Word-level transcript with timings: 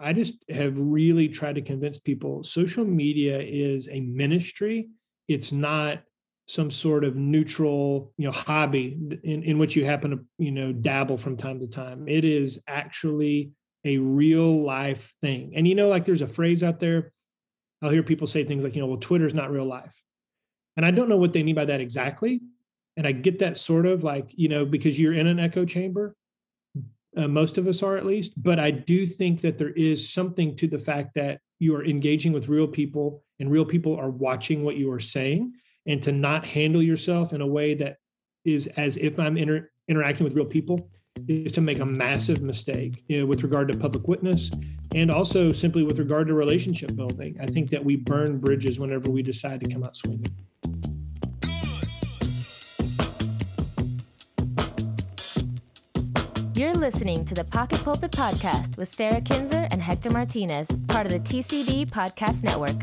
I 0.00 0.12
just 0.12 0.34
have 0.48 0.78
really 0.78 1.28
tried 1.28 1.56
to 1.56 1.62
convince 1.62 1.98
people 1.98 2.42
social 2.42 2.84
media 2.84 3.40
is 3.40 3.88
a 3.90 4.00
ministry. 4.00 4.88
It's 5.26 5.52
not 5.52 6.02
some 6.46 6.70
sort 6.70 7.04
of 7.04 7.14
neutral, 7.14 8.12
you 8.16 8.26
know, 8.26 8.32
hobby 8.32 8.98
in, 9.22 9.42
in 9.42 9.58
which 9.58 9.76
you 9.76 9.84
happen 9.84 10.10
to, 10.10 10.24
you 10.38 10.50
know, 10.50 10.72
dabble 10.72 11.18
from 11.18 11.36
time 11.36 11.60
to 11.60 11.66
time. 11.66 12.08
It 12.08 12.24
is 12.24 12.62
actually 12.66 13.52
a 13.84 13.98
real 13.98 14.62
life 14.62 15.12
thing. 15.20 15.52
And 15.54 15.68
you 15.68 15.74
know, 15.74 15.88
like 15.88 16.04
there's 16.04 16.22
a 16.22 16.26
phrase 16.26 16.62
out 16.62 16.80
there, 16.80 17.12
I'll 17.82 17.90
hear 17.90 18.02
people 18.02 18.26
say 18.26 18.44
things 18.44 18.64
like, 18.64 18.74
you 18.74 18.80
know, 18.80 18.88
well, 18.88 18.96
Twitter's 18.98 19.34
not 19.34 19.50
real 19.50 19.66
life. 19.66 20.02
And 20.76 20.86
I 20.86 20.90
don't 20.90 21.08
know 21.08 21.16
what 21.16 21.32
they 21.32 21.42
mean 21.42 21.54
by 21.54 21.66
that 21.66 21.80
exactly. 21.80 22.40
And 22.96 23.06
I 23.06 23.12
get 23.12 23.40
that 23.40 23.56
sort 23.56 23.86
of 23.86 24.02
like, 24.02 24.30
you 24.34 24.48
know, 24.48 24.64
because 24.64 24.98
you're 24.98 25.12
in 25.12 25.26
an 25.26 25.38
echo 25.38 25.64
chamber, 25.64 26.16
uh, 27.18 27.28
most 27.28 27.58
of 27.58 27.66
us 27.66 27.82
are 27.82 27.96
at 27.96 28.06
least. 28.06 28.40
But 28.42 28.58
I 28.58 28.70
do 28.70 29.04
think 29.04 29.40
that 29.40 29.58
there 29.58 29.70
is 29.70 30.08
something 30.08 30.56
to 30.56 30.68
the 30.68 30.78
fact 30.78 31.14
that 31.16 31.40
you 31.58 31.74
are 31.74 31.84
engaging 31.84 32.32
with 32.32 32.48
real 32.48 32.68
people 32.68 33.24
and 33.40 33.50
real 33.50 33.64
people 33.64 33.96
are 33.96 34.10
watching 34.10 34.62
what 34.62 34.76
you 34.76 34.90
are 34.92 35.00
saying 35.00 35.52
and 35.86 36.02
to 36.02 36.12
not 36.12 36.44
handle 36.44 36.82
yourself 36.82 37.32
in 37.32 37.40
a 37.40 37.46
way 37.46 37.74
that 37.74 37.96
is 38.44 38.68
as 38.76 38.96
if 38.96 39.18
I'm 39.18 39.36
inter- 39.36 39.70
interacting 39.88 40.24
with 40.24 40.34
real 40.34 40.46
people 40.46 40.88
is 41.26 41.50
to 41.52 41.60
make 41.60 41.80
a 41.80 41.86
massive 41.86 42.42
mistake 42.42 43.02
you 43.08 43.20
know, 43.20 43.26
with 43.26 43.42
regard 43.42 43.66
to 43.68 43.76
public 43.76 44.06
witness 44.06 44.52
and 44.94 45.10
also 45.10 45.50
simply 45.50 45.82
with 45.82 45.98
regard 45.98 46.28
to 46.28 46.34
relationship 46.34 46.94
building. 46.94 47.36
I 47.40 47.46
think 47.46 47.70
that 47.70 47.84
we 47.84 47.96
burn 47.96 48.38
bridges 48.38 48.78
whenever 48.78 49.10
we 49.10 49.22
decide 49.22 49.60
to 49.60 49.68
come 49.68 49.82
out 49.82 49.96
swinging. 49.96 50.32
Listening 56.88 57.22
to 57.26 57.34
the 57.34 57.44
Pocket 57.44 57.84
Pulpit 57.84 58.12
Podcast 58.12 58.78
with 58.78 58.88
Sarah 58.88 59.20
Kinzer 59.20 59.68
and 59.70 59.82
Hector 59.82 60.08
Martinez, 60.08 60.70
part 60.88 61.04
of 61.04 61.12
the 61.12 61.20
TCD 61.20 61.86
Podcast 61.86 62.42
Network. 62.42 62.82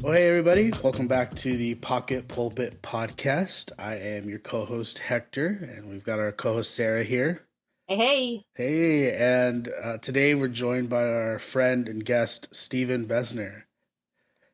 Well, 0.00 0.12
hey, 0.12 0.28
everybody. 0.28 0.72
Welcome 0.84 1.08
back 1.08 1.34
to 1.34 1.56
the 1.56 1.74
Pocket 1.74 2.28
Pulpit 2.28 2.82
Podcast. 2.82 3.72
I 3.80 3.96
am 3.96 4.28
your 4.28 4.38
co 4.38 4.64
host, 4.64 5.00
Hector, 5.00 5.58
and 5.74 5.90
we've 5.90 6.04
got 6.04 6.20
our 6.20 6.30
co 6.30 6.52
host, 6.52 6.72
Sarah, 6.76 7.02
here. 7.02 7.48
Hey, 7.88 7.96
hey. 7.96 8.44
Hey, 8.54 9.16
and 9.16 9.68
uh, 9.82 9.98
today 9.98 10.36
we're 10.36 10.46
joined 10.46 10.88
by 10.88 11.02
our 11.02 11.40
friend 11.40 11.88
and 11.88 12.04
guest, 12.04 12.54
Stephen 12.54 13.06
Bezner. 13.06 13.64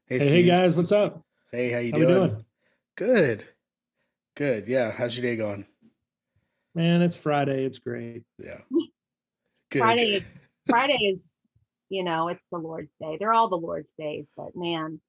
Hey, 0.06 0.18
hey, 0.18 0.30
hey, 0.30 0.42
guys, 0.44 0.74
what's 0.74 0.92
up? 0.92 1.20
Hey, 1.52 1.70
how 1.72 1.78
you 1.80 1.92
how 1.92 1.98
doing? 1.98 2.08
doing? 2.08 2.44
Good. 2.96 3.44
Good. 4.34 4.66
Yeah. 4.66 4.92
How's 4.92 5.14
your 5.14 5.30
day 5.30 5.36
going? 5.36 5.66
Man, 6.74 7.02
it's 7.02 7.16
Friday. 7.16 7.64
It's 7.64 7.78
great. 7.78 8.22
Yeah. 8.38 8.58
Good. 9.70 9.78
Friday, 9.80 10.24
Friday 10.68 10.94
is, 10.94 11.18
you 11.88 12.04
know, 12.04 12.28
it's 12.28 12.42
the 12.50 12.58
Lord's 12.58 12.90
day. 13.00 13.16
They're 13.18 13.32
all 13.32 13.48
the 13.48 13.56
Lord's 13.56 13.92
days, 13.94 14.26
but 14.36 14.56
man, 14.56 15.00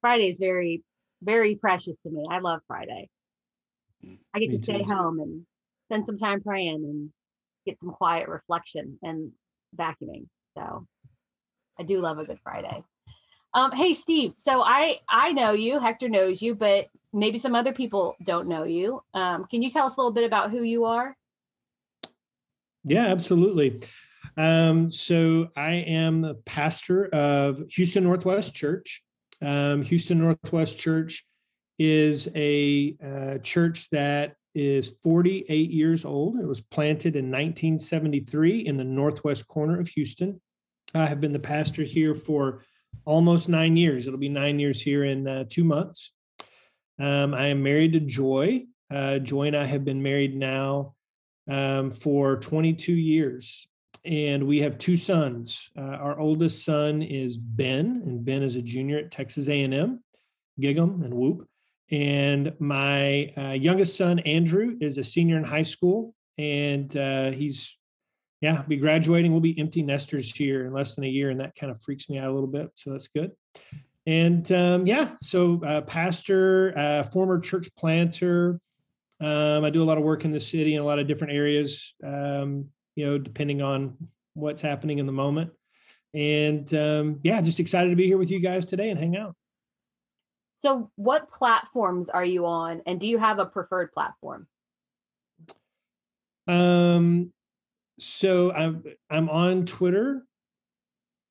Friday 0.00 0.30
is 0.30 0.38
very, 0.38 0.82
very 1.22 1.56
precious 1.56 1.96
to 2.04 2.10
me. 2.10 2.26
I 2.30 2.38
love 2.38 2.60
Friday. 2.66 3.08
Mm, 4.04 4.18
I 4.34 4.38
get 4.38 4.50
me 4.50 4.56
to 4.56 4.62
stay 4.62 4.78
too. 4.78 4.84
home 4.84 5.20
and 5.20 5.46
spend 5.88 6.06
some 6.06 6.18
time 6.18 6.42
praying 6.42 6.84
and 6.84 7.10
get 7.66 7.80
some 7.80 7.92
quiet 7.92 8.28
reflection 8.28 8.98
and 9.02 9.32
vacuuming. 9.76 10.26
So 10.56 10.86
I 11.78 11.82
do 11.82 12.00
love 12.00 12.18
a 12.18 12.24
good 12.24 12.40
Friday. 12.42 12.82
Um, 13.54 13.72
hey 13.72 13.92
Steve, 13.92 14.32
so 14.38 14.62
I 14.62 15.00
I 15.08 15.32
know 15.32 15.52
you, 15.52 15.78
Hector 15.78 16.08
knows 16.08 16.40
you, 16.40 16.54
but 16.54 16.86
maybe 17.12 17.38
some 17.38 17.54
other 17.54 17.72
people 17.72 18.16
don't 18.24 18.48
know 18.48 18.64
you. 18.64 19.02
Um, 19.12 19.44
can 19.44 19.62
you 19.62 19.70
tell 19.70 19.86
us 19.86 19.96
a 19.96 20.00
little 20.00 20.12
bit 20.12 20.24
about 20.24 20.50
who 20.50 20.62
you 20.62 20.86
are? 20.86 21.14
Yeah, 22.84 23.06
absolutely. 23.06 23.80
Um, 24.38 24.90
so 24.90 25.48
I 25.54 25.72
am 25.74 26.22
the 26.22 26.34
pastor 26.46 27.06
of 27.06 27.62
Houston 27.72 28.04
Northwest 28.04 28.54
Church. 28.54 29.02
Um, 29.42 29.82
Houston 29.82 30.18
Northwest 30.18 30.78
Church 30.78 31.26
is 31.78 32.28
a 32.34 32.96
uh, 33.04 33.38
church 33.38 33.90
that 33.90 34.36
is 34.54 34.96
48 35.02 35.70
years 35.70 36.04
old. 36.04 36.38
It 36.38 36.46
was 36.46 36.60
planted 36.60 37.16
in 37.16 37.26
1973 37.26 38.60
in 38.60 38.76
the 38.76 38.84
northwest 38.84 39.46
corner 39.48 39.80
of 39.80 39.88
Houston. 39.88 40.40
I 40.94 41.06
have 41.06 41.20
been 41.20 41.32
the 41.32 41.38
pastor 41.38 41.82
here 41.82 42.14
for 42.14 42.62
almost 43.04 43.48
nine 43.48 43.76
years. 43.76 44.06
It'll 44.06 44.18
be 44.18 44.28
nine 44.28 44.58
years 44.58 44.80
here 44.80 45.04
in 45.04 45.26
uh, 45.26 45.44
two 45.48 45.64
months. 45.64 46.12
Um, 46.98 47.34
I 47.34 47.48
am 47.48 47.62
married 47.62 47.94
to 47.94 48.00
Joy. 48.00 48.66
Uh, 48.92 49.18
Joy 49.18 49.48
and 49.48 49.56
I 49.56 49.64
have 49.64 49.84
been 49.84 50.02
married 50.02 50.36
now 50.36 50.94
um, 51.50 51.90
for 51.90 52.36
22 52.36 52.92
years 52.92 53.66
and 54.04 54.46
we 54.46 54.60
have 54.60 54.78
two 54.78 54.96
sons. 54.96 55.70
Uh, 55.76 55.82
our 55.82 56.18
oldest 56.18 56.64
son 56.64 57.02
is 57.02 57.36
Ben, 57.36 58.02
and 58.04 58.24
Ben 58.24 58.42
is 58.42 58.56
a 58.56 58.62
junior 58.62 58.98
at 58.98 59.10
Texas 59.10 59.48
A&M, 59.48 60.02
Gig'em 60.60 61.04
and 61.04 61.14
Whoop. 61.14 61.48
And 61.90 62.52
my 62.58 63.32
uh, 63.36 63.52
youngest 63.52 63.96
son 63.96 64.18
Andrew 64.20 64.76
is 64.80 64.98
a 64.98 65.04
senior 65.04 65.36
in 65.36 65.44
high 65.44 65.62
school, 65.62 66.14
and 66.38 66.94
uh, 66.96 67.30
he's 67.30 67.76
yeah, 68.42 68.62
be 68.62 68.76
graduating. 68.76 69.30
We'll 69.30 69.40
be 69.40 69.58
empty 69.58 69.82
nesters 69.82 70.30
here 70.30 70.66
in 70.66 70.72
less 70.72 70.96
than 70.96 71.04
a 71.04 71.08
year, 71.08 71.30
and 71.30 71.38
that 71.40 71.54
kind 71.54 71.70
of 71.70 71.80
freaks 71.80 72.10
me 72.10 72.18
out 72.18 72.28
a 72.28 72.32
little 72.32 72.48
bit. 72.48 72.70
So 72.74 72.90
that's 72.90 73.06
good. 73.06 73.30
And 74.04 74.50
um, 74.50 74.84
yeah, 74.84 75.12
so 75.22 75.62
uh, 75.64 75.80
pastor, 75.82 76.76
uh, 76.76 77.02
former 77.04 77.38
church 77.38 77.68
planter. 77.76 78.60
Um, 79.20 79.64
I 79.64 79.70
do 79.70 79.80
a 79.80 79.86
lot 79.86 79.96
of 79.96 80.02
work 80.02 80.24
in 80.24 80.32
the 80.32 80.40
city 80.40 80.74
in 80.74 80.82
a 80.82 80.84
lot 80.84 80.98
of 80.98 81.06
different 81.06 81.34
areas. 81.34 81.94
Um, 82.04 82.66
you 82.96 83.06
know, 83.06 83.16
depending 83.16 83.62
on 83.62 83.96
what's 84.34 84.60
happening 84.60 84.98
in 84.98 85.06
the 85.06 85.12
moment. 85.12 85.52
And 86.12 86.72
um, 86.74 87.20
yeah, 87.22 87.40
just 87.40 87.60
excited 87.60 87.90
to 87.90 87.96
be 87.96 88.06
here 88.06 88.18
with 88.18 88.30
you 88.30 88.40
guys 88.40 88.66
today 88.66 88.90
and 88.90 88.98
hang 88.98 89.16
out. 89.16 89.36
So, 90.58 90.90
what 90.96 91.30
platforms 91.30 92.08
are 92.08 92.24
you 92.24 92.46
on, 92.46 92.82
and 92.86 93.00
do 93.00 93.06
you 93.06 93.18
have 93.18 93.38
a 93.38 93.46
preferred 93.46 93.92
platform? 93.92 94.46
Um, 96.46 97.32
so 97.98 98.52
I'm 98.52 98.84
I'm 99.10 99.28
on 99.28 99.66
Twitter, 99.66 100.24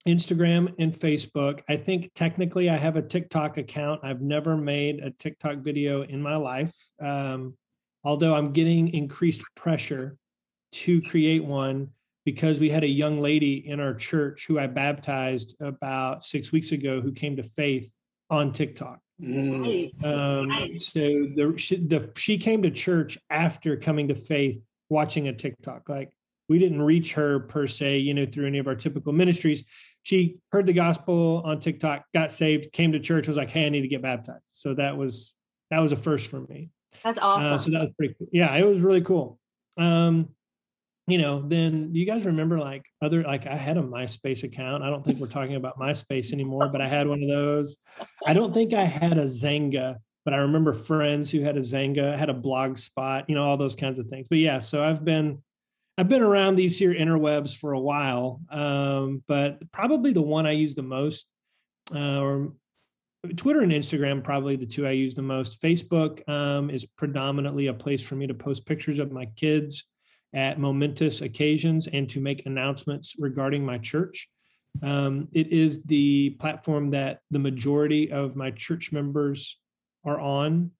Instagram, 0.08 0.74
and 0.80 0.94
Facebook. 0.94 1.62
I 1.70 1.78
think 1.78 2.12
technically 2.16 2.70
I 2.70 2.78
have 2.78 2.96
a 2.96 3.02
TikTok 3.02 3.58
account. 3.58 4.02
I've 4.04 4.22
never 4.22 4.58
made 4.58 5.00
a 5.00 5.12
TikTok 5.12 5.58
video 5.58 6.04
in 6.04 6.22
my 6.22 6.36
life, 6.36 6.76
um, 7.02 7.56
although 8.04 8.34
I'm 8.34 8.52
getting 8.52 8.94
increased 8.94 9.44
pressure 9.56 10.18
to 10.74 11.02
create 11.02 11.44
one 11.44 11.90
because 12.26 12.60
we 12.60 12.70
had 12.70 12.84
a 12.84 12.88
young 12.88 13.20
lady 13.20 13.68
in 13.68 13.80
our 13.80 13.94
church 13.94 14.46
who 14.48 14.60
I 14.60 14.68
baptized 14.68 15.56
about 15.60 16.24
six 16.24 16.52
weeks 16.52 16.72
ago 16.72 17.02
who 17.02 17.12
came 17.12 17.36
to 17.38 17.44
faith 17.44 17.92
on 18.30 18.52
TikTok. 18.52 19.00
Mm. 19.22 20.04
Um. 20.04 20.80
So 20.80 21.00
the 21.00 21.54
she, 21.58 21.76
the 21.76 22.12
she 22.18 22.38
came 22.38 22.64
to 22.64 22.72
church 22.72 23.20
after 23.30 23.78
coming 23.78 24.08
to 24.08 24.16
faith, 24.16 24.62
watching 24.90 25.28
a 25.28 25.34
TikTok. 25.34 25.90
Like 25.90 26.12
we 26.52 26.60
didn't 26.60 26.82
reach 26.82 27.14
her 27.14 27.40
per 27.40 27.66
se, 27.66 28.00
you 28.00 28.14
know, 28.14 28.26
through 28.26 28.46
any 28.46 28.58
of 28.58 28.68
our 28.68 28.76
typical 28.76 29.14
ministries. 29.14 29.64
She 30.04 30.40
heard 30.52 30.66
the 30.66 30.74
gospel 30.74 31.42
on 31.46 31.62
TikTok, 31.62 32.04
got 32.14 32.34
saved, 32.34 32.74
came 32.74 32.92
to 32.92 33.00
church, 33.00 33.30
was 33.30 33.38
like, 33.38 33.50
"Hey, 33.50 33.66
I 33.66 33.70
need 33.70 33.84
to 33.84 33.88
get 33.88 34.02
baptized." 34.02 34.44
So 34.52 34.74
that 34.74 34.98
was 34.98 35.34
that 35.70 35.80
was 35.80 35.94
a 35.94 35.96
first 35.96 36.28
for 36.28 36.42
me. 36.42 36.70
That's 37.06 37.20
awesome. 37.20 37.54
Uh, 37.54 37.58
so 37.58 37.72
that 37.72 37.82
was 37.82 37.92
pretty 37.98 38.16
cool. 38.18 38.28
Yeah, 38.34 38.54
it 38.54 38.66
was 38.66 38.82
really 38.82 39.00
cool. 39.00 39.40
Um, 39.78 40.28
you 41.08 41.20
know, 41.20 41.42
then 41.42 41.94
do 41.94 42.00
you 42.00 42.06
guys 42.06 42.26
remember 42.26 42.60
like 42.60 42.84
other 43.02 43.24
like 43.24 43.48
I 43.48 43.56
had 43.56 43.78
a 43.78 43.82
MySpace 43.82 44.44
account. 44.44 44.84
I 44.84 44.90
don't 44.90 45.06
think 45.06 45.20
we're 45.20 45.28
talking 45.28 45.56
about 45.56 45.80
MySpace 45.80 46.34
anymore, 46.34 46.68
but 46.68 46.82
I 46.82 46.88
had 46.90 47.08
one 47.08 47.24
of 47.24 47.30
those. 47.30 47.78
I 48.28 48.34
don't 48.34 48.54
think 48.54 48.74
I 48.74 48.84
had 48.84 49.18
a 49.18 49.24
Xanga, 49.24 49.96
but 50.26 50.34
I 50.34 50.38
remember 50.38 50.74
friends 50.74 51.32
who 51.32 51.40
had 51.40 51.56
a 51.56 51.62
Xanga, 51.62 52.18
had 52.18 52.30
a 52.30 52.34
blog 52.34 52.78
spot, 52.78 53.30
you 53.30 53.36
know, 53.36 53.44
all 53.46 53.56
those 53.56 53.76
kinds 53.76 54.00
of 54.00 54.08
things. 54.08 54.28
But 54.30 54.40
yeah, 54.40 54.60
so 54.60 54.84
I've 54.84 55.06
been 55.06 55.42
I've 55.98 56.10
been 56.10 56.22
around 56.22 56.56
these 56.56 56.78
here 56.78 56.94
interwebs 56.94 57.56
for 57.56 57.74
a 57.74 57.80
while. 57.80 58.42
Um, 58.50 59.24
but 59.28 59.60
probably 59.72 60.14
the 60.14 60.22
one 60.22 60.46
I 60.46 60.52
use 60.52 60.76
the 60.76 60.82
most, 60.82 61.28
uh, 61.94 62.20
or 62.20 62.54
Twitter 63.36 63.62
and 63.62 63.72
Instagram, 63.72 64.24
probably 64.24 64.56
the 64.56 64.66
two 64.66 64.88
I 64.88 64.92
use 64.92 65.14
the 65.14 65.22
most. 65.22 65.62
Facebook 65.62 66.28
um, 66.28 66.70
is 66.70 66.86
predominantly 66.86 67.68
a 67.68 67.74
place 67.74 68.02
for 68.02 68.16
me 68.16 68.28
to 68.28 68.34
post 68.34 68.66
pictures 68.66 69.00
of 69.00 69.12
my 69.12 69.26
kids 69.36 69.84
at 70.34 70.60
momentous 70.60 71.22
occasions 71.22 71.88
and 71.88 72.10
to 72.10 72.22
make 72.22 72.46
announcements 72.46 73.16
regarding 73.20 73.66
my 73.66 73.78
church. 73.78 74.30
Um, 74.82 75.28
it 75.34 75.48
is 75.48 75.84
the 75.84 76.32
platform 76.32 76.92
that 76.92 77.20
the 77.30 77.40
majority 77.40 78.12
of 78.12 78.36
my 78.36 78.52
church 78.52 78.92
members 78.92 79.60
are 80.06 80.20
on. 80.20 80.72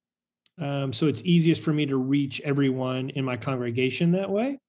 Um, 0.60 0.94
so 0.94 1.08
it's 1.08 1.22
easiest 1.24 1.64
for 1.64 1.74
me 1.74 1.86
to 1.88 1.98
reach 1.98 2.42
everyone 2.42 3.10
in 3.10 3.26
my 3.26 3.36
congregation 3.36 4.14
that 4.14 4.30
way. 4.30 4.60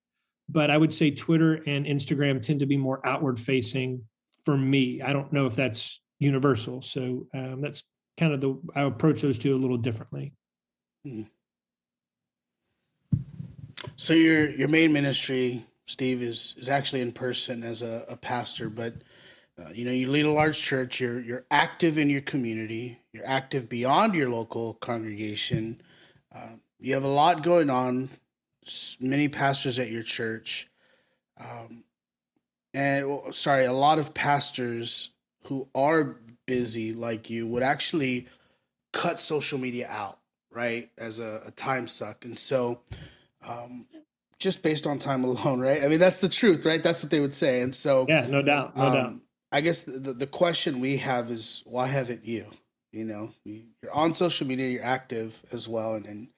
But 0.53 0.71
I 0.71 0.77
would 0.77 0.93
say 0.93 1.11
Twitter 1.11 1.55
and 1.67 1.87
Instagram 1.87 2.43
tend 2.43 2.61
to 2.61 2.67
be 2.67 2.77
more 2.77 3.05
outward 3.07 3.41
facing 3.41 4.05
for 4.45 4.57
me. 4.57 5.01
I 5.03 5.13
don't 5.13 5.33
know 5.33 5.47
if 5.47 5.57
that's 5.57 6.01
universal. 6.19 6.83
So 6.83 7.27
um, 7.35 7.63
that's 7.63 7.83
kind 8.19 8.35
of 8.35 8.41
the, 8.41 8.61
I 8.77 8.83
approach 8.83 9.23
those 9.23 9.39
two 9.39 9.55
a 9.55 9.59
little 9.59 9.79
differently. 9.79 10.35
Hmm. 11.05 11.23
So 13.97 14.15
your 14.15 14.51
your 14.51 14.69
main 14.69 14.93
ministry 14.93 15.67
Steve 15.87 16.23
is 16.23 16.55
is 16.59 16.69
actually 16.69 17.01
in 17.01 17.13
person 17.13 17.63
as 17.63 17.83
a, 17.83 18.05
a 18.09 18.17
pastor, 18.17 18.71
but 18.71 18.95
uh, 19.59 19.71
you 19.73 19.85
know 19.85 19.91
you 19.91 20.11
lead 20.11 20.25
a 20.25 20.31
large 20.31 20.61
church. 20.61 21.01
You're 21.01 21.21
you're 21.21 21.45
active 21.51 21.99
in 21.99 22.09
your 22.09 22.21
community. 22.21 23.01
You're 23.13 23.27
active 23.27 23.69
beyond 23.69 24.15
your 24.15 24.31
local 24.31 24.75
congregation. 24.75 25.81
Uh, 26.35 26.57
you 26.79 26.95
have 26.95 27.05
a 27.05 27.09
lot 27.09 27.43
going 27.43 27.71
on. 27.71 28.11
Many 29.01 29.29
pastors 29.29 29.79
at 29.79 29.91
your 29.91 30.03
church, 30.03 30.69
um, 31.39 31.85
and 32.75 33.09
well, 33.09 33.33
sorry, 33.33 33.65
a 33.65 33.73
lot 33.73 33.99
of 33.99 34.15
pastors 34.15 35.11
who 35.45 35.69
are 35.75 36.17
busy 36.47 36.93
like 36.93 37.29
you 37.31 37.47
would 37.47 37.63
actually 37.63 38.27
cut 38.93 39.19
social 39.19 39.59
media 39.59 39.89
out, 39.89 40.19
right, 40.51 40.91
as 40.97 41.19
a, 41.19 41.41
a 41.47 41.51
time 41.51 41.87
suck. 41.87 42.25
And 42.25 42.39
so, 42.39 42.81
um, 43.47 43.87
just 44.39 44.63
based 44.63 44.87
on 44.87 44.99
time 44.99 45.25
alone, 45.25 45.61
right? 45.61 45.83
I 45.83 45.89
mean, 45.89 46.01
that's 46.01 46.21
the 46.21 46.29
truth, 46.29 46.65
right? 46.65 46.83
That's 46.83 47.03
what 47.03 47.11
they 47.11 47.21
would 47.21 47.35
say. 47.35 47.61
And 47.63 47.75
so, 47.75 48.07
yeah, 48.09 48.27
no 48.29 48.43
doubt, 48.43 48.77
no 48.77 48.87
um, 48.87 48.93
doubt. 48.93 49.15
I 49.51 49.61
guess 49.61 49.83
the, 49.83 50.15
the 50.15 50.27
question 50.27 50.81
we 50.81 50.97
have 50.99 51.31
is 51.31 51.63
why 51.67 51.87
haven't 51.87 52.25
you? 52.25 52.47
You 52.91 53.05
know, 53.07 53.31
you're 53.45 53.93
on 53.93 54.13
social 54.13 54.47
media, 54.47 54.69
you're 54.69 54.83
active 54.83 55.43
as 55.51 55.67
well, 55.67 55.95
and, 55.95 56.07
and 56.07 56.29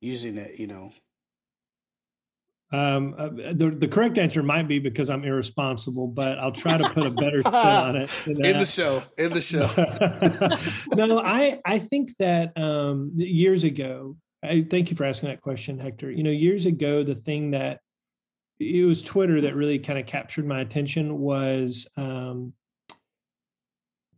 using 0.00 0.38
it, 0.38 0.58
you 0.58 0.66
know, 0.66 0.92
um, 2.72 3.14
uh, 3.18 3.28
the, 3.52 3.74
the 3.78 3.88
correct 3.88 4.16
answer 4.16 4.42
might 4.42 4.66
be 4.66 4.78
because 4.78 5.10
I'm 5.10 5.24
irresponsible, 5.24 6.06
but 6.06 6.38
I'll 6.38 6.52
try 6.52 6.78
to 6.78 6.88
put 6.88 7.06
a 7.06 7.10
better 7.10 7.42
spin 7.46 7.54
on 7.54 7.96
it. 7.96 8.10
In 8.26 8.58
the 8.58 8.64
show, 8.64 9.02
in 9.18 9.32
the 9.32 9.40
show. 9.42 9.68
no, 10.94 11.18
I 11.18 11.60
I 11.64 11.78
think 11.78 12.16
that 12.18 12.56
um, 12.56 13.12
years 13.16 13.64
ago. 13.64 14.16
I 14.44 14.66
thank 14.68 14.90
you 14.90 14.96
for 14.96 15.04
asking 15.04 15.28
that 15.28 15.40
question, 15.40 15.78
Hector. 15.78 16.10
You 16.10 16.24
know, 16.24 16.30
years 16.30 16.66
ago, 16.66 17.04
the 17.04 17.14
thing 17.14 17.52
that 17.52 17.78
it 18.58 18.84
was 18.84 19.00
Twitter 19.02 19.40
that 19.42 19.54
really 19.54 19.78
kind 19.78 19.98
of 19.98 20.06
captured 20.06 20.46
my 20.46 20.60
attention 20.60 21.18
was 21.18 21.86
um, 21.96 22.52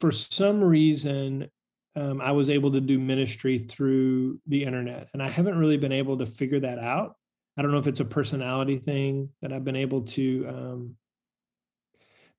for 0.01 0.11
some 0.13 0.63
reason 0.63 1.51
um, 1.97 2.21
I 2.21 2.33
was 2.33 2.51
able 2.51 2.73
to 2.73 2.81
do 2.81 2.99
ministry 2.99 3.59
through 3.59 4.41
the 4.47 4.65
internet, 4.65 5.09
and 5.13 5.23
I 5.23 5.29
haven't 5.29 5.59
really 5.59 5.77
been 5.77 5.93
able 5.93 6.19
to 6.19 6.27
figure 6.27 6.61
that 6.61 6.79
out. 6.79 7.17
I 7.57 7.63
don't 7.63 7.71
know 7.71 7.79
if 7.79 7.87
it's 7.87 8.01
a 8.01 8.05
personality 8.05 8.79
thing 8.79 9.31
that 9.43 9.53
I've 9.53 9.65
been 9.65 9.77
able 9.77 10.03
to 10.03 10.47
um, 10.49 10.97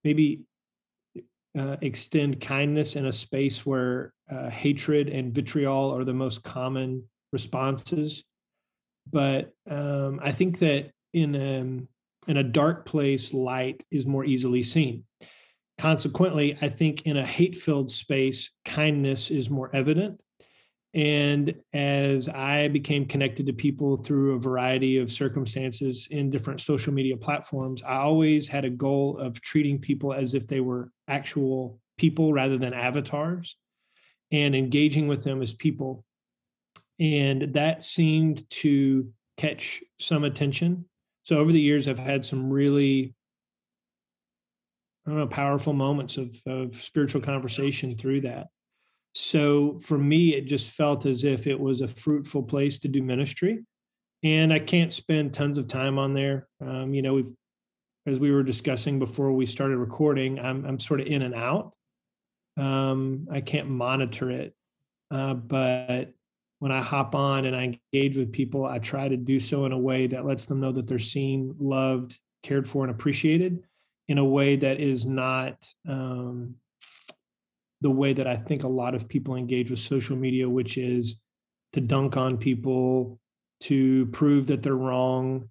maybe 0.04 0.44
uh, 1.58 1.78
extend 1.82 2.42
kindness 2.42 2.96
in 2.96 3.06
a 3.06 3.14
space 3.14 3.66
where 3.66 4.14
uh, 4.30 4.50
hatred 4.50 5.08
and 5.10 5.34
vitriol 5.34 5.96
are 5.96 6.04
the 6.04 6.14
most 6.14 6.44
common 6.44 7.04
responses. 7.32 8.24
But 9.12 9.54
um, 9.70 10.20
I 10.22 10.32
think 10.32 10.60
that 10.60 10.92
in 11.14 11.36
a, 11.36 11.62
um, 11.62 11.88
in 12.28 12.38
a 12.38 12.44
dark 12.44 12.86
place, 12.86 13.34
light 13.34 13.84
is 13.92 14.06
more 14.06 14.26
easily 14.26 14.64
seen. 14.64 15.06
Consequently, 15.78 16.58
I 16.62 16.70
think 16.70 17.04
in 17.04 17.18
a 17.18 17.26
hate 17.26 17.56
filled 17.56 17.92
space, 17.92 18.52
kindness 18.66 19.30
is 19.30 19.50
more 19.50 19.70
evident. 19.76 20.20
And 20.96 21.54
as 21.74 22.30
I 22.30 22.70
became 22.70 23.06
connected 23.06 23.48
to 23.48 23.54
people 23.54 23.98
through 23.98 24.36
a 24.36 24.40
variety 24.40 24.98
of 24.98 25.12
circumstances 25.12 26.08
in 26.10 26.30
different 26.30 26.62
social 26.62 26.94
media 26.94 27.18
platforms, 27.18 27.84
I 27.84 27.98
always 27.98 28.48
had 28.48 28.64
a 28.64 28.70
goal 28.70 29.18
of 29.18 29.42
treating 29.42 29.78
people 29.78 30.14
as 30.14 30.34
if 30.34 30.48
they 30.48 30.62
were 30.62 30.90
actual 31.10 31.82
people 31.98 32.32
rather 32.32 32.58
than 32.58 32.74
avatars 32.74 33.58
and 34.32 34.56
engaging 34.56 35.10
with 35.10 35.26
them 35.26 35.42
as 35.42 35.54
people. 35.54 36.06
And 36.98 37.54
that 37.56 37.84
seemed 37.84 38.50
to 38.62 39.12
catch 39.36 39.84
some 40.00 40.24
attention. 40.24 40.86
So 41.26 41.40
over 41.40 41.52
the 41.52 41.60
years, 41.60 41.90
I've 41.90 42.00
had 42.00 42.24
some 42.24 42.50
really 42.50 43.14
I 45.06 45.12
don't 45.12 45.20
know, 45.20 45.28
powerful 45.28 45.74
moments 45.74 46.18
of, 46.18 46.42
of 46.48 46.76
spiritual 46.76 47.22
conversation 47.22 47.96
through 47.96 48.22
that. 48.22 48.48
So 49.16 49.80
for 49.80 49.98
me, 49.98 50.36
it 50.36 50.46
just 50.46 50.70
felt 50.70 51.06
as 51.06 51.24
if 51.24 51.48
it 51.48 51.60
was 51.60 51.80
a 51.80 51.88
fruitful 51.88 52.44
place 52.44 52.80
to 52.80 52.90
do 52.90 53.02
ministry. 53.02 53.64
And 54.24 54.52
I 54.52 54.60
can't 54.60 54.92
spend 54.92 55.34
tons 55.34 55.58
of 55.58 55.68
time 55.68 55.98
on 55.98 56.14
there. 56.14 56.48
Um, 56.62 56.94
you 56.94 57.02
know, 57.02 57.14
we've, 57.14 57.34
as 58.06 58.20
we 58.20 58.32
were 58.32 58.44
discussing 58.44 59.00
before 59.00 59.32
we 59.32 59.46
started 59.46 59.78
recording, 59.78 60.40
I'm, 60.40 60.66
I'm 60.66 60.80
sort 60.80 61.00
of 61.00 61.08
in 61.08 61.22
and 61.22 61.34
out. 61.34 61.72
Um, 62.58 63.28
I 63.32 63.40
can't 63.42 63.70
monitor 63.70 64.32
it. 64.32 64.54
Uh, 65.10 65.34
but 65.34 66.14
when 66.60 66.72
I 66.74 66.82
hop 66.82 67.16
on 67.16 67.46
and 67.46 67.56
I 67.56 67.78
engage 67.94 68.18
with 68.18 68.34
people, 68.34 68.66
I 68.66 68.80
try 68.80 69.08
to 69.08 69.18
do 69.18 69.40
so 69.40 69.66
in 69.66 69.72
a 69.72 69.78
way 69.78 70.08
that 70.08 70.26
lets 70.26 70.46
them 70.46 70.60
know 70.60 70.74
that 70.74 70.88
they're 70.88 71.00
seen, 71.00 71.56
loved, 71.58 72.20
cared 72.44 72.68
for, 72.68 72.84
and 72.84 72.92
appreciated 72.92 73.64
in 74.08 74.18
a 74.18 74.26
way 74.26 74.56
that 74.58 74.80
is 74.80 75.06
not 75.06 75.66
um, 75.88 76.56
the 77.82 77.90
way 77.90 78.14
that 78.14 78.28
I 78.28 78.38
think 78.38 78.64
a 78.64 78.68
lot 78.68 78.96
of 78.96 79.08
people 79.08 79.36
engage 79.36 79.70
with 79.70 79.80
social 79.80 80.16
media, 80.16 80.50
which 80.50 80.78
is 80.78 81.20
to 81.74 81.82
dunk 81.82 82.18
on 82.18 82.38
people, 82.38 83.20
to 83.62 84.06
prove 84.08 84.48
that 84.48 84.64
they're 84.64 84.76
wrong, 84.76 85.50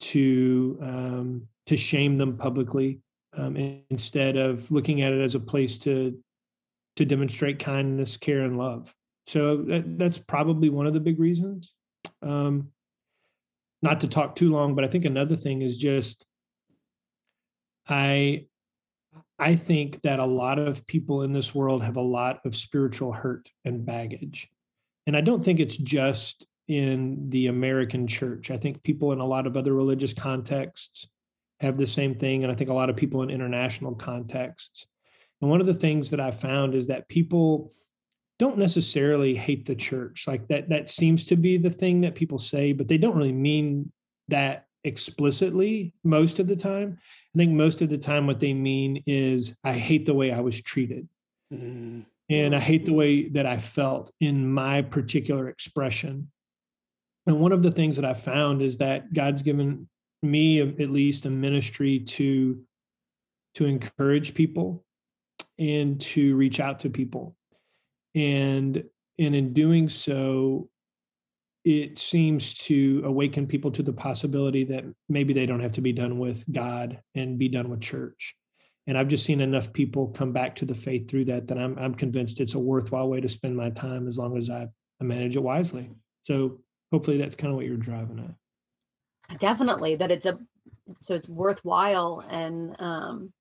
to 0.00 0.78
um, 0.80 1.48
to 1.66 1.76
shame 1.76 2.16
them 2.16 2.36
publicly, 2.36 3.00
um, 3.36 3.56
instead 3.90 4.36
of 4.36 4.70
looking 4.70 5.02
at 5.02 5.12
it 5.12 5.20
as 5.20 5.34
a 5.34 5.40
place 5.40 5.78
to 5.78 6.18
to 6.96 7.04
demonstrate 7.04 7.58
kindness, 7.58 8.16
care, 8.16 8.42
and 8.42 8.56
love. 8.56 8.94
So 9.26 9.62
that, 9.62 9.98
that's 9.98 10.18
probably 10.18 10.68
one 10.68 10.86
of 10.86 10.94
the 10.94 11.00
big 11.00 11.18
reasons. 11.18 11.72
Um, 12.22 12.68
not 13.82 14.00
to 14.00 14.08
talk 14.08 14.36
too 14.36 14.50
long, 14.50 14.74
but 14.74 14.84
I 14.84 14.88
think 14.88 15.04
another 15.04 15.36
thing 15.36 15.62
is 15.62 15.76
just 15.76 16.24
I 17.88 18.46
I 19.38 19.56
think 19.56 20.00
that 20.02 20.20
a 20.20 20.24
lot 20.24 20.58
of 20.58 20.86
people 20.86 21.22
in 21.22 21.32
this 21.32 21.54
world 21.54 21.82
have 21.82 21.96
a 21.96 22.02
lot 22.02 22.40
of 22.44 22.54
spiritual 22.54 23.12
hurt 23.12 23.48
and 23.64 23.84
baggage. 23.84 24.48
And 25.06 25.16
I 25.16 25.20
don't 25.20 25.44
think 25.44 25.60
it's 25.60 25.76
just 25.76 26.46
in 26.68 27.28
the 27.30 27.48
American 27.48 28.06
church. 28.06 28.50
I 28.50 28.56
think 28.56 28.82
people 28.82 29.12
in 29.12 29.20
a 29.20 29.26
lot 29.26 29.46
of 29.46 29.56
other 29.56 29.74
religious 29.74 30.14
contexts 30.14 31.08
have 31.60 31.76
the 31.76 31.86
same 31.86 32.14
thing. 32.14 32.42
And 32.42 32.52
I 32.52 32.54
think 32.54 32.70
a 32.70 32.74
lot 32.74 32.90
of 32.90 32.96
people 32.96 33.22
in 33.22 33.30
international 33.30 33.94
contexts. 33.94 34.86
And 35.40 35.50
one 35.50 35.60
of 35.60 35.66
the 35.66 35.74
things 35.74 36.10
that 36.10 36.20
I 36.20 36.30
found 36.30 36.74
is 36.74 36.86
that 36.86 37.08
people 37.08 37.72
don't 38.38 38.58
necessarily 38.58 39.34
hate 39.34 39.66
the 39.66 39.74
church. 39.74 40.26
Like 40.26 40.48
that, 40.48 40.68
that 40.70 40.88
seems 40.88 41.26
to 41.26 41.36
be 41.36 41.56
the 41.56 41.70
thing 41.70 42.00
that 42.00 42.14
people 42.14 42.38
say, 42.38 42.72
but 42.72 42.88
they 42.88 42.98
don't 42.98 43.16
really 43.16 43.32
mean 43.32 43.92
that 44.28 44.66
explicitly 44.84 45.92
most 46.02 46.38
of 46.38 46.46
the 46.46 46.56
time. 46.56 46.98
I 47.34 47.38
think 47.38 47.52
most 47.52 47.82
of 47.82 47.88
the 47.88 47.98
time 47.98 48.26
what 48.26 48.40
they 48.40 48.54
mean 48.54 49.02
is 49.06 49.56
I 49.64 49.72
hate 49.72 50.06
the 50.06 50.14
way 50.14 50.32
I 50.32 50.40
was 50.40 50.60
treated. 50.60 51.08
Mm-hmm. 51.52 52.02
And 52.30 52.56
I 52.56 52.60
hate 52.60 52.86
the 52.86 52.92
way 52.92 53.28
that 53.30 53.44
I 53.44 53.58
felt 53.58 54.10
in 54.20 54.50
my 54.50 54.82
particular 54.82 55.48
expression. 55.48 56.30
And 57.26 57.40
one 57.40 57.52
of 57.52 57.62
the 57.62 57.72
things 57.72 57.96
that 57.96 58.04
I 58.04 58.14
found 58.14 58.62
is 58.62 58.78
that 58.78 59.12
God's 59.12 59.42
given 59.42 59.88
me 60.22 60.60
at 60.60 60.90
least 60.90 61.26
a 61.26 61.30
ministry 61.30 62.00
to 62.00 62.60
to 63.54 63.66
encourage 63.66 64.34
people 64.34 64.84
and 65.58 66.00
to 66.00 66.34
reach 66.34 66.60
out 66.60 66.80
to 66.80 66.90
people. 66.90 67.36
And 68.14 68.84
and 69.18 69.34
in 69.34 69.52
doing 69.52 69.88
so, 69.88 70.68
it 71.64 71.98
seems 71.98 72.54
to 72.54 73.02
awaken 73.06 73.46
people 73.46 73.70
to 73.72 73.82
the 73.82 73.92
possibility 73.92 74.64
that 74.64 74.84
maybe 75.08 75.32
they 75.32 75.46
don't 75.46 75.60
have 75.60 75.72
to 75.72 75.80
be 75.80 75.92
done 75.92 76.18
with 76.18 76.44
God 76.52 77.00
and 77.14 77.38
be 77.38 77.48
done 77.48 77.70
with 77.70 77.80
church. 77.80 78.36
And 78.86 78.98
I've 78.98 79.08
just 79.08 79.24
seen 79.24 79.40
enough 79.40 79.72
people 79.72 80.08
come 80.08 80.32
back 80.32 80.56
to 80.56 80.66
the 80.66 80.74
faith 80.74 81.08
through 81.08 81.24
that 81.26 81.48
that 81.48 81.56
I'm 81.56 81.78
I'm 81.78 81.94
convinced 81.94 82.40
it's 82.40 82.52
a 82.52 82.58
worthwhile 82.58 83.08
way 83.08 83.20
to 83.20 83.28
spend 83.30 83.56
my 83.56 83.70
time 83.70 84.06
as 84.06 84.18
long 84.18 84.36
as 84.36 84.50
I, 84.50 84.68
I 85.00 85.04
manage 85.04 85.36
it 85.36 85.42
wisely. 85.42 85.90
So 86.24 86.60
hopefully 86.92 87.16
that's 87.16 87.34
kind 87.34 87.50
of 87.50 87.56
what 87.56 87.64
you're 87.64 87.78
driving 87.78 88.18
at. 88.18 89.38
Definitely 89.38 89.96
that 89.96 90.10
it's 90.10 90.26
a 90.26 90.38
so 91.00 91.14
it's 91.14 91.30
worthwhile 91.30 92.22
and 92.28 92.76
um 92.78 93.32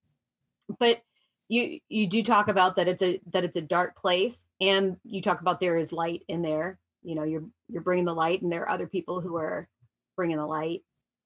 but 0.80 1.02
you 1.50 1.80
you 1.90 2.08
do 2.08 2.24
talk 2.24 2.48
about 2.48 2.78
that 2.78 2.88
it's 2.88 3.04
a 3.04 3.20
that 3.32 3.44
it's 3.44 3.58
a 3.58 3.62
dark 3.62 3.98
place 3.98 4.48
and 4.62 4.96
you 5.04 5.22
talk 5.22 5.42
about 5.42 5.60
there 5.60 5.78
is 5.78 5.92
light 5.92 6.22
in 6.30 6.42
there 6.42 6.80
you 7.04 7.16
know 7.16 7.24
you're 7.24 7.44
you're 7.70 7.82
bringing 7.82 8.06
the 8.06 8.14
light 8.14 8.42
and 8.42 8.52
there 8.52 8.64
are 8.64 8.70
other 8.70 8.88
people 8.88 9.22
who 9.22 9.36
are 9.38 9.68
bringing 10.16 10.38
the 10.38 10.46
light. 10.46 10.82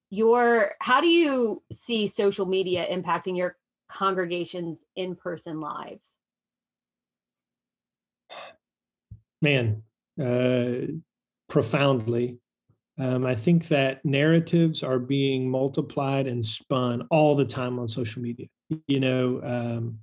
Your 0.09 0.71
how 0.79 1.01
do 1.01 1.07
you 1.07 1.63
see 1.71 2.07
social 2.07 2.45
media 2.45 2.85
impacting 2.89 3.37
your 3.37 3.57
congregation's 3.89 4.83
in-person 4.95 5.59
lives? 5.59 6.15
Man 9.41 9.83
uh 10.21 10.87
profoundly. 11.49 12.39
Um, 12.99 13.27
i 13.27 13.35
think 13.35 13.67
that 13.67 14.03
narratives 14.03 14.81
are 14.81 14.97
being 14.97 15.51
multiplied 15.51 16.25
and 16.25 16.45
spun 16.45 17.03
all 17.11 17.35
the 17.35 17.45
time 17.45 17.77
on 17.77 17.87
social 17.87 18.21
media. 18.21 18.47
You 18.87 18.99
know 18.99 19.41
um, 19.43 19.99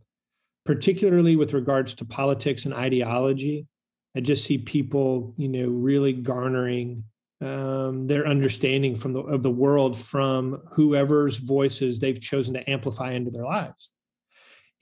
particularly 0.65 1.37
with 1.37 1.53
regards 1.53 1.95
to 1.95 2.05
politics 2.05 2.65
and 2.65 2.75
ideology 2.75 3.67
I 4.17 4.21
just 4.21 4.45
see 4.45 4.59
people, 4.59 5.35
you 5.37 5.49
know, 5.49 5.69
really 5.69 6.13
garnering 6.13 7.05
um, 7.41 8.07
their 8.07 8.27
understanding 8.27 8.97
from 8.97 9.13
the 9.13 9.21
of 9.21 9.43
the 9.43 9.51
world 9.51 9.99
from 9.99 10.63
whoever's 10.73 11.37
voices 11.37 11.99
they've 11.99 12.21
chosen 12.21 12.55
to 12.55 12.71
amplify 12.71 13.13
into 13.13 13.31
their 13.31 13.45
lives. 13.45 13.91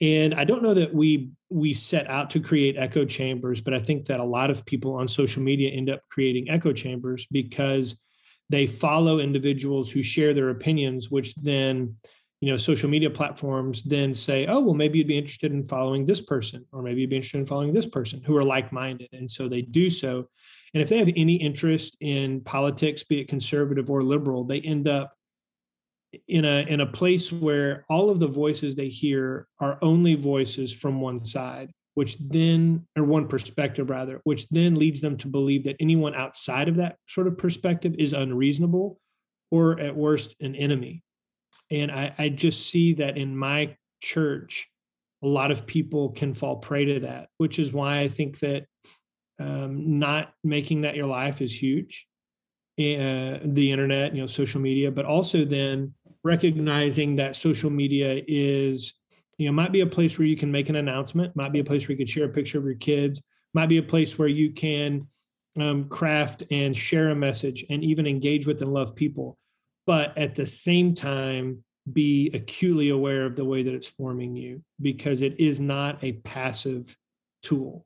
And 0.01 0.33
I 0.33 0.43
don't 0.43 0.63
know 0.63 0.73
that 0.73 0.93
we 0.93 1.31
we 1.49 1.73
set 1.73 2.09
out 2.09 2.29
to 2.31 2.39
create 2.39 2.77
echo 2.77 3.05
chambers, 3.05 3.61
but 3.61 3.73
I 3.73 3.79
think 3.79 4.05
that 4.05 4.19
a 4.19 4.23
lot 4.23 4.49
of 4.49 4.65
people 4.65 4.95
on 4.95 5.07
social 5.07 5.41
media 5.41 5.71
end 5.71 5.89
up 5.89 6.01
creating 6.09 6.49
echo 6.49 6.73
chambers 6.73 7.25
because 7.31 7.99
they 8.49 8.67
follow 8.67 9.19
individuals 9.19 9.89
who 9.89 10.03
share 10.03 10.33
their 10.33 10.49
opinions, 10.49 11.09
which 11.09 11.33
then 11.35 11.95
you 12.43 12.51
know 12.51 12.57
social 12.57 12.89
media 12.89 13.09
platforms 13.09 13.83
then 13.83 14.13
say 14.13 14.45
oh 14.47 14.59
well 14.59 14.73
maybe 14.73 14.97
you'd 14.97 15.07
be 15.07 15.17
interested 15.17 15.53
in 15.53 15.63
following 15.63 16.05
this 16.05 16.19
person 16.19 16.65
or 16.73 16.81
maybe 16.81 16.99
you'd 16.99 17.09
be 17.09 17.15
interested 17.15 17.37
in 17.37 17.45
following 17.45 17.71
this 17.71 17.85
person 17.85 18.21
who 18.21 18.35
are 18.35 18.43
like-minded 18.43 19.07
and 19.13 19.31
so 19.31 19.47
they 19.47 19.61
do 19.61 19.89
so. 19.89 20.27
And 20.73 20.81
if 20.81 20.89
they 20.89 20.97
have 20.97 21.07
any 21.15 21.35
interest 21.35 21.95
in 22.01 22.41
politics 22.41 23.01
be 23.01 23.21
it 23.21 23.29
conservative 23.29 23.89
or 23.89 24.03
liberal 24.03 24.43
they 24.43 24.59
end 24.59 24.89
up 24.89 25.13
in 26.27 26.43
a 26.43 26.65
in 26.67 26.81
a 26.81 26.85
place 26.85 27.31
where 27.31 27.85
all 27.89 28.09
of 28.09 28.19
the 28.19 28.27
voices 28.27 28.75
they 28.75 28.89
hear 28.89 29.47
are 29.61 29.77
only 29.81 30.15
voices 30.15 30.73
from 30.73 30.99
one 30.99 31.21
side 31.21 31.71
which 31.93 32.17
then 32.17 32.85
or 32.97 33.05
one 33.05 33.25
perspective 33.25 33.89
rather 33.89 34.19
which 34.25 34.49
then 34.49 34.75
leads 34.75 34.99
them 34.99 35.15
to 35.19 35.29
believe 35.29 35.63
that 35.63 35.77
anyone 35.79 36.13
outside 36.13 36.67
of 36.67 36.75
that 36.75 36.97
sort 37.07 37.27
of 37.27 37.37
perspective 37.37 37.95
is 37.97 38.11
unreasonable 38.11 38.99
or 39.49 39.79
at 39.79 39.95
worst 39.95 40.35
an 40.41 40.55
enemy 40.55 41.01
and 41.73 41.91
I, 41.91 42.13
I 42.17 42.29
just 42.29 42.69
see 42.69 42.93
that 42.93 43.17
in 43.17 43.35
my 43.35 43.75
church, 43.99 44.69
a 45.23 45.27
lot 45.27 45.49
of 45.49 45.65
people 45.65 46.09
can 46.09 46.33
fall 46.35 46.57
prey 46.57 46.85
to 46.85 46.99
that, 47.01 47.29
which 47.39 47.57
is 47.57 47.73
why 47.73 47.99
I 47.99 48.07
think 48.07 48.39
that 48.39 48.67
um, 49.39 49.99
not 49.99 50.33
making 50.43 50.81
that 50.81 50.95
your 50.95 51.07
life 51.07 51.41
is 51.41 51.61
huge. 51.61 52.07
Uh, 52.79 53.39
the 53.43 53.69
internet, 53.71 54.13
you 54.13 54.21
know, 54.21 54.27
social 54.27 54.61
media, 54.61 54.91
but 54.91 55.05
also 55.05 55.45
then 55.45 55.93
recognizing 56.23 57.15
that 57.15 57.35
social 57.35 57.69
media 57.69 58.23
is, 58.27 58.93
you 59.37 59.47
know, 59.47 59.51
might 59.51 59.71
be 59.71 59.81
a 59.81 59.85
place 59.85 60.17
where 60.17 60.27
you 60.27 60.37
can 60.37 60.51
make 60.51 60.69
an 60.69 60.75
announcement, 60.75 61.35
might 61.35 61.51
be 61.51 61.59
a 61.59 61.63
place 61.63 61.87
where 61.87 61.93
you 61.93 61.97
could 61.97 62.09
share 62.09 62.25
a 62.25 62.29
picture 62.29 62.57
of 62.57 62.65
your 62.65 62.75
kids, 62.75 63.21
might 63.53 63.69
be 63.69 63.77
a 63.77 63.83
place 63.83 64.17
where 64.17 64.27
you 64.27 64.51
can 64.51 65.07
um, 65.59 65.87
craft 65.87 66.43
and 66.51 66.75
share 66.75 67.09
a 67.09 67.15
message 67.15 67.65
and 67.69 67.83
even 67.83 68.07
engage 68.07 68.47
with 68.47 68.61
and 68.61 68.73
love 68.73 68.95
people 68.95 69.37
but 69.85 70.17
at 70.17 70.35
the 70.35 70.45
same 70.45 70.93
time 70.95 71.63
be 71.91 72.31
acutely 72.33 72.89
aware 72.89 73.25
of 73.25 73.35
the 73.35 73.43
way 73.43 73.63
that 73.63 73.73
it's 73.73 73.89
forming 73.89 74.35
you 74.35 74.61
because 74.81 75.21
it 75.21 75.39
is 75.39 75.59
not 75.59 76.01
a 76.03 76.13
passive 76.13 76.97
tool. 77.41 77.85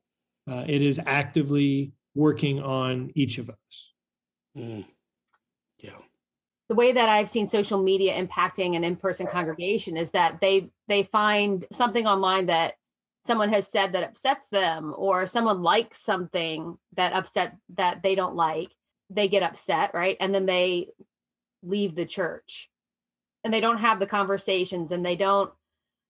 Uh, 0.49 0.63
it 0.67 0.81
is 0.81 0.99
actively 1.05 1.93
working 2.13 2.61
on 2.61 3.11
each 3.15 3.37
of 3.37 3.49
us. 3.49 3.91
Mm. 4.57 4.85
yeah. 5.79 5.91
The 6.67 6.75
way 6.75 6.91
that 6.91 7.09
i've 7.09 7.29
seen 7.29 7.47
social 7.47 7.81
media 7.81 8.19
impacting 8.19 8.75
an 8.75 8.83
in-person 8.83 9.27
congregation 9.27 9.95
is 9.95 10.09
that 10.11 10.41
they 10.41 10.69
they 10.87 11.03
find 11.03 11.65
something 11.71 12.07
online 12.07 12.47
that 12.47 12.73
someone 13.27 13.49
has 13.49 13.67
said 13.67 13.93
that 13.93 14.03
upsets 14.03 14.47
them 14.49 14.95
or 14.97 15.27
someone 15.27 15.61
likes 15.61 16.01
something 16.01 16.77
that 16.95 17.13
upset 17.13 17.55
that 17.75 18.01
they 18.01 18.15
don't 18.15 18.35
like. 18.35 18.69
They 19.11 19.27
get 19.27 19.43
upset 19.43 19.91
right? 19.93 20.17
And 20.19 20.33
then 20.33 20.47
they 20.47 20.87
leave 21.63 21.95
the 21.95 22.05
church. 22.05 22.69
And 23.43 23.53
they 23.53 23.61
don't 23.61 23.77
have 23.77 23.99
the 23.99 24.07
conversations 24.07 24.91
and 24.91 25.05
they 25.05 25.15
don't 25.15 25.51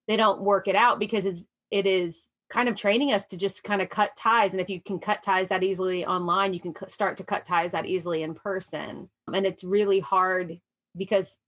they 0.06 0.16
don't 0.16 0.40
work 0.40 0.68
it 0.68 0.74
out 0.74 0.98
because 0.98 1.26
it's, 1.26 1.42
it 1.70 1.86
is 1.86 2.28
kind 2.50 2.68
of 2.68 2.74
training 2.74 3.12
us 3.12 3.26
to 3.26 3.36
just 3.36 3.62
kind 3.62 3.82
of 3.82 3.90
cut 3.90 4.16
ties. 4.16 4.52
And 4.52 4.60
if 4.60 4.70
you 4.70 4.80
can 4.80 4.98
cut 4.98 5.22
ties 5.22 5.48
that 5.50 5.62
easily 5.62 6.06
online 6.06 6.54
you 6.54 6.60
can 6.60 6.74
start 6.88 7.18
to 7.18 7.24
cut 7.24 7.44
ties 7.44 7.72
that 7.72 7.86
easily 7.86 8.22
in 8.22 8.34
person. 8.34 9.08
And 9.32 9.46
it's 9.46 9.62
really 9.62 10.00
hard 10.00 10.58
because 10.96 11.38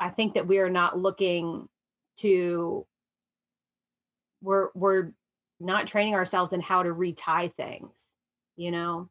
i 0.00 0.08
think 0.08 0.34
that 0.34 0.46
we 0.46 0.58
are 0.58 0.70
not 0.70 0.98
looking 0.98 1.68
to 2.16 2.86
we're 4.42 4.68
we're 4.74 5.12
not 5.60 5.86
training 5.86 6.14
ourselves 6.14 6.52
in 6.52 6.60
how 6.60 6.82
to 6.82 6.92
retie 6.92 7.52
things 7.56 8.06
you 8.56 8.70
know 8.70 9.08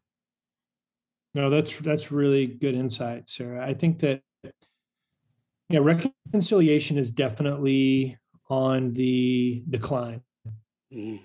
no, 1.33 1.49
that's 1.49 1.77
that's 1.79 2.11
really 2.11 2.47
good 2.47 2.75
insight, 2.75 3.29
Sarah. 3.29 3.65
I 3.65 3.73
think 3.73 3.99
that 3.99 4.21
yeah, 5.69 5.79
reconciliation 5.79 6.97
is 6.97 7.11
definitely 7.11 8.17
on 8.49 8.93
the 8.93 9.63
decline. 9.69 10.21
Mm. 10.93 11.19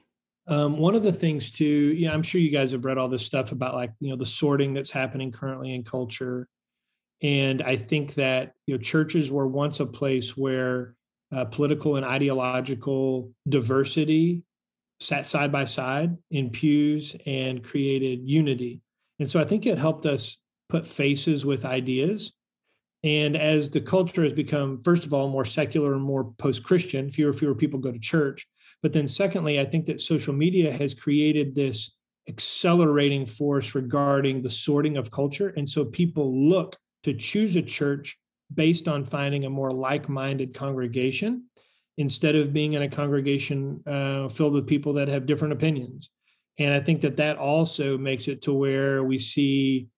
Um, 0.49 0.79
one 0.79 0.97
of 0.97 1.05
the 1.05 1.13
things 1.13 1.53
too, 1.53 1.95
yeah, 1.97 2.13
I'm 2.13 2.25
sure 2.25 2.41
you 2.41 2.51
guys 2.51 2.73
have 2.73 2.85
read 2.85 2.99
all 2.99 3.09
this 3.09 3.25
stuff 3.25 3.53
about 3.53 3.75
like 3.75 3.93
you 4.01 4.11
know 4.11 4.17
the 4.17 4.27
sorting 4.27 4.75
that's 4.75 4.91
happening 4.91 5.31
currently 5.31 5.75
in 5.75 5.85
culture, 5.85 6.49
and 7.23 7.63
I 7.63 7.77
think 7.77 8.15
that 8.15 8.55
you 8.67 8.75
know 8.75 8.83
churches 8.83 9.31
were 9.31 9.47
once 9.47 9.79
a 9.81 9.87
place 9.87 10.37
where 10.37 10.97
uh, 11.31 11.45
political 11.47 11.97
and 11.97 12.05
ideological 12.05 13.33
diversity 13.49 14.43
sat 15.01 15.27
side 15.27 15.51
by 15.51 15.65
side 15.65 16.17
in 16.31 16.51
pews 16.51 17.17
and 17.25 17.63
created 17.63 18.21
unity. 18.29 18.82
And 19.23 19.31
so 19.31 19.41
I 19.41 19.45
think 19.45 19.67
it 19.67 19.79
helped 19.79 20.05
us 20.05 20.37
put 20.69 20.85
faces 20.85 21.45
with 21.45 21.65
ideas. 21.65 22.33
And 23.05 23.37
as 23.37 23.71
the 23.71 23.81
culture 23.81 24.25
has 24.25 24.33
become, 24.33 24.83
first 24.83 25.07
of 25.07 25.15
all, 25.15 25.29
more 25.29 25.45
secular 25.45 25.93
and 25.93 26.03
more 26.03 26.33
post 26.39 26.65
Christian, 26.65 27.09
fewer 27.09 27.31
and 27.31 27.39
fewer 27.39 27.55
people 27.55 27.79
go 27.79 27.93
to 27.93 28.01
church. 28.01 28.49
But 28.83 28.93
then, 28.93 29.07
secondly, 29.07 29.61
I 29.61 29.65
think 29.65 29.87
that 29.87 30.01
social 30.01 30.35
media 30.35 30.73
has 30.73 30.93
created 30.93 31.55
this 31.55 31.95
accelerating 32.29 33.25
force 33.25 33.77
regarding 33.77 34.43
the 34.43 34.51
sorting 34.51 34.97
of 34.97 35.13
culture. 35.13 35.51
And 35.51 35.69
so 35.69 35.85
people 35.85 36.49
look 36.49 36.77
to 37.05 37.15
choose 37.15 37.55
a 37.55 37.63
church 37.63 38.19
based 38.53 38.89
on 38.89 39.05
finding 39.05 39.45
a 39.45 39.51
more 39.51 39.71
like 39.71 40.09
minded 40.09 40.53
congregation 40.53 41.45
instead 41.97 42.35
of 42.35 42.53
being 42.53 42.73
in 42.73 42.83
a 42.83 42.89
congregation 42.89 43.85
uh, 43.87 44.29
filled 44.29 44.55
with 44.55 44.67
people 44.67 44.95
that 44.95 45.07
have 45.07 45.27
different 45.27 45.53
opinions. 45.53 46.11
And 46.59 46.75
I 46.75 46.81
think 46.81 47.01
that 47.01 47.17
that 47.17 47.39
also 47.39 47.97
makes 47.97 48.29
it 48.29 48.43
to 48.43 48.53
where 48.53 49.03
we 49.03 49.19
see 49.19 49.89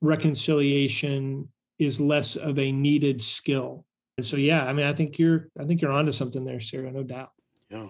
reconciliation 0.00 1.48
is 1.78 2.00
less 2.00 2.36
of 2.36 2.58
a 2.58 2.70
needed 2.72 3.20
skill. 3.20 3.84
And 4.16 4.24
so, 4.24 4.36
yeah, 4.36 4.64
I 4.64 4.72
mean, 4.72 4.86
I 4.86 4.92
think 4.92 5.18
you're, 5.18 5.48
I 5.58 5.64
think 5.64 5.80
you're 5.80 5.90
onto 5.90 6.12
something 6.12 6.44
there, 6.44 6.60
Sarah, 6.60 6.92
no 6.92 7.02
doubt. 7.02 7.30
Yeah. 7.70 7.88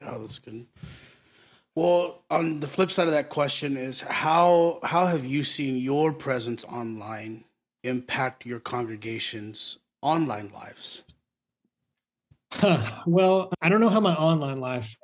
Yeah, 0.00 0.18
that's 0.18 0.38
good. 0.38 0.66
Well, 1.74 2.24
on 2.30 2.60
the 2.60 2.66
flip 2.66 2.90
side 2.90 3.06
of 3.06 3.12
that 3.12 3.28
question 3.28 3.76
is 3.76 4.00
how 4.00 4.80
how 4.82 5.06
have 5.06 5.24
you 5.24 5.44
seen 5.44 5.76
your 5.76 6.12
presence 6.12 6.64
online 6.64 7.44
impact 7.84 8.44
your 8.44 8.58
congregation's 8.58 9.78
online 10.02 10.50
lives? 10.52 11.04
Huh. 12.52 13.02
Well, 13.06 13.52
I 13.62 13.68
don't 13.68 13.80
know 13.80 13.90
how 13.90 14.00
my 14.00 14.14
online 14.14 14.60
life 14.60 14.96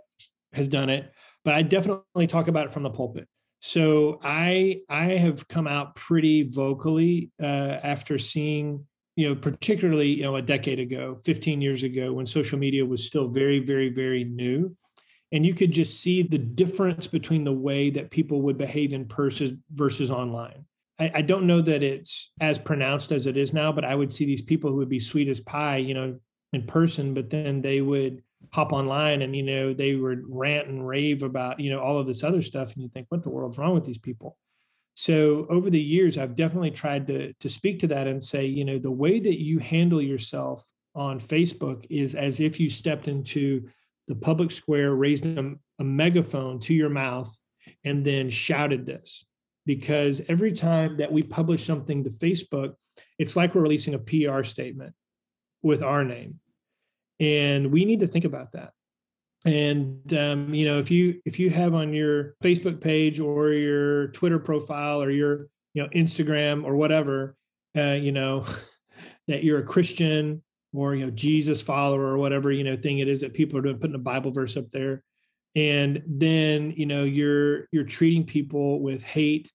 has 0.53 0.67
done 0.67 0.91
it 0.91 1.14
but 1.45 1.55
I 1.55 1.63
definitely 1.63 2.27
talk 2.27 2.49
about 2.49 2.67
it 2.67 2.73
from 2.73 2.83
the 2.83 2.91
pulpit. 2.91 3.29
So 3.61 4.21
I 4.23 4.81
I 4.89 5.05
have 5.17 5.49
come 5.49 5.67
out 5.67 5.95
pretty 5.95 6.43
vocally 6.43 7.31
uh, 7.43 7.79
after 7.83 8.19
seeing 8.19 8.87
you 9.17 9.29
know 9.29 9.35
particularly 9.35 10.09
you 10.09 10.23
know 10.23 10.37
a 10.37 10.43
decade 10.43 10.81
ago, 10.81 11.19
15 11.25 11.61
years 11.61 11.83
ago 11.83 12.13
when 12.13 12.27
social 12.27 12.59
media 12.59 12.85
was 12.85 13.07
still 13.07 13.29
very 13.29 13.61
very 13.61 13.89
very 13.89 14.25
new, 14.25 14.77
and 15.33 15.47
you 15.47 15.55
could 15.55 15.73
just 15.73 16.01
see 16.01 16.23
the 16.23 16.39
difference 16.39 17.07
between 17.07 17.45
the 17.45 17.53
way 17.53 17.91
that 17.91 18.11
people 18.11 18.43
would 18.43 18.59
behave 18.59 18.93
in 18.93 19.07
person 19.07 19.63
versus 19.73 20.11
online. 20.11 20.65
I, 20.99 21.11
I 21.15 21.23
don't 21.23 21.47
know 21.47 21.61
that 21.63 21.83
it's 21.83 22.31
as 22.41 22.59
pronounced 22.59 23.13
as 23.13 23.27
it 23.27 23.37
is 23.37 23.53
now, 23.53 23.73
but 23.73 23.85
I 23.85 23.95
would 23.95 24.13
see 24.13 24.27
these 24.27 24.43
people 24.43 24.71
who 24.71 24.77
would 24.77 24.89
be 24.89 25.01
sweet 25.01 25.29
as 25.29 25.41
pie, 25.41 25.79
you 25.79 25.95
know, 25.95 26.19
in 26.53 26.67
person, 26.67 27.15
but 27.15 27.31
then 27.31 27.63
they 27.63 27.81
would 27.81 28.23
hop 28.53 28.73
online 28.73 29.23
and 29.23 29.35
you 29.35 29.43
know 29.43 29.73
they 29.73 29.95
would 29.95 30.23
rant 30.27 30.69
and 30.69 30.87
rave 30.87 31.23
about 31.23 31.61
you 31.61 31.71
know 31.71 31.81
all 31.81 31.99
of 31.99 32.07
this 32.07 32.23
other 32.23 32.43
stuff 32.43 32.73
and 32.75 32.83
you 32.83 32.89
think 32.89 33.07
what 33.09 33.23
the 33.23 33.31
world's 33.31 33.59
wrong 33.59 33.75
with 33.75 33.85
these 33.85 33.99
people? 33.99 34.37
So 34.97 35.47
over 35.51 35.71
the 35.71 35.81
years 35.81 36.19
i've 36.19 36.37
definitely 36.37 36.71
tried 36.71 37.07
to 37.09 37.33
to 37.35 37.49
speak 37.49 37.81
to 37.81 37.89
that 37.89 38.07
and 38.07 38.23
say 38.23 38.47
you 38.47 38.65
know 38.65 38.79
the 38.79 38.91
way 38.91 39.19
that 39.19 39.41
you 39.41 39.59
handle 39.59 40.01
yourself 40.01 40.65
on 40.95 41.19
facebook 41.19 41.85
is 41.91 42.15
as 42.15 42.39
if 42.39 42.61
you 42.61 42.71
stepped 42.71 43.09
into 43.09 43.69
the 44.07 44.15
public 44.15 44.53
square 44.53 44.95
raised 44.95 45.27
a, 45.27 45.55
a 45.81 45.85
megaphone 45.85 46.61
to 46.61 46.75
your 46.75 46.91
mouth 46.91 47.37
and 47.85 48.05
then 48.05 48.29
shouted 48.31 48.85
this. 48.85 49.25
Because 49.67 50.21
every 50.29 50.53
time 50.53 50.99
that 50.99 51.11
we 51.11 51.23
publish 51.23 51.65
something 51.65 52.05
to 52.05 52.11
facebook 52.11 52.75
it's 53.19 53.37
like 53.37 53.55
we're 53.55 53.63
releasing 53.63 53.95
a 53.95 53.99
pr 53.99 54.43
statement 54.43 54.95
with 55.63 55.83
our 55.83 56.05
name 56.05 56.39
and 57.21 57.71
we 57.71 57.85
need 57.85 58.01
to 58.01 58.07
think 58.07 58.25
about 58.25 58.53
that. 58.53 58.73
And 59.45 60.13
um, 60.15 60.55
you 60.55 60.67
know 60.67 60.79
if 60.79 60.91
you 60.91 61.21
if 61.27 61.39
you 61.39 61.51
have 61.51 61.75
on 61.75 61.93
your 61.93 62.35
facebook 62.43 62.81
page 62.81 63.21
or 63.21 63.53
your 63.53 64.09
twitter 64.09 64.39
profile 64.39 65.03
or 65.03 65.11
your 65.11 65.49
you 65.75 65.83
know 65.83 65.89
instagram 65.91 66.65
or 66.65 66.77
whatever 66.77 67.37
uh, 67.77 67.93
you 67.93 68.11
know 68.11 68.47
that 69.29 69.45
you're 69.45 69.59
a 69.59 69.63
christian 69.63 70.43
or 70.73 70.95
you 70.95 71.05
know 71.05 71.11
jesus 71.11 71.61
follower 71.61 72.07
or 72.07 72.17
whatever 72.17 72.51
you 72.53 72.65
know 72.65 72.75
thing 72.75 73.01
it 73.01 73.09
is 73.09 73.21
that 73.21 73.35
people 73.35 73.59
are 73.59 73.61
doing 73.61 73.77
putting 73.77 73.95
a 73.95 73.99
bible 73.99 74.31
verse 74.31 74.57
up 74.57 74.71
there 74.71 75.05
and 75.55 76.03
then 76.07 76.73
you 76.75 76.87
know 76.87 77.05
you're 77.05 77.69
you're 77.71 77.85
treating 77.85 78.25
people 78.25 78.81
with 78.81 79.03
hate 79.03 79.53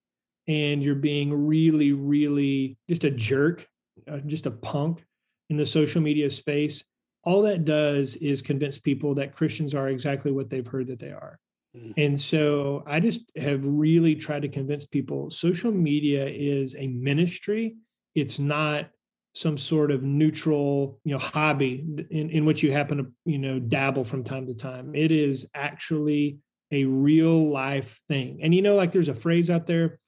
and 0.50 0.82
you're 0.82 0.96
being 0.96 1.48
really, 1.48 1.94
really 1.94 2.76
just 2.90 3.04
a 3.04 3.12
jerk, 3.12 3.68
uh, 4.12 4.18
just 4.26 4.48
a 4.48 4.52
punk 4.52 5.06
in 5.52 5.58
the 5.58 5.66
social 5.66 6.02
media 6.02 6.30
space, 6.32 6.84
all 7.30 7.44
that 7.44 7.64
does 7.64 8.16
is 8.16 8.42
convince 8.42 8.80
people 8.80 9.14
that 9.14 9.36
Christians 9.36 9.76
are 9.76 9.88
exactly 9.88 10.32
what 10.32 10.50
they've 10.50 10.66
heard 10.66 10.88
that 10.88 10.98
they 10.98 11.12
are. 11.12 11.38
Mm. 11.78 11.94
And 11.96 12.20
so 12.20 12.84
I 12.88 13.00
just 13.00 13.22
have 13.36 13.64
really 13.64 14.16
tried 14.16 14.42
to 14.42 14.48
convince 14.48 14.88
people 14.88 15.30
social 15.30 15.72
media 15.72 16.26
is 16.26 16.76
a 16.76 16.88
ministry. 16.88 17.76
It's 18.16 18.40
not 18.40 18.90
some 19.36 19.60
sort 19.60 19.92
of 19.92 20.02
neutral, 20.02 21.00
you 21.04 21.12
know, 21.12 21.20
hobby 21.20 21.86
in, 22.10 22.32
in 22.32 22.46
which 22.46 22.64
you 22.64 22.72
happen 22.72 22.98
to, 22.98 23.06
you 23.26 23.38
know, 23.38 23.60
dabble 23.60 24.06
from 24.06 24.24
time 24.24 24.48
to 24.48 24.56
time. 24.56 24.96
It 24.96 25.12
is 25.12 25.48
actually 25.54 26.40
a 26.72 26.86
real 26.86 27.52
life 27.52 28.00
thing. 28.10 28.40
And 28.42 28.56
you 28.56 28.64
know, 28.64 28.74
like 28.74 28.92
there's 28.92 29.08
a 29.08 29.14
phrase 29.14 29.52
out 29.52 29.68
there, 29.68 30.00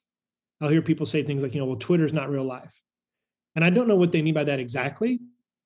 I'll 0.60 0.70
hear 0.70 0.82
people 0.82 1.06
say 1.06 1.22
things 1.22 1.44
like, 1.44 1.54
you 1.54 1.62
know, 1.62 1.68
well, 1.68 1.76
Twitter's 1.76 2.14
not 2.14 2.32
real 2.32 2.46
life. 2.46 2.82
And 3.56 3.64
I 3.64 3.70
don't 3.70 3.88
know 3.88 3.96
what 3.96 4.12
they 4.12 4.24
mean 4.24 4.34
by 4.34 4.46
that 4.46 4.60
exactly. 4.60 5.20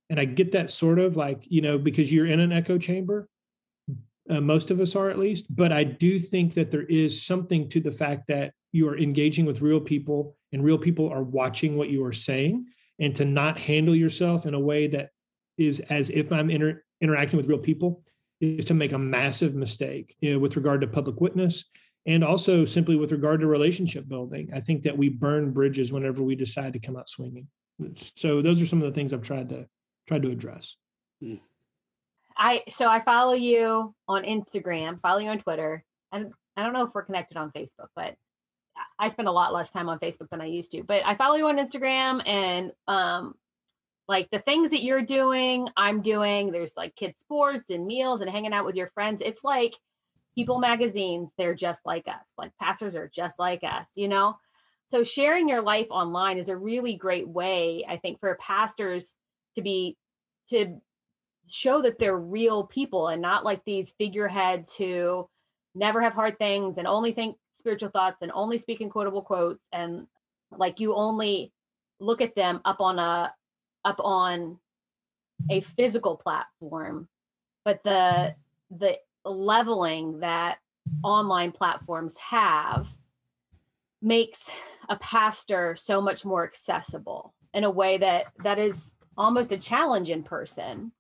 And 0.10 0.20
I 0.20 0.26
get 0.26 0.52
that 0.52 0.70
sort 0.70 1.00
of 1.00 1.18
like, 1.18 1.44
you 1.46 1.62
know, 1.62 1.78
because 1.78 2.12
you're 2.12 2.28
in 2.28 2.40
an 2.40 2.52
echo 2.52 2.78
chamber, 2.78 3.28
uh, 4.30 4.42
most 4.42 4.72
of 4.72 4.80
us 4.80 4.96
are 4.96 5.10
at 5.10 5.20
least. 5.20 5.54
But 5.56 5.72
I 5.72 5.84
do 5.84 6.20
think 6.20 6.54
that 6.56 6.72
there 6.72 6.84
is 6.84 7.26
something 7.26 7.70
to 7.70 7.80
the 7.80 7.92
fact 7.92 8.28
that 8.28 8.54
you 8.72 8.88
are 8.88 8.98
engaging 8.98 9.46
with 9.46 9.62
real 9.62 9.80
people 9.80 10.36
and 10.52 10.64
real 10.64 10.78
people 10.78 11.10
are 11.10 11.24
watching 11.24 11.78
what 11.78 11.90
you 11.90 12.04
are 12.04 12.14
saying 12.14 12.66
and 13.00 13.16
to 13.16 13.26
not 13.26 13.58
handle 13.58 13.96
yourself 13.96 14.46
in 14.46 14.54
a 14.54 14.60
way 14.60 14.88
that 14.88 15.10
is 15.58 15.80
as 15.90 16.10
if 16.10 16.32
I'm 16.32 16.50
inter- 16.50 16.84
interacting 17.02 17.38
with 17.38 17.48
real 17.48 17.58
people 17.58 18.04
is 18.42 18.66
to 18.66 18.74
make 18.74 18.92
a 18.92 19.00
massive 19.00 19.56
mistake 19.56 20.16
you 20.20 20.34
know, 20.34 20.40
with 20.40 20.56
regard 20.56 20.82
to 20.82 20.88
public 20.88 21.22
witness 21.22 21.66
and 22.06 22.24
also 22.24 22.66
simply 22.66 22.96
with 22.96 23.12
regard 23.12 23.40
to 23.40 23.48
relationship 23.48 24.08
building. 24.08 24.50
I 24.54 24.60
think 24.60 24.84
that 24.84 24.98
we 24.98 25.10
burn 25.10 25.52
bridges 25.52 25.92
whenever 25.92 26.22
we 26.22 26.36
decide 26.36 26.74
to 26.74 26.80
come 26.80 26.98
out 26.98 27.10
swinging. 27.10 27.48
So 27.96 28.42
those 28.42 28.62
are 28.62 28.66
some 28.66 28.82
of 28.82 28.88
the 28.88 28.96
things 28.96 29.14
I've 29.14 29.22
tried 29.22 29.50
to 29.50 29.68
tried 30.08 30.24
to 30.24 30.32
address. 30.32 30.76
Hmm. 31.22 31.36
I 32.38 32.64
so 32.70 32.88
I 32.88 33.02
follow 33.02 33.34
you 33.34 33.96
on 34.08 34.24
Instagram, 34.24 35.02
follow 35.02 35.20
you 35.20 35.30
on 35.30 35.40
Twitter, 35.40 35.84
and 36.12 36.34
I 36.58 36.64
don't 36.64 36.74
know 36.74 36.86
if 36.86 36.94
we're 36.94 37.04
connected 37.04 37.38
on 37.38 37.52
Facebook, 37.52 37.88
but 37.96 38.16
I 39.00 39.08
spend 39.08 39.28
a 39.28 39.32
lot 39.32 39.54
less 39.54 39.72
time 39.72 39.88
on 39.88 40.00
Facebook 40.00 40.30
than 40.30 40.42
I 40.42 40.48
used 40.48 40.72
to. 40.72 40.84
But 40.84 41.06
I 41.06 41.16
follow 41.16 41.36
you 41.36 41.48
on 41.48 41.58
Instagram, 41.58 42.28
and 42.28 42.72
um, 42.88 43.36
like 44.08 44.30
the 44.32 44.40
things 44.40 44.72
that 44.72 44.84
you're 44.84 45.02
doing, 45.02 45.70
I'm 45.78 46.02
doing. 46.02 46.52
There's 46.52 46.76
like 46.76 46.96
kids 46.96 47.20
sports 47.20 47.70
and 47.70 47.88
meals 47.88 48.22
and 48.22 48.30
hanging 48.30 48.54
out 48.54 48.66
with 48.66 48.76
your 48.76 48.90
friends. 48.90 49.22
It's 49.24 49.44
like 49.44 49.76
People 50.36 50.60
magazines, 50.60 51.30
they're 51.38 51.56
just 51.56 51.86
like 51.86 52.10
us. 52.10 52.34
Like 52.38 52.52
pastors 52.62 52.98
are 52.98 53.08
just 53.08 53.40
like 53.40 53.64
us, 53.64 53.88
you 53.96 54.10
know. 54.10 54.38
So 54.88 55.04
sharing 55.04 55.48
your 55.48 55.62
life 55.62 55.88
online 55.90 56.38
is 56.38 56.50
a 56.50 56.58
really 56.58 56.98
great 56.98 57.28
way, 57.28 57.86
I 57.88 57.96
think, 57.98 58.20
for 58.20 58.36
pastors 58.36 59.16
to 59.56 59.62
be 59.62 59.98
to 60.50 60.80
show 61.48 61.82
that 61.82 62.00
they're 62.00 62.18
real 62.18 62.66
people 62.66 63.08
and 63.08 63.22
not 63.22 63.44
like 63.44 63.64
these 63.66 63.94
figureheads 63.98 64.76
who 64.76 65.28
never 65.74 66.02
have 66.02 66.14
hard 66.14 66.38
things 66.38 66.78
and 66.78 66.88
only 66.88 67.12
think 67.12 67.38
spiritual 67.54 67.90
thoughts 67.90 68.18
and 68.22 68.32
only 68.34 68.58
speak 68.58 68.82
in 68.82 68.90
quotable 68.90 69.22
quotes 69.22 69.64
and 69.72 70.08
like 70.58 70.80
you 70.80 70.94
only 70.96 71.52
look 72.00 72.22
at 72.22 72.36
them 72.36 72.62
up 72.66 72.82
on 72.82 73.00
a 73.00 73.34
up 73.84 74.00
on 74.00 74.58
a 75.50 75.62
physical 75.62 76.18
platform 76.18 77.08
but 77.64 77.84
the 77.84 78.34
the 78.72 78.98
leveling 79.24 80.20
that 80.20 80.58
online 81.04 81.52
platforms 81.52 82.16
have 82.18 82.88
makes 84.02 84.50
a 84.90 84.96
pastor 84.98 85.76
so 85.76 86.02
much 86.02 86.26
more 86.26 86.44
accessible 86.44 87.34
in 87.54 87.64
a 87.64 87.70
way 87.70 87.98
that 87.98 88.26
that 88.44 88.60
is 88.60 88.92
almost 89.18 89.52
a 89.52 89.58
challenge 89.58 90.10
in 90.10 90.24
person. 90.24 90.92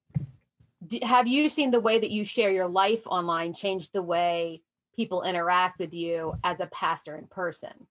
Have 1.01 1.27
you 1.27 1.49
seen 1.49 1.71
the 1.71 1.79
way 1.79 1.99
that 1.99 2.11
you 2.11 2.23
share 2.23 2.51
your 2.51 2.67
life 2.67 3.01
online 3.07 3.53
change 3.53 3.91
the 3.91 4.01
way 4.01 4.61
people 4.95 5.23
interact 5.23 5.79
with 5.79 5.93
you 5.93 6.35
as 6.43 6.59
a 6.59 6.67
pastor 6.67 7.15
in 7.17 7.27
person? 7.27 7.87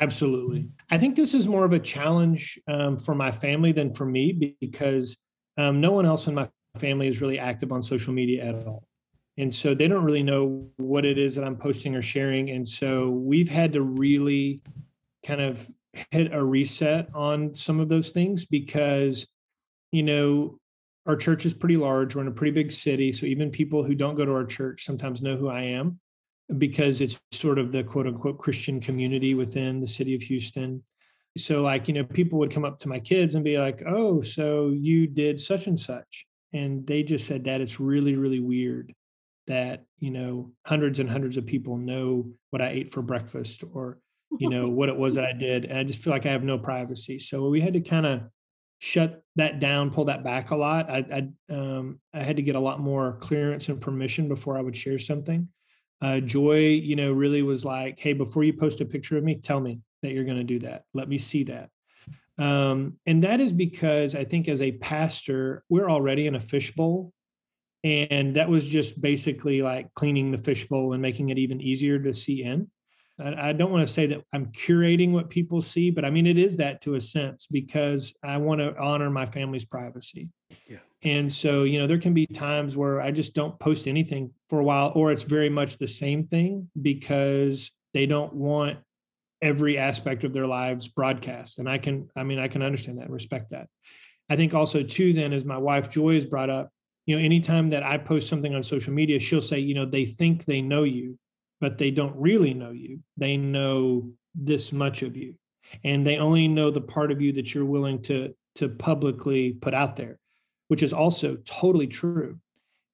Absolutely. 0.00 0.68
I 0.90 0.98
think 0.98 1.14
this 1.14 1.32
is 1.32 1.46
more 1.46 1.64
of 1.64 1.72
a 1.72 1.78
challenge 1.78 2.58
um, 2.66 2.98
for 2.98 3.14
my 3.14 3.30
family 3.30 3.72
than 3.72 3.92
for 3.92 4.04
me 4.04 4.56
because 4.60 5.16
um, 5.56 5.80
no 5.80 5.92
one 5.92 6.06
else 6.06 6.26
in 6.26 6.34
my 6.34 6.48
family 6.76 7.08
is 7.08 7.20
really 7.20 7.38
active 7.38 7.72
on 7.72 7.82
social 7.82 8.12
media 8.12 8.44
at 8.44 8.66
all. 8.66 8.84
And 9.38 9.52
so 9.52 9.74
they 9.74 9.88
don't 9.88 10.04
really 10.04 10.22
know 10.22 10.68
what 10.76 11.04
it 11.04 11.18
is 11.18 11.34
that 11.36 11.44
i'm 11.44 11.56
posting 11.56 11.94
or 11.94 12.02
sharing. 12.02 12.50
And 12.50 12.66
so 12.66 13.10
we've 13.10 13.48
had 13.48 13.72
to 13.74 13.82
really 13.82 14.60
kind 15.24 15.40
of 15.40 15.70
hit 16.10 16.32
a 16.32 16.42
reset 16.42 17.08
on 17.14 17.52
some 17.54 17.80
of 17.80 17.88
those 17.88 18.10
things 18.10 18.44
because 18.44 19.26
you 19.90 20.02
know 20.02 20.58
our 21.06 21.16
church 21.16 21.44
is 21.44 21.54
pretty 21.54 21.76
large. 21.76 22.14
We're 22.14 22.22
in 22.22 22.28
a 22.28 22.32
pretty 22.32 22.52
big 22.52 22.70
city. 22.70 23.10
So 23.12 23.26
even 23.26 23.50
people 23.50 23.82
who 23.82 23.94
don't 23.94 24.14
go 24.14 24.24
to 24.24 24.32
our 24.32 24.46
church 24.46 24.84
sometimes 24.84 25.22
know 25.22 25.36
who 25.36 25.48
i 25.48 25.62
am 25.62 25.98
because 26.58 27.00
it's 27.00 27.20
sort 27.32 27.58
of 27.58 27.72
the 27.72 27.82
quote 27.82 28.06
unquote 28.06 28.38
christian 28.38 28.78
community 28.80 29.34
within 29.34 29.80
the 29.80 29.86
city 29.86 30.14
of 30.14 30.22
houston. 30.22 30.82
So 31.36 31.62
like 31.62 31.88
you 31.88 31.94
know 31.94 32.04
people 32.04 32.38
would 32.40 32.52
come 32.52 32.64
up 32.64 32.78
to 32.80 32.88
my 32.88 33.00
kids 33.00 33.34
and 33.34 33.44
be 33.44 33.58
like 33.58 33.82
oh 33.86 34.20
so 34.20 34.70
you 34.70 35.06
did 35.06 35.40
such 35.40 35.66
and 35.66 35.78
such. 35.78 36.26
And 36.54 36.86
they 36.86 37.02
just 37.02 37.26
said 37.26 37.44
that 37.44 37.60
it's 37.60 37.80
really 37.80 38.16
really 38.16 38.40
weird 38.40 38.94
that 39.46 39.84
you 39.98 40.10
know 40.10 40.52
hundreds 40.64 40.98
and 40.98 41.10
hundreds 41.10 41.36
of 41.36 41.46
people 41.46 41.76
know 41.76 42.30
what 42.50 42.62
i 42.62 42.68
ate 42.68 42.92
for 42.92 43.02
breakfast 43.02 43.64
or 43.72 43.98
you 44.38 44.48
know 44.48 44.66
what 44.66 44.88
it 44.88 44.96
was 44.96 45.14
that 45.14 45.24
i 45.24 45.32
did 45.32 45.64
and 45.64 45.78
i 45.78 45.84
just 45.84 46.02
feel 46.02 46.12
like 46.12 46.26
i 46.26 46.30
have 46.30 46.44
no 46.44 46.58
privacy. 46.58 47.18
So 47.18 47.48
we 47.48 47.60
had 47.60 47.74
to 47.74 47.80
kind 47.80 48.06
of 48.06 48.22
shut 48.78 49.22
that 49.36 49.60
down 49.60 49.90
pull 49.90 50.06
that 50.06 50.24
back 50.24 50.50
a 50.50 50.56
lot. 50.56 50.90
I 50.90 51.28
I, 51.50 51.54
um, 51.54 52.00
I 52.12 52.20
had 52.20 52.36
to 52.36 52.42
get 52.42 52.56
a 52.56 52.60
lot 52.60 52.80
more 52.80 53.18
clearance 53.20 53.68
and 53.68 53.80
permission 53.80 54.28
before 54.28 54.58
i 54.58 54.60
would 54.60 54.76
share 54.76 54.98
something. 54.98 55.48
Uh, 56.00 56.18
joy 56.18 56.58
you 56.58 56.96
know 56.96 57.12
really 57.12 57.42
was 57.42 57.64
like 57.64 57.98
hey 58.00 58.12
before 58.12 58.42
you 58.42 58.52
post 58.52 58.80
a 58.80 58.84
picture 58.84 59.16
of 59.16 59.24
me 59.24 59.36
tell 59.36 59.60
me 59.60 59.80
that 60.02 60.12
you're 60.12 60.24
going 60.24 60.36
to 60.36 60.44
do 60.44 60.58
that. 60.60 60.84
Let 60.94 61.08
me 61.08 61.18
see 61.18 61.44
that. 61.44 61.70
Um, 62.38 62.98
and 63.06 63.22
that 63.24 63.40
is 63.40 63.52
because 63.52 64.14
i 64.14 64.24
think 64.24 64.48
as 64.48 64.62
a 64.62 64.72
pastor 64.72 65.62
we're 65.68 65.90
already 65.90 66.26
in 66.26 66.34
a 66.34 66.40
fishbowl 66.40 67.12
and 67.84 68.36
that 68.36 68.48
was 68.48 68.68
just 68.68 69.00
basically 69.00 69.60
like 69.60 69.92
cleaning 69.94 70.30
the 70.30 70.38
fishbowl 70.38 70.92
and 70.92 71.02
making 71.02 71.30
it 71.30 71.38
even 71.38 71.60
easier 71.60 71.98
to 71.98 72.14
see 72.14 72.42
in 72.42 72.70
I, 73.18 73.48
I 73.48 73.52
don't 73.52 73.70
want 73.70 73.86
to 73.86 73.92
say 73.92 74.06
that 74.06 74.22
i'm 74.32 74.46
curating 74.46 75.12
what 75.12 75.30
people 75.30 75.60
see 75.60 75.90
but 75.90 76.04
i 76.04 76.10
mean 76.10 76.26
it 76.26 76.38
is 76.38 76.56
that 76.58 76.80
to 76.82 76.94
a 76.94 77.00
sense 77.00 77.46
because 77.50 78.12
i 78.22 78.36
want 78.36 78.60
to 78.60 78.76
honor 78.78 79.10
my 79.10 79.26
family's 79.26 79.64
privacy. 79.64 80.28
Yeah. 80.66 80.78
And 81.04 81.32
so 81.32 81.64
you 81.64 81.78
know 81.78 81.86
there 81.86 81.98
can 81.98 82.14
be 82.14 82.26
times 82.26 82.76
where 82.76 83.00
i 83.00 83.10
just 83.10 83.34
don't 83.34 83.58
post 83.58 83.88
anything 83.88 84.32
for 84.48 84.60
a 84.60 84.64
while 84.64 84.92
or 84.94 85.12
it's 85.12 85.24
very 85.24 85.48
much 85.48 85.78
the 85.78 85.88
same 85.88 86.26
thing 86.26 86.70
because 86.80 87.70
they 87.94 88.06
don't 88.06 88.32
want 88.32 88.78
every 89.40 89.76
aspect 89.76 90.22
of 90.22 90.32
their 90.32 90.46
lives 90.46 90.88
broadcast. 90.88 91.58
And 91.58 91.68
i 91.68 91.78
can 91.78 92.08
i 92.16 92.22
mean 92.22 92.38
i 92.38 92.48
can 92.48 92.62
understand 92.62 92.98
that 92.98 93.04
and 93.04 93.12
respect 93.12 93.50
that. 93.50 93.68
I 94.30 94.36
think 94.36 94.54
also 94.54 94.82
too 94.82 95.12
then 95.12 95.32
as 95.32 95.44
my 95.44 95.58
wife 95.58 95.90
joy 95.90 96.14
has 96.14 96.26
brought 96.26 96.50
up 96.50 96.70
you 97.06 97.16
know 97.16 97.24
anytime 97.24 97.68
that 97.70 97.82
i 97.82 97.98
post 97.98 98.28
something 98.28 98.54
on 98.54 98.62
social 98.62 98.92
media 98.92 99.18
she'll 99.18 99.40
say 99.40 99.58
you 99.58 99.74
know 99.74 99.86
they 99.86 100.06
think 100.06 100.44
they 100.44 100.60
know 100.60 100.84
you 100.84 101.18
but 101.62 101.78
they 101.78 101.90
don't 101.90 102.14
really 102.16 102.52
know 102.52 102.72
you. 102.72 103.00
They 103.16 103.38
know 103.38 104.10
this 104.34 104.72
much 104.72 105.02
of 105.02 105.16
you. 105.16 105.36
And 105.84 106.06
they 106.06 106.18
only 106.18 106.48
know 106.48 106.70
the 106.70 106.82
part 106.82 107.10
of 107.10 107.22
you 107.22 107.32
that 107.32 107.54
you're 107.54 107.64
willing 107.64 108.02
to 108.02 108.34
to 108.56 108.68
publicly 108.68 109.52
put 109.52 109.72
out 109.72 109.96
there 109.96 110.18
which 110.68 110.82
is 110.82 110.94
also 110.94 111.36
totally 111.44 111.86
true. 111.86 112.38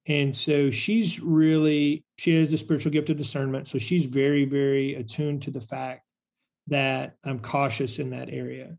And 0.06 0.34
so 0.34 0.68
she's 0.70 1.20
really 1.20 2.04
she 2.16 2.34
has 2.34 2.50
the 2.50 2.58
spiritual 2.58 2.90
gift 2.90 3.10
of 3.10 3.16
discernment. 3.16 3.68
So 3.68 3.78
she's 3.78 4.04
very 4.04 4.44
very 4.44 4.94
attuned 4.94 5.42
to 5.42 5.50
the 5.50 5.60
fact 5.60 6.02
that 6.68 7.14
i'm 7.24 7.38
cautious 7.38 7.98
in 7.98 8.10
that 8.10 8.28
area 8.30 8.76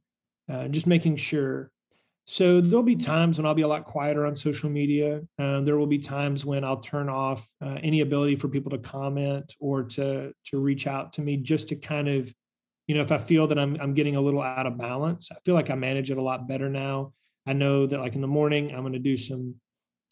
uh, 0.51 0.67
just 0.67 0.87
making 0.87 1.15
sure 1.17 1.71
so 2.31 2.61
there'll 2.61 2.83
be 2.83 2.95
times 2.95 3.39
when 3.39 3.47
I'll 3.47 3.55
be 3.55 3.63
a 3.63 3.67
lot 3.67 3.85
quieter 3.85 4.27
on 4.27 4.35
social 4.35 4.69
media. 4.69 5.21
Um, 5.39 5.65
there 5.65 5.77
will 5.77 5.87
be 5.87 5.97
times 5.97 6.45
when 6.45 6.63
I'll 6.63 6.79
turn 6.79 7.09
off 7.09 7.49
uh, 7.59 7.79
any 7.81 8.01
ability 8.01 8.35
for 8.35 8.49
people 8.49 8.69
to 8.69 8.77
comment 8.77 9.55
or 9.59 9.81
to 9.85 10.31
to 10.45 10.59
reach 10.59 10.85
out 10.85 11.13
to 11.13 11.21
me, 11.21 11.37
just 11.37 11.69
to 11.69 11.75
kind 11.75 12.07
of, 12.07 12.31
you 12.85 12.93
know, 12.93 13.01
if 13.01 13.11
I 13.11 13.17
feel 13.17 13.47
that 13.47 13.57
I'm 13.57 13.81
I'm 13.81 13.95
getting 13.95 14.15
a 14.15 14.21
little 14.21 14.43
out 14.43 14.67
of 14.67 14.77
balance. 14.77 15.29
I 15.31 15.37
feel 15.43 15.55
like 15.55 15.71
I 15.71 15.75
manage 15.75 16.11
it 16.11 16.19
a 16.19 16.21
lot 16.21 16.47
better 16.47 16.69
now. 16.69 17.13
I 17.47 17.53
know 17.53 17.87
that 17.87 17.99
like 17.99 18.13
in 18.13 18.21
the 18.21 18.27
morning 18.27 18.75
I'm 18.75 18.81
going 18.81 18.93
to 18.93 18.99
do 18.99 19.17
some 19.17 19.55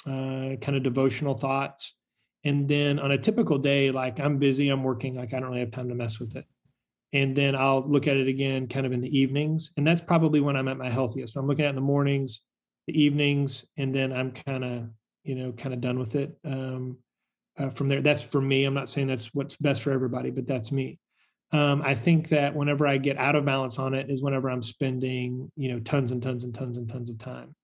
uh, 0.07 0.57
kind 0.59 0.75
of 0.75 0.81
devotional 0.81 1.37
thoughts, 1.37 1.93
and 2.43 2.67
then 2.67 2.97
on 2.97 3.11
a 3.11 3.19
typical 3.19 3.59
day, 3.59 3.91
like 3.91 4.19
I'm 4.19 4.39
busy, 4.39 4.69
I'm 4.69 4.83
working, 4.83 5.17
like 5.17 5.35
I 5.35 5.39
don't 5.39 5.49
really 5.49 5.59
have 5.59 5.69
time 5.69 5.89
to 5.89 5.95
mess 5.95 6.19
with 6.19 6.35
it 6.35 6.45
and 7.17 7.35
then 7.35 7.55
I'll 7.55 7.83
look 7.87 8.07
at 8.07 8.15
it 8.15 8.27
again 8.27 8.67
kind 8.67 8.85
of 8.85 8.91
in 8.91 9.01
the 9.01 9.17
evenings. 9.17 9.71
And 9.75 9.87
that's 9.87 10.01
probably 10.01 10.39
when 10.39 10.55
I'm 10.55 10.67
at 10.67 10.77
my 10.77 10.91
healthiest. 10.91 11.33
So 11.33 11.39
I'm 11.39 11.47
looking 11.47 11.65
at 11.65 11.69
in 11.69 11.75
the 11.75 11.81
mornings, 11.81 12.41
the 12.85 13.01
evenings, 13.01 13.65
and 13.75 13.93
then 13.93 14.13
I'm 14.13 14.31
kind 14.31 14.63
of, 14.63 14.89
you 15.23 15.33
know, 15.33 15.51
kind 15.51 15.73
of 15.73 15.81
done 15.81 15.97
with 15.97 16.13
it. 16.13 16.37
Um, 16.45 16.97
uh, 17.57 17.71
from 17.71 17.87
there, 17.87 18.01
that's 18.01 18.23
for 18.23 18.39
me. 18.39 18.65
I'm 18.65 18.75
not 18.75 18.87
saying 18.87 19.07
that's 19.07 19.33
what's 19.33 19.55
best 19.55 19.81
for 19.81 19.91
everybody, 19.91 20.29
but 20.29 20.45
that's 20.45 20.71
me. 20.71 20.99
Um, 21.51 21.81
I 21.83 21.95
think 21.95 22.29
that 22.29 22.53
whenever 22.53 22.85
I 22.85 22.97
get 22.97 23.17
out 23.17 23.35
of 23.35 23.45
balance 23.45 23.79
on 23.79 23.95
it 23.95 24.11
is 24.11 24.21
whenever 24.21 24.51
I'm 24.51 24.61
spending, 24.61 25.51
you 25.55 25.71
know, 25.71 25.79
tons 25.79 26.11
and 26.11 26.21
tons 26.21 26.43
and 26.43 26.53
tons 26.53 26.77
and 26.77 26.87
tons 26.87 27.09
of 27.09 27.17
time, 27.17 27.55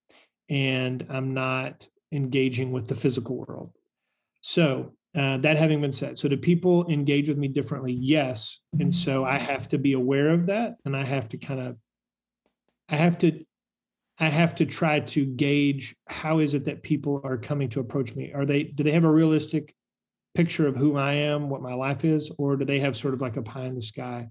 and 0.49 1.05
I'm 1.11 1.35
not 1.35 1.87
engaging 2.11 2.71
with 2.71 2.87
the 2.87 2.95
physical 2.95 3.37
world. 3.37 3.71
So 4.41 4.93
uh, 5.15 5.37
that 5.37 5.57
having 5.57 5.79
been 5.81 5.91
said, 5.91 6.17
so 6.17 6.27
do 6.27 6.37
people 6.37 6.87
engage 6.87 7.29
with 7.29 7.37
me 7.37 7.47
differently? 7.47 7.93
Yes, 7.93 8.59
and 8.79 8.93
so 8.93 9.23
I 9.23 9.37
have 9.37 9.67
to 9.69 9.77
be 9.77 9.93
aware 9.93 10.29
of 10.29 10.47
that, 10.47 10.77
and 10.85 10.95
I 10.95 11.05
have 11.05 11.29
to 11.29 11.37
kind 11.37 11.59
of, 11.59 11.77
I 12.89 12.97
have 12.97 13.19
to, 13.19 13.45
I 14.17 14.29
have 14.29 14.55
to 14.55 14.65
try 14.65 15.01
to 15.01 15.25
gauge 15.25 15.95
how 16.07 16.39
is 16.39 16.53
it 16.53 16.65
that 16.65 16.83
people 16.83 17.21
are 17.23 17.37
coming 17.37 17.69
to 17.69 17.79
approach 17.79 18.15
me. 18.15 18.31
Are 18.33 18.45
they 18.45 18.63
do 18.63 18.83
they 18.83 18.91
have 18.91 19.03
a 19.03 19.11
realistic 19.11 19.75
picture 20.33 20.67
of 20.67 20.75
who 20.75 20.97
I 20.97 21.13
am, 21.13 21.49
what 21.49 21.61
my 21.61 21.73
life 21.73 22.05
is, 22.05 22.31
or 22.37 22.55
do 22.55 22.65
they 22.65 22.79
have 22.79 22.95
sort 22.95 23.13
of 23.13 23.21
like 23.21 23.37
a 23.37 23.43
pie 23.43 23.65
in 23.65 23.75
the 23.75 23.81
sky 23.81 24.29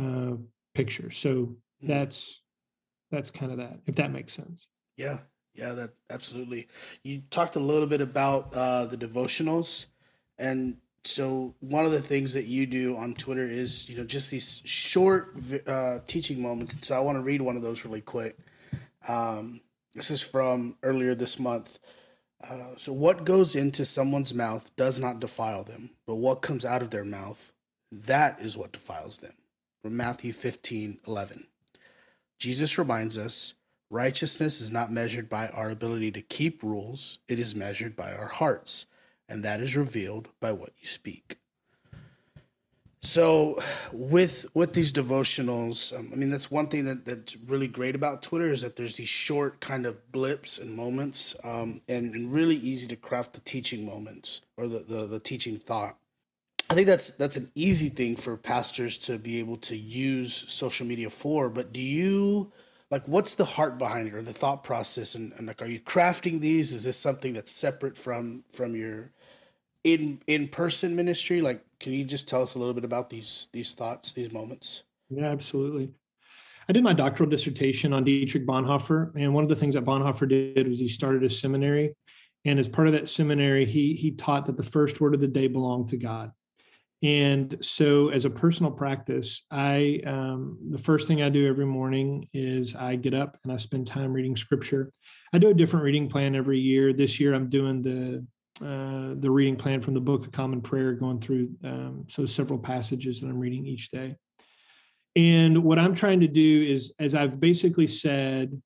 uh, 0.00 0.32
picture? 0.74 1.10
So 1.10 1.56
hmm. 1.80 1.86
that's 1.86 2.40
that's 3.10 3.30
kind 3.30 3.52
of 3.52 3.58
that, 3.58 3.80
if 3.86 3.96
that 3.96 4.12
makes 4.12 4.34
sense. 4.34 4.66
Yeah, 4.96 5.18
yeah, 5.54 5.72
that 5.72 5.90
absolutely. 6.10 6.68
You 7.02 7.22
talked 7.30 7.56
a 7.56 7.60
little 7.60 7.86
bit 7.86 8.00
about 8.00 8.54
uh, 8.54 8.86
the 8.86 8.96
devotionals, 8.96 9.86
and 10.40 10.78
so 11.04 11.54
one 11.60 11.86
of 11.86 11.92
the 11.92 12.00
things 12.00 12.34
that 12.34 12.46
you 12.46 12.66
do 12.66 12.96
on 12.96 13.14
Twitter 13.14 13.46
is 13.46 13.88
you 13.88 13.96
know 13.96 14.04
just 14.04 14.30
these 14.30 14.62
short 14.64 15.34
uh, 15.66 15.98
teaching 16.06 16.42
moments. 16.42 16.86
So 16.86 16.96
I 16.96 17.00
want 17.00 17.16
to 17.16 17.22
read 17.22 17.42
one 17.42 17.56
of 17.56 17.62
those 17.62 17.84
really 17.84 18.00
quick. 18.00 18.36
Um, 19.08 19.60
this 19.94 20.10
is 20.10 20.20
from 20.20 20.76
earlier 20.82 21.14
this 21.14 21.38
month. 21.38 21.78
Uh, 22.42 22.74
so, 22.76 22.92
what 22.92 23.24
goes 23.24 23.54
into 23.54 23.84
someone's 23.84 24.32
mouth 24.32 24.74
does 24.76 24.98
not 24.98 25.20
defile 25.20 25.62
them, 25.62 25.90
but 26.06 26.16
what 26.16 26.42
comes 26.42 26.64
out 26.64 26.80
of 26.80 26.90
their 26.90 27.04
mouth, 27.04 27.52
that 27.92 28.40
is 28.40 28.56
what 28.56 28.72
defiles 28.72 29.18
them. 29.18 29.34
From 29.82 29.96
Matthew 29.96 30.32
15 30.32 31.00
11. 31.06 31.46
Jesus 32.38 32.78
reminds 32.78 33.18
us 33.18 33.54
righteousness 33.90 34.60
is 34.60 34.70
not 34.70 34.92
measured 34.92 35.28
by 35.28 35.48
our 35.48 35.68
ability 35.68 36.12
to 36.12 36.22
keep 36.22 36.62
rules, 36.62 37.18
it 37.28 37.38
is 37.38 37.54
measured 37.54 37.96
by 37.96 38.14
our 38.14 38.28
hearts, 38.28 38.86
and 39.30 39.44
that 39.44 39.60
is 39.60 39.76
revealed 39.76 40.28
by 40.40 40.52
what 40.52 40.72
you 40.80 40.86
speak. 40.86 41.38
So 43.02 43.58
with 43.92 44.44
with 44.52 44.74
these 44.74 44.92
devotionals, 44.92 45.98
um, 45.98 46.10
I 46.12 46.16
mean 46.16 46.30
that's 46.30 46.50
one 46.50 46.66
thing 46.66 46.84
that, 46.84 47.06
that's 47.06 47.34
really 47.36 47.68
great 47.68 47.94
about 47.94 48.22
Twitter 48.22 48.52
is 48.52 48.60
that 48.60 48.76
there's 48.76 48.96
these 48.96 49.08
short 49.08 49.60
kind 49.60 49.86
of 49.86 50.12
blips 50.12 50.58
and 50.58 50.76
moments, 50.76 51.34
um, 51.42 51.80
and, 51.88 52.14
and 52.14 52.30
really 52.30 52.56
easy 52.56 52.86
to 52.88 52.96
craft 52.96 53.32
the 53.32 53.40
teaching 53.40 53.86
moments 53.86 54.42
or 54.58 54.68
the, 54.68 54.80
the, 54.80 55.06
the 55.06 55.18
teaching 55.18 55.58
thought. 55.58 55.96
I 56.68 56.74
think 56.74 56.86
that's 56.86 57.12
that's 57.12 57.36
an 57.36 57.50
easy 57.54 57.88
thing 57.88 58.16
for 58.16 58.36
pastors 58.36 58.98
to 58.98 59.18
be 59.18 59.38
able 59.38 59.56
to 59.56 59.76
use 59.76 60.44
social 60.48 60.86
media 60.86 61.08
for. 61.08 61.48
But 61.48 61.72
do 61.72 61.80
you 61.80 62.52
like 62.90 63.08
what's 63.08 63.34
the 63.34 63.46
heart 63.46 63.78
behind 63.78 64.08
it 64.08 64.14
or 64.14 64.22
the 64.22 64.34
thought 64.34 64.62
process 64.62 65.14
and, 65.14 65.32
and 65.38 65.46
like 65.46 65.62
are 65.62 65.66
you 65.66 65.80
crafting 65.80 66.40
these? 66.40 66.72
Is 66.72 66.84
this 66.84 66.98
something 66.98 67.32
that's 67.32 67.50
separate 67.50 67.96
from 67.96 68.44
from 68.52 68.76
your 68.76 69.10
in 69.84 70.20
in 70.26 70.48
person 70.48 70.94
ministry? 70.96 71.40
Like 71.40 71.64
can 71.80 71.92
you 71.92 72.04
just 72.04 72.28
tell 72.28 72.42
us 72.42 72.54
a 72.54 72.58
little 72.58 72.74
bit 72.74 72.84
about 72.84 73.10
these 73.10 73.48
these 73.52 73.72
thoughts, 73.72 74.12
these 74.12 74.32
moments? 74.32 74.84
Yeah, 75.08 75.26
absolutely. 75.26 75.90
I 76.68 76.72
did 76.72 76.84
my 76.84 76.92
doctoral 76.92 77.28
dissertation 77.28 77.92
on 77.92 78.04
Dietrich 78.04 78.46
Bonhoeffer, 78.46 79.12
and 79.16 79.34
one 79.34 79.42
of 79.42 79.48
the 79.48 79.56
things 79.56 79.74
that 79.74 79.84
Bonhoeffer 79.84 80.28
did 80.28 80.68
was 80.68 80.78
he 80.78 80.88
started 80.88 81.24
a 81.24 81.30
seminary, 81.30 81.96
and 82.44 82.58
as 82.58 82.68
part 82.68 82.86
of 82.86 82.92
that 82.92 83.08
seminary, 83.08 83.64
he 83.64 83.94
he 83.94 84.12
taught 84.12 84.46
that 84.46 84.56
the 84.56 84.62
first 84.62 85.00
word 85.00 85.14
of 85.14 85.20
the 85.20 85.26
day 85.26 85.48
belonged 85.48 85.88
to 85.88 85.96
God. 85.96 86.30
And 87.02 87.56
so, 87.62 88.10
as 88.10 88.26
a 88.26 88.30
personal 88.30 88.70
practice, 88.70 89.44
I 89.50 90.00
um, 90.06 90.58
the 90.70 90.78
first 90.78 91.08
thing 91.08 91.22
I 91.22 91.30
do 91.30 91.48
every 91.48 91.64
morning 91.66 92.28
is 92.34 92.76
I 92.76 92.96
get 92.96 93.14
up 93.14 93.38
and 93.42 93.52
I 93.52 93.56
spend 93.56 93.86
time 93.86 94.12
reading 94.12 94.36
Scripture. 94.36 94.92
I 95.32 95.38
do 95.38 95.48
a 95.48 95.54
different 95.54 95.84
reading 95.84 96.10
plan 96.10 96.36
every 96.36 96.60
year. 96.60 96.92
This 96.92 97.18
year, 97.18 97.32
I'm 97.32 97.48
doing 97.48 97.80
the 97.80 98.26
uh, 98.62 99.14
the 99.18 99.30
reading 99.30 99.56
plan 99.56 99.80
from 99.80 99.94
the 99.94 100.00
Book 100.00 100.26
of 100.26 100.32
Common 100.32 100.60
Prayer, 100.60 100.92
going 100.92 101.20
through 101.20 101.50
um, 101.64 102.04
so 102.08 102.26
several 102.26 102.58
passages 102.58 103.20
that 103.20 103.28
I'm 103.28 103.38
reading 103.38 103.66
each 103.66 103.90
day. 103.90 104.16
And 105.16 105.64
what 105.64 105.78
I'm 105.78 105.94
trying 105.94 106.20
to 106.20 106.28
do 106.28 106.66
is, 106.68 106.92
as 106.98 107.14
I've 107.14 107.40
basically 107.40 107.86
said, 107.86 108.60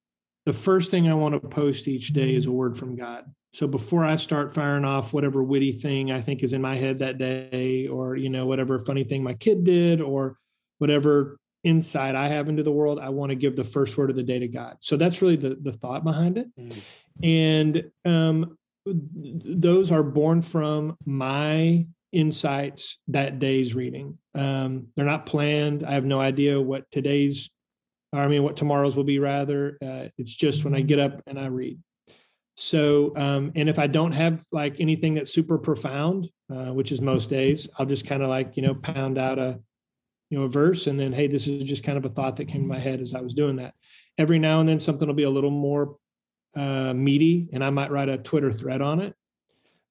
the 0.46 0.52
first 0.52 0.90
thing 0.90 1.08
I 1.08 1.14
want 1.14 1.40
to 1.40 1.48
post 1.48 1.88
each 1.88 2.08
day 2.08 2.34
is 2.34 2.46
a 2.46 2.52
word 2.52 2.76
from 2.76 2.96
God. 2.96 3.24
So 3.54 3.66
before 3.66 4.04
I 4.04 4.16
start 4.16 4.52
firing 4.52 4.84
off 4.84 5.12
whatever 5.12 5.42
witty 5.42 5.72
thing 5.72 6.10
I 6.10 6.20
think 6.20 6.42
is 6.42 6.52
in 6.52 6.60
my 6.60 6.74
head 6.74 6.98
that 6.98 7.18
day, 7.18 7.86
or 7.86 8.16
you 8.16 8.28
know 8.28 8.46
whatever 8.46 8.78
funny 8.80 9.04
thing 9.04 9.22
my 9.22 9.34
kid 9.34 9.64
did, 9.64 10.00
or 10.00 10.38
whatever 10.78 11.38
insight 11.62 12.14
I 12.14 12.28
have 12.28 12.48
into 12.48 12.62
the 12.62 12.72
world, 12.72 12.98
I 12.98 13.08
want 13.08 13.30
to 13.30 13.36
give 13.36 13.56
the 13.56 13.64
first 13.64 13.96
word 13.96 14.10
of 14.10 14.16
the 14.16 14.22
day 14.22 14.40
to 14.40 14.48
God. 14.48 14.76
So 14.80 14.96
that's 14.96 15.22
really 15.22 15.36
the 15.36 15.56
the 15.62 15.72
thought 15.72 16.04
behind 16.04 16.36
it. 16.36 16.48
Mm. 16.58 16.80
And 17.22 17.90
um, 18.04 18.58
those 18.86 19.90
are 19.90 20.02
born 20.02 20.42
from 20.42 20.96
my 21.04 21.86
insights 22.12 22.98
that 23.08 23.38
day's 23.38 23.74
reading. 23.74 24.18
Um, 24.34 24.88
they're 24.94 25.04
not 25.04 25.26
planned. 25.26 25.84
I 25.84 25.92
have 25.94 26.04
no 26.04 26.20
idea 26.20 26.60
what 26.60 26.90
today's, 26.90 27.50
I 28.12 28.28
mean, 28.28 28.42
what 28.42 28.56
tomorrow's 28.56 28.94
will 28.94 29.04
be 29.04 29.18
rather. 29.18 29.78
Uh, 29.82 30.08
it's 30.18 30.34
just 30.34 30.64
when 30.64 30.74
I 30.74 30.80
get 30.80 30.98
up 30.98 31.22
and 31.26 31.38
I 31.38 31.46
read. 31.46 31.78
So, 32.56 33.12
um, 33.16 33.52
and 33.56 33.68
if 33.68 33.80
I 33.80 33.88
don't 33.88 34.12
have 34.12 34.44
like 34.52 34.76
anything 34.78 35.14
that's 35.14 35.32
super 35.32 35.58
profound, 35.58 36.28
uh, 36.54 36.72
which 36.72 36.92
is 36.92 37.00
most 37.00 37.28
days, 37.28 37.68
I'll 37.78 37.86
just 37.86 38.06
kind 38.06 38.22
of 38.22 38.28
like, 38.28 38.56
you 38.56 38.62
know, 38.62 38.74
pound 38.74 39.18
out 39.18 39.40
a, 39.40 39.58
you 40.30 40.38
know, 40.38 40.44
a 40.44 40.48
verse 40.48 40.86
and 40.86 40.98
then, 40.98 41.12
hey, 41.12 41.26
this 41.26 41.48
is 41.48 41.64
just 41.64 41.82
kind 41.82 41.98
of 41.98 42.04
a 42.04 42.10
thought 42.10 42.36
that 42.36 42.46
came 42.46 42.62
to 42.62 42.68
my 42.68 42.78
head 42.78 43.00
as 43.00 43.12
I 43.12 43.20
was 43.20 43.34
doing 43.34 43.56
that. 43.56 43.74
Every 44.18 44.38
now 44.38 44.60
and 44.60 44.68
then 44.68 44.78
something 44.78 45.08
will 45.08 45.14
be 45.14 45.24
a 45.24 45.30
little 45.30 45.50
more 45.50 45.96
uh, 46.56 46.92
meaty 46.94 47.48
and 47.52 47.64
I 47.64 47.70
might 47.70 47.90
write 47.90 48.08
a 48.08 48.18
Twitter 48.18 48.52
thread 48.52 48.80
on 48.80 49.00
it. 49.00 49.14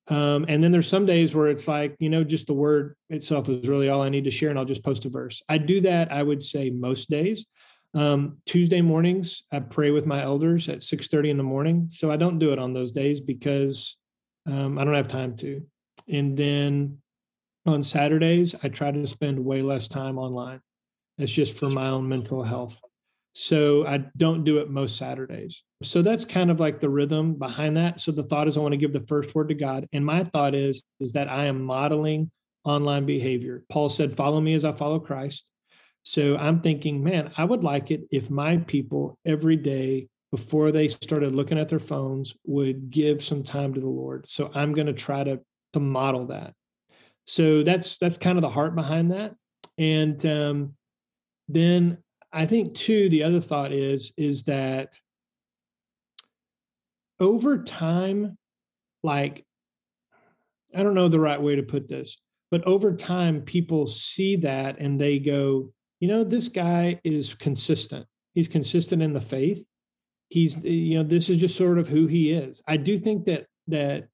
Um, 0.10 0.46
and 0.50 0.62
then 0.62 0.72
there's 0.72 0.90
some 0.90 1.06
days 1.06 1.34
where 1.34 1.48
it's 1.48 1.68
like, 1.68 1.96
you 2.00 2.10
know, 2.10 2.24
just 2.24 2.48
the 2.48 2.54
word 2.54 2.96
itself 3.10 3.48
is 3.48 3.68
really 3.68 3.90
all 3.90 4.02
I 4.02 4.10
need 4.10 4.26
to 4.26 4.32
share, 4.32 4.50
and 4.50 4.60
I'll 4.60 4.66
just 4.66 4.84
post 4.84 5.06
a 5.06 5.10
verse. 5.10 5.42
I 5.48 5.58
do 5.58 5.80
that, 5.82 6.12
I 6.12 6.22
would 6.22 6.44
say, 6.44 6.70
most 6.70 7.10
days. 7.10 7.46
Um, 7.94 8.38
Tuesday 8.46 8.82
mornings, 8.82 9.44
I 9.52 9.60
pray 9.60 9.92
with 9.92 10.06
my 10.06 10.22
elders 10.22 10.68
at 10.68 10.84
6 10.84 11.08
30 11.08 11.30
in 11.30 11.38
the 11.38 11.44
morning. 11.44 11.88
So 11.92 12.12
I 12.12 12.18
don't 12.18 12.40
do 12.40 12.52
it 12.52 12.60
on 12.60 12.74
those 12.74 12.92
days 12.92 13.22
because 13.22 13.96
um, 14.46 14.78
I 14.78 14.84
don't 14.84 14.96
have 14.96 15.08
time 15.08 15.36
to. 15.38 15.64
And 16.12 16.36
then 16.36 16.98
on 17.66 17.84
Saturdays, 17.84 18.56
I 18.62 18.70
try 18.70 18.92
to 18.92 19.08
spend 19.08 19.40
way 19.40 19.62
less 19.62 19.88
time 19.88 20.18
online. 20.18 20.60
It's 21.18 21.32
just 21.32 21.58
for 21.58 21.70
my 21.70 21.88
own 21.88 22.10
mental 22.10 22.44
health. 22.44 22.82
So 23.34 23.86
I 23.86 24.06
don't 24.16 24.44
do 24.44 24.60
it 24.60 24.70
most 24.70 24.96
Saturdays. 24.96 25.64
So 25.82 26.02
that's 26.02 26.24
kind 26.24 26.52
of 26.52 26.60
like 26.60 26.80
the 26.80 26.90
rhythm 26.90 27.34
behind 27.34 27.78
that. 27.78 28.00
So 28.00 28.12
the 28.12 28.24
thought 28.24 28.48
is 28.48 28.58
I 28.58 28.62
want 28.62 28.74
to 28.74 28.78
give 28.78 28.94
the 28.94 29.02
first 29.02 29.34
word 29.34 29.50
to 29.50 29.56
God. 29.56 29.88
And 29.92 30.06
my 30.06 30.24
thought 30.24 30.54
is, 30.54 30.84
is 31.00 31.14
that 31.14 31.30
I 31.30 31.46
am 31.46 31.64
modeling 31.64 32.32
online 32.64 33.06
behavior. 33.06 33.64
Paul 33.70 33.90
said, 33.90 34.16
follow 34.16 34.40
me 34.40 34.54
as 34.54 34.64
I 34.64 34.72
follow 34.72 35.00
Christ. 35.00 35.46
So 36.04 36.38
I'm 36.38 36.62
thinking, 36.62 37.04
man, 37.04 37.32
I 37.38 37.44
would 37.44 37.64
like 37.64 37.90
it 37.90 38.04
if 38.12 38.30
my 38.30 38.58
people 38.58 39.18
every 39.26 39.56
day 39.56 40.10
before 40.32 40.72
they 40.72 40.88
started 40.88 41.34
looking 41.34 41.60
at 41.60 41.70
their 41.70 41.80
phones 41.80 42.36
would 42.46 42.90
give 42.90 43.24
some 43.24 43.44
time 43.44 43.74
to 43.74 43.80
the 43.80 43.88
Lord. 43.88 44.26
So 44.28 44.52
I'm 44.54 44.74
going 44.74 44.88
to 44.88 44.94
try 44.94 45.24
to 45.24 45.40
to 45.74 45.80
model 45.80 46.28
that. 46.28 46.54
So 47.26 47.64
that's 47.64 47.98
that's 47.98 48.18
kind 48.18 48.38
of 48.38 48.42
the 48.42 48.50
heart 48.50 48.76
behind 48.76 49.12
that. 49.12 49.36
And 49.78 50.24
um, 50.26 50.74
then 51.48 52.03
I 52.34 52.48
think 52.48 52.74
too, 52.74 53.10
the 53.10 53.24
other 53.24 53.40
thought 53.40 53.72
is 53.72 54.12
is 54.18 54.46
that 54.46 54.96
over 57.20 57.64
time, 57.64 58.38
like 59.04 59.46
I 60.76 60.82
don't 60.82 60.96
know 60.96 61.08
the 61.08 61.20
right 61.20 61.42
way 61.42 61.56
to 61.56 61.64
put 61.64 61.88
this, 61.88 62.18
but 62.50 62.66
over 62.66 62.96
time, 62.96 63.42
people 63.42 63.86
see 63.86 64.36
that 64.38 64.80
and 64.80 65.00
they 65.00 65.20
go, 65.20 65.72
you 66.00 66.08
know, 66.08 66.24
this 66.24 66.50
guy 66.50 67.00
is 67.04 67.36
consistent. 67.36 68.08
He's 68.34 68.48
consistent 68.48 69.04
in 69.04 69.14
the 69.14 69.22
faith. 69.22 69.66
He's, 70.30 70.64
you 70.64 70.98
know, 70.98 71.04
this 71.04 71.30
is 71.30 71.40
just 71.40 71.56
sort 71.56 71.78
of 71.78 71.88
who 71.88 72.08
he 72.08 72.32
is. 72.32 72.62
I 72.68 72.78
do 72.78 72.98
think 72.98 73.26
that 73.26 73.46
that 73.68 74.08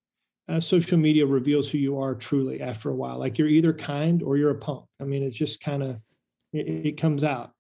uh, 0.50 0.60
social 0.60 0.98
media 0.98 1.26
reveals 1.26 1.70
who 1.70 1.78
you 1.78 2.00
are 2.00 2.16
truly 2.16 2.60
after 2.62 2.90
a 2.90 2.96
while. 2.96 3.18
Like 3.18 3.38
you're 3.38 3.48
either 3.48 3.72
kind 3.72 4.22
or 4.22 4.36
you're 4.36 4.52
a 4.52 4.56
punk. 4.56 4.86
I 5.00 5.06
mean, 5.06 5.24
it's 5.24 5.38
just 5.38 5.62
kind 5.62 5.84
of 5.84 6.02
it, 6.52 6.86
it 6.86 6.98
comes 6.98 7.24
out 7.24 7.52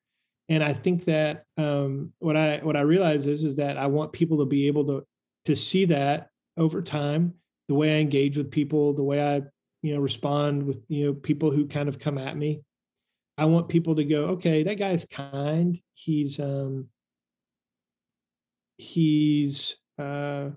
and 0.49 0.63
I 0.63 0.73
think 0.73 1.05
that 1.05 1.43
um, 1.57 2.11
what 2.19 2.35
I 2.35 2.57
what 2.57 2.75
I 2.75 2.81
realize 2.81 3.27
is 3.27 3.43
is 3.43 3.55
that 3.57 3.77
I 3.77 3.85
want 3.85 4.11
people 4.11 4.39
to 4.39 4.45
be 4.45 4.67
able 4.67 4.85
to 4.87 5.05
to 5.45 5.55
see 5.55 5.85
that 5.85 6.29
over 6.57 6.81
time, 6.81 7.35
the 7.67 7.75
way 7.75 7.95
I 7.95 7.99
engage 7.99 8.37
with 8.37 8.49
people, 8.49 8.93
the 8.93 9.03
way 9.03 9.21
I 9.21 9.43
you 9.83 9.93
know 9.93 9.99
respond 9.99 10.63
with 10.63 10.83
you 10.89 11.05
know 11.05 11.13
people 11.13 11.51
who 11.51 11.67
kind 11.67 11.87
of 11.87 11.99
come 11.99 12.17
at 12.17 12.35
me. 12.35 12.61
I 13.37 13.45
want 13.45 13.69
people 13.69 13.95
to 13.95 14.03
go, 14.03 14.25
okay, 14.31 14.63
that 14.63 14.79
guy's 14.79 15.05
kind. 15.05 15.79
He's 15.93 16.39
um, 16.39 16.87
he's 18.77 19.77
uh, 19.99 20.49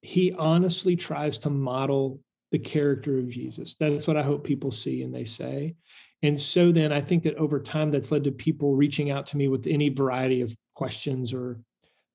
he 0.00 0.32
honestly 0.32 0.96
tries 0.96 1.38
to 1.40 1.50
model 1.50 2.20
the 2.50 2.58
character 2.58 3.18
of 3.18 3.28
Jesus. 3.28 3.76
That's 3.78 4.06
what 4.06 4.16
I 4.16 4.22
hope 4.22 4.44
people 4.44 4.72
see 4.72 5.02
and 5.02 5.14
they 5.14 5.24
say. 5.24 5.74
And 6.22 6.40
so 6.40 6.70
then 6.70 6.92
I 6.92 7.00
think 7.00 7.24
that 7.24 7.34
over 7.34 7.58
time 7.60 7.90
that's 7.90 8.12
led 8.12 8.24
to 8.24 8.32
people 8.32 8.74
reaching 8.74 9.10
out 9.10 9.26
to 9.28 9.36
me 9.36 9.48
with 9.48 9.66
any 9.66 9.88
variety 9.88 10.40
of 10.40 10.56
questions 10.74 11.32
or 11.32 11.58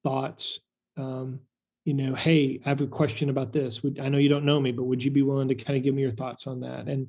thoughts. 0.03 0.59
Um, 0.95 1.41
you 1.83 1.93
know, 1.93 2.15
hey, 2.15 2.59
I 2.65 2.69
have 2.69 2.81
a 2.81 2.87
question 2.87 3.29
about 3.29 3.53
this. 3.53 3.83
Would, 3.83 3.99
I 3.99 4.09
know 4.09 4.17
you 4.17 4.29
don't 4.29 4.45
know 4.45 4.59
me, 4.59 4.71
but 4.71 4.85
would 4.85 5.03
you 5.03 5.11
be 5.11 5.21
willing 5.21 5.47
to 5.49 5.55
kind 5.55 5.77
of 5.77 5.83
give 5.83 5.93
me 5.93 6.01
your 6.01 6.11
thoughts 6.11 6.47
on 6.47 6.61
that? 6.61 6.87
And 6.87 7.07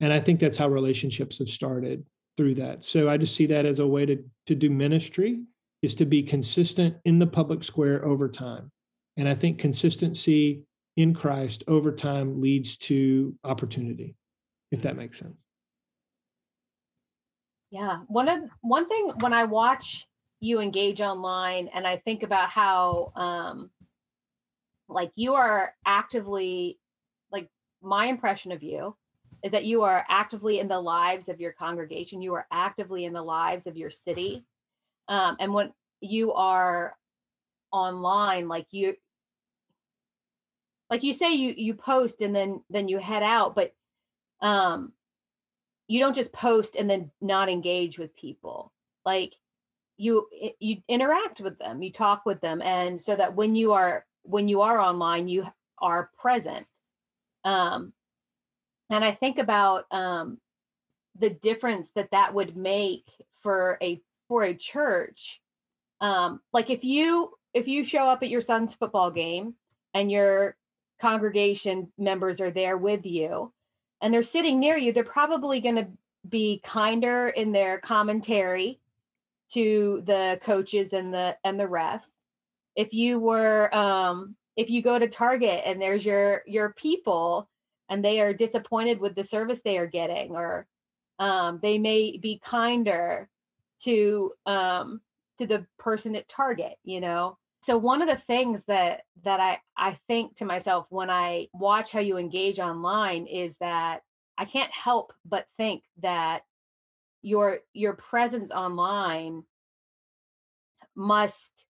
and 0.00 0.12
I 0.12 0.20
think 0.20 0.38
that's 0.38 0.56
how 0.56 0.68
relationships 0.68 1.38
have 1.38 1.48
started 1.48 2.06
through 2.36 2.54
that. 2.56 2.84
So 2.84 3.08
I 3.08 3.16
just 3.16 3.34
see 3.34 3.46
that 3.46 3.66
as 3.66 3.78
a 3.78 3.86
way 3.86 4.06
to 4.06 4.22
to 4.46 4.54
do 4.54 4.70
ministry 4.70 5.40
is 5.82 5.94
to 5.96 6.06
be 6.06 6.22
consistent 6.22 6.96
in 7.04 7.18
the 7.18 7.26
public 7.26 7.64
square 7.64 8.04
over 8.04 8.28
time. 8.28 8.70
And 9.16 9.28
I 9.28 9.34
think 9.34 9.58
consistency 9.58 10.62
in 10.96 11.14
Christ 11.14 11.64
over 11.68 11.92
time 11.92 12.40
leads 12.40 12.76
to 12.78 13.34
opportunity, 13.44 14.14
if 14.70 14.82
that 14.82 14.96
makes 14.96 15.18
sense. 15.18 15.47
Yeah. 17.70 18.00
One 18.08 18.28
of 18.28 18.50
one 18.62 18.88
thing 18.88 19.12
when 19.20 19.32
I 19.32 19.44
watch 19.44 20.06
you 20.40 20.60
engage 20.60 21.00
online 21.00 21.68
and 21.74 21.86
I 21.86 21.96
think 21.98 22.22
about 22.22 22.48
how 22.48 23.12
um 23.16 23.70
like 24.88 25.12
you 25.16 25.34
are 25.34 25.74
actively 25.86 26.78
like 27.30 27.48
my 27.82 28.06
impression 28.06 28.52
of 28.52 28.62
you 28.62 28.96
is 29.42 29.52
that 29.52 29.64
you 29.64 29.82
are 29.82 30.04
actively 30.08 30.58
in 30.60 30.68
the 30.68 30.80
lives 30.80 31.28
of 31.28 31.40
your 31.40 31.52
congregation 31.52 32.22
you 32.22 32.34
are 32.34 32.46
actively 32.50 33.04
in 33.04 33.12
the 33.12 33.22
lives 33.22 33.66
of 33.66 33.76
your 33.76 33.90
city 33.90 34.44
um, 35.08 35.36
and 35.38 35.52
when 35.52 35.72
you 36.00 36.32
are 36.32 36.96
online 37.72 38.48
like 38.48 38.66
you 38.70 38.94
like 40.88 41.02
you 41.02 41.12
say 41.12 41.34
you 41.34 41.52
you 41.56 41.74
post 41.74 42.22
and 42.22 42.34
then 42.34 42.62
then 42.70 42.88
you 42.88 42.98
head 42.98 43.22
out 43.22 43.54
but 43.54 43.74
um 44.40 44.92
you 45.88 45.98
don't 45.98 46.14
just 46.14 46.32
post 46.32 46.76
and 46.76 46.88
then 46.88 47.10
not 47.20 47.48
engage 47.48 47.98
with 47.98 48.14
people. 48.14 48.72
Like 49.04 49.34
you 49.98 50.28
you 50.60 50.76
interact 50.88 51.40
with 51.40 51.58
them 51.58 51.82
you 51.82 51.92
talk 51.92 52.24
with 52.24 52.40
them 52.40 52.62
and 52.62 53.00
so 53.00 53.16
that 53.16 53.34
when 53.34 53.56
you 53.56 53.72
are 53.72 54.06
when 54.22 54.48
you 54.48 54.62
are 54.62 54.78
online 54.78 55.28
you 55.28 55.44
are 55.80 56.10
present. 56.18 56.66
Um 57.44 57.92
and 58.90 59.04
i 59.04 59.12
think 59.12 59.38
about 59.38 59.84
um 59.90 60.38
the 61.18 61.30
difference 61.30 61.90
that 61.96 62.12
that 62.12 62.32
would 62.32 62.56
make 62.56 63.10
for 63.42 63.76
a 63.82 64.00
for 64.28 64.44
a 64.44 64.54
church. 64.54 65.40
Um 66.00 66.40
like 66.52 66.70
if 66.70 66.84
you 66.84 67.32
if 67.52 67.66
you 67.66 67.84
show 67.84 68.08
up 68.08 68.22
at 68.22 68.28
your 68.28 68.40
son's 68.40 68.76
football 68.76 69.10
game 69.10 69.54
and 69.94 70.12
your 70.12 70.56
congregation 71.00 71.90
members 71.98 72.40
are 72.40 72.52
there 72.52 72.76
with 72.76 73.04
you 73.04 73.52
and 74.00 74.12
they're 74.12 74.22
sitting 74.22 74.60
near 74.60 74.76
you 74.76 74.92
they're 74.92 75.04
probably 75.04 75.60
going 75.60 75.76
to 75.76 75.86
be 76.28 76.60
kinder 76.64 77.28
in 77.28 77.52
their 77.52 77.78
commentary 77.78 78.80
to 79.50 80.02
the 80.04 80.38
coaches 80.42 80.92
and 80.92 81.12
the 81.12 81.36
and 81.44 81.58
the 81.58 81.64
refs. 81.64 82.10
If 82.76 82.92
you 82.94 83.18
were 83.18 83.74
um 83.74 84.36
if 84.56 84.70
you 84.70 84.82
go 84.82 84.98
to 84.98 85.08
target 85.08 85.62
and 85.64 85.80
there's 85.80 86.04
your 86.04 86.42
your 86.46 86.72
people 86.74 87.48
and 87.88 88.04
they 88.04 88.20
are 88.20 88.32
disappointed 88.32 89.00
with 89.00 89.14
the 89.14 89.24
service 89.24 89.62
they 89.62 89.78
are 89.78 89.86
getting 89.86 90.32
or 90.32 90.66
um 91.18 91.58
they 91.62 91.78
may 91.78 92.16
be 92.16 92.40
kinder 92.44 93.28
to 93.80 94.32
um 94.46 95.00
to 95.38 95.46
the 95.46 95.64
person 95.78 96.16
at 96.16 96.28
target 96.28 96.74
you 96.84 97.00
know 97.00 97.38
so 97.60 97.76
one 97.76 98.02
of 98.02 98.08
the 98.08 98.16
things 98.16 98.62
that 98.66 99.02
that 99.24 99.40
i 99.40 99.58
i 99.76 99.98
think 100.08 100.36
to 100.36 100.44
myself 100.44 100.86
when 100.90 101.10
i 101.10 101.48
watch 101.52 101.92
how 101.92 102.00
you 102.00 102.16
engage 102.16 102.58
online 102.58 103.26
is 103.26 103.56
that 103.58 104.02
i 104.36 104.44
can't 104.44 104.72
help 104.72 105.12
but 105.24 105.46
think 105.56 105.82
that 106.00 106.42
your 107.22 107.58
your 107.72 107.94
presence 107.94 108.50
online 108.50 109.42
must 110.94 111.66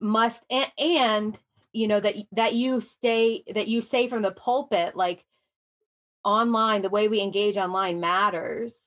must 0.00 0.44
and, 0.50 0.72
and 0.78 1.38
you 1.72 1.86
know 1.86 2.00
that 2.00 2.16
that 2.32 2.54
you 2.54 2.80
stay 2.80 3.44
that 3.54 3.68
you 3.68 3.80
say 3.80 4.08
from 4.08 4.22
the 4.22 4.32
pulpit 4.32 4.96
like 4.96 5.24
online 6.24 6.82
the 6.82 6.88
way 6.88 7.08
we 7.08 7.20
engage 7.20 7.56
online 7.56 8.00
matters 8.00 8.86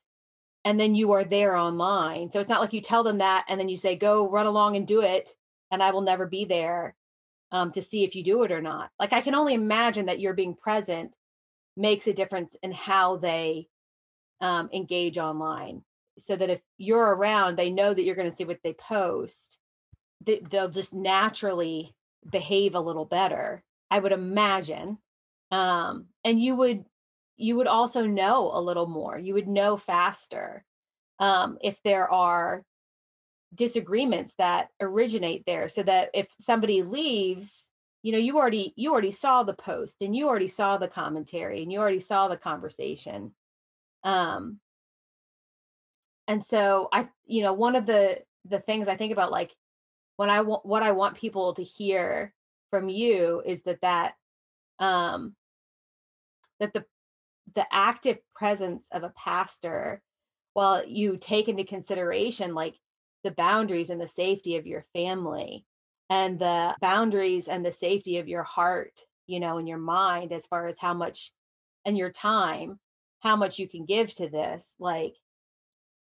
and 0.64 0.80
then 0.80 0.94
you 0.94 1.12
are 1.12 1.24
there 1.24 1.56
online. 1.56 2.30
So 2.30 2.40
it's 2.40 2.48
not 2.48 2.60
like 2.60 2.72
you 2.72 2.80
tell 2.80 3.02
them 3.02 3.18
that 3.18 3.44
and 3.48 3.60
then 3.60 3.68
you 3.68 3.76
say 3.76 3.96
go 3.96 4.28
run 4.28 4.46
along 4.46 4.76
and 4.76 4.86
do 4.86 5.02
it 5.02 5.30
and 5.70 5.82
i 5.82 5.90
will 5.90 6.00
never 6.00 6.26
be 6.26 6.44
there 6.44 6.94
um, 7.52 7.72
to 7.72 7.82
see 7.82 8.04
if 8.04 8.14
you 8.16 8.24
do 8.24 8.42
it 8.42 8.52
or 8.52 8.62
not. 8.62 8.90
Like 8.98 9.12
i 9.12 9.20
can 9.20 9.34
only 9.34 9.54
imagine 9.54 10.06
that 10.06 10.20
you're 10.20 10.34
being 10.34 10.54
present 10.54 11.12
makes 11.76 12.06
a 12.06 12.12
difference 12.12 12.56
in 12.62 12.72
how 12.72 13.16
they 13.16 13.68
um, 14.40 14.68
engage 14.72 15.18
online 15.18 15.82
so 16.18 16.36
that 16.36 16.50
if 16.50 16.60
you're 16.78 17.14
around 17.14 17.56
they 17.56 17.70
know 17.70 17.92
that 17.92 18.04
you're 18.04 18.14
going 18.14 18.30
to 18.30 18.36
see 18.36 18.44
what 18.44 18.60
they 18.62 18.72
post 18.72 19.58
they, 20.24 20.40
they'll 20.50 20.68
just 20.68 20.94
naturally 20.94 21.94
behave 22.30 22.74
a 22.74 22.80
little 22.80 23.04
better 23.04 23.62
i 23.90 23.98
would 23.98 24.12
imagine. 24.12 24.98
Um, 25.50 26.06
and 26.24 26.40
you 26.40 26.56
would 26.56 26.84
you 27.36 27.56
would 27.56 27.66
also 27.66 28.06
know 28.06 28.50
a 28.52 28.60
little 28.60 28.86
more 28.86 29.18
you 29.18 29.34
would 29.34 29.48
know 29.48 29.76
faster 29.76 30.64
um, 31.20 31.58
if 31.62 31.78
there 31.84 32.10
are 32.10 32.64
disagreements 33.54 34.34
that 34.36 34.68
originate 34.80 35.44
there 35.46 35.68
so 35.68 35.82
that 35.82 36.10
if 36.12 36.26
somebody 36.40 36.82
leaves 36.82 37.66
you 38.02 38.12
know 38.12 38.18
you 38.18 38.36
already 38.36 38.72
you 38.76 38.92
already 38.92 39.12
saw 39.12 39.42
the 39.42 39.54
post 39.54 39.98
and 40.00 40.14
you 40.14 40.28
already 40.28 40.48
saw 40.48 40.76
the 40.76 40.88
commentary 40.88 41.62
and 41.62 41.72
you 41.72 41.78
already 41.78 42.00
saw 42.00 42.28
the 42.28 42.36
conversation 42.36 43.32
um 44.02 44.58
and 46.26 46.44
so 46.44 46.88
i 46.92 47.08
you 47.26 47.42
know 47.42 47.52
one 47.52 47.76
of 47.76 47.86
the 47.86 48.20
the 48.44 48.58
things 48.58 48.88
i 48.88 48.96
think 48.96 49.12
about 49.12 49.30
like 49.30 49.54
when 50.16 50.30
i 50.30 50.40
want 50.40 50.66
what 50.66 50.82
i 50.82 50.90
want 50.90 51.16
people 51.16 51.54
to 51.54 51.62
hear 51.62 52.32
from 52.70 52.88
you 52.88 53.40
is 53.46 53.62
that 53.62 53.80
that 53.82 54.14
um 54.80 55.34
that 56.58 56.72
the 56.72 56.84
the 57.54 57.66
active 57.70 58.18
presence 58.34 58.86
of 58.92 59.02
a 59.02 59.12
pastor 59.16 60.02
while 60.54 60.86
you 60.86 61.16
take 61.16 61.48
into 61.48 61.64
consideration 61.64 62.54
like 62.54 62.74
the 63.22 63.30
boundaries 63.30 63.90
and 63.90 64.00
the 64.00 64.08
safety 64.08 64.56
of 64.56 64.66
your 64.66 64.84
family 64.92 65.64
and 66.10 66.38
the 66.38 66.74
boundaries 66.80 67.48
and 67.48 67.64
the 67.64 67.72
safety 67.72 68.18
of 68.18 68.28
your 68.28 68.42
heart 68.42 69.00
you 69.26 69.40
know 69.40 69.58
and 69.58 69.68
your 69.68 69.78
mind 69.78 70.32
as 70.32 70.46
far 70.46 70.66
as 70.66 70.78
how 70.78 70.94
much 70.94 71.32
and 71.84 71.96
your 71.96 72.10
time 72.10 72.78
how 73.20 73.36
much 73.36 73.58
you 73.58 73.68
can 73.68 73.84
give 73.84 74.14
to 74.14 74.28
this 74.28 74.74
like 74.78 75.14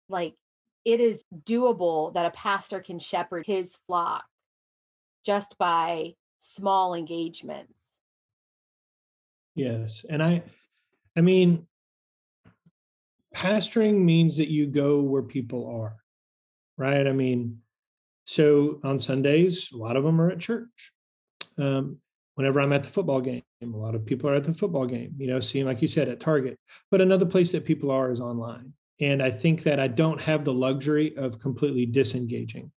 like 0.09 0.35
it 0.85 0.99
is 0.99 1.23
doable 1.45 2.13
that 2.13 2.25
a 2.25 2.31
pastor 2.31 2.79
can 2.79 2.99
shepherd 2.99 3.45
his 3.45 3.77
flock 3.87 4.25
just 5.25 5.57
by 5.57 6.13
small 6.39 6.93
engagements. 6.93 7.79
Yes 9.55 10.03
and 10.09 10.21
i 10.21 10.43
i 11.17 11.21
mean 11.21 11.65
pastoring 13.35 13.99
means 13.99 14.37
that 14.37 14.49
you 14.49 14.67
go 14.67 15.01
where 15.01 15.23
people 15.23 15.67
are 15.67 15.95
right 16.77 17.07
i 17.07 17.11
mean 17.11 17.59
so 18.25 18.79
on 18.83 18.99
sundays 18.99 19.69
a 19.73 19.77
lot 19.77 19.97
of 19.97 20.03
them 20.03 20.21
are 20.21 20.29
at 20.29 20.39
church 20.39 20.91
um, 21.57 21.97
whenever 22.35 22.59
i'm 22.59 22.73
at 22.73 22.83
the 22.83 22.89
football 22.89 23.21
game 23.21 23.43
a 23.61 23.65
lot 23.65 23.95
of 23.95 24.05
people 24.05 24.29
are 24.29 24.35
at 24.35 24.43
the 24.43 24.53
football 24.53 24.85
game 24.85 25.13
you 25.17 25.27
know 25.27 25.39
seeing 25.39 25.65
like 25.65 25.81
you 25.81 25.87
said 25.87 26.09
at 26.09 26.19
target 26.19 26.57
but 26.91 27.01
another 27.01 27.25
place 27.25 27.51
that 27.51 27.65
people 27.65 27.89
are 27.89 28.11
is 28.11 28.21
online 28.21 28.73
and 28.99 29.21
I 29.21 29.31
think 29.31 29.63
that 29.63 29.79
I 29.79 29.87
don't 29.87 30.21
have 30.21 30.45
the 30.45 30.53
luxury 30.53 31.15
of 31.17 31.39
completely 31.39 31.85
disengaging. 31.85 32.71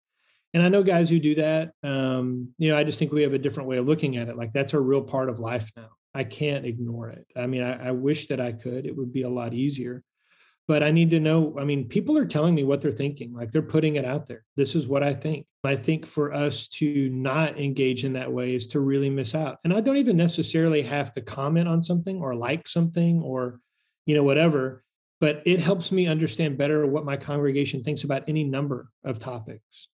And 0.55 0.63
I 0.63 0.69
know 0.69 0.83
guys 0.83 1.11
who 1.11 1.21
do 1.21 1.35
that. 1.37 1.73
Um, 1.83 2.55
you 2.59 2.71
know, 2.71 2.77
I 2.77 2.85
just 2.85 2.99
think 2.99 3.13
we 3.13 3.23
have 3.23 3.35
a 3.35 3.39
different 3.39 3.69
way 3.69 3.77
of 3.77 3.87
looking 3.87 4.17
at 4.17 4.29
it. 4.29 4.37
Like 4.37 4.53
that's 4.53 4.73
a 4.73 4.81
real 4.81 5.03
part 5.03 5.29
of 5.29 5.39
life 5.39 5.71
now. 5.77 5.91
I 6.17 6.25
can't 6.25 6.67
ignore 6.67 7.11
it. 7.11 7.27
I 7.37 7.47
mean, 7.47 7.63
I, 7.63 7.89
I 7.89 7.91
wish 7.93 8.27
that 8.29 8.41
I 8.41 8.53
could. 8.53 8.87
It 8.87 8.97
would 8.97 9.13
be 9.13 9.23
a 9.23 9.29
lot 9.29 9.55
easier. 9.55 10.03
But 10.69 10.83
I 10.83 10.91
need 10.91 11.11
to 11.11 11.21
know. 11.21 11.57
I 11.61 11.65
mean, 11.65 11.89
people 11.89 12.19
are 12.19 12.25
telling 12.25 12.55
me 12.55 12.65
what 12.65 12.81
they're 12.81 12.91
thinking. 12.91 13.33
Like 13.33 13.53
they're 13.53 13.63
putting 13.63 13.97
it 13.97 14.05
out 14.05 14.27
there. 14.27 14.45
This 14.57 14.75
is 14.75 14.89
what 14.89 15.05
I 15.05 15.15
think. 15.15 15.47
I 15.63 15.77
think 15.77 16.07
for 16.07 16.33
us 16.35 16.67
to 16.69 17.09
not 17.11 17.59
engage 17.59 18.05
in 18.05 18.15
that 18.15 18.33
way 18.33 18.55
is 18.55 18.67
to 18.69 18.81
really 18.81 19.11
miss 19.11 19.35
out. 19.35 19.59
And 19.63 19.73
I 19.73 19.81
don't 19.81 19.99
even 19.99 20.17
necessarily 20.17 20.83
have 20.83 21.13
to 21.13 21.21
comment 21.21 21.69
on 21.69 21.83
something 21.83 22.21
or 22.21 22.35
like 22.35 22.67
something 22.67 23.23
or, 23.23 23.61
you 24.07 24.17
know, 24.17 24.25
whatever 24.25 24.85
but 25.21 25.43
it 25.47 25.61
helps 25.61 25.91
me 25.91 26.07
understand 26.07 26.59
better 26.59 26.87
what 26.87 27.05
my 27.05 27.17
congregation 27.17 27.83
thinks 27.83 28.05
about 28.05 28.29
any 28.29 28.45
number 28.45 28.91
of 29.05 29.19
topics. 29.19 29.89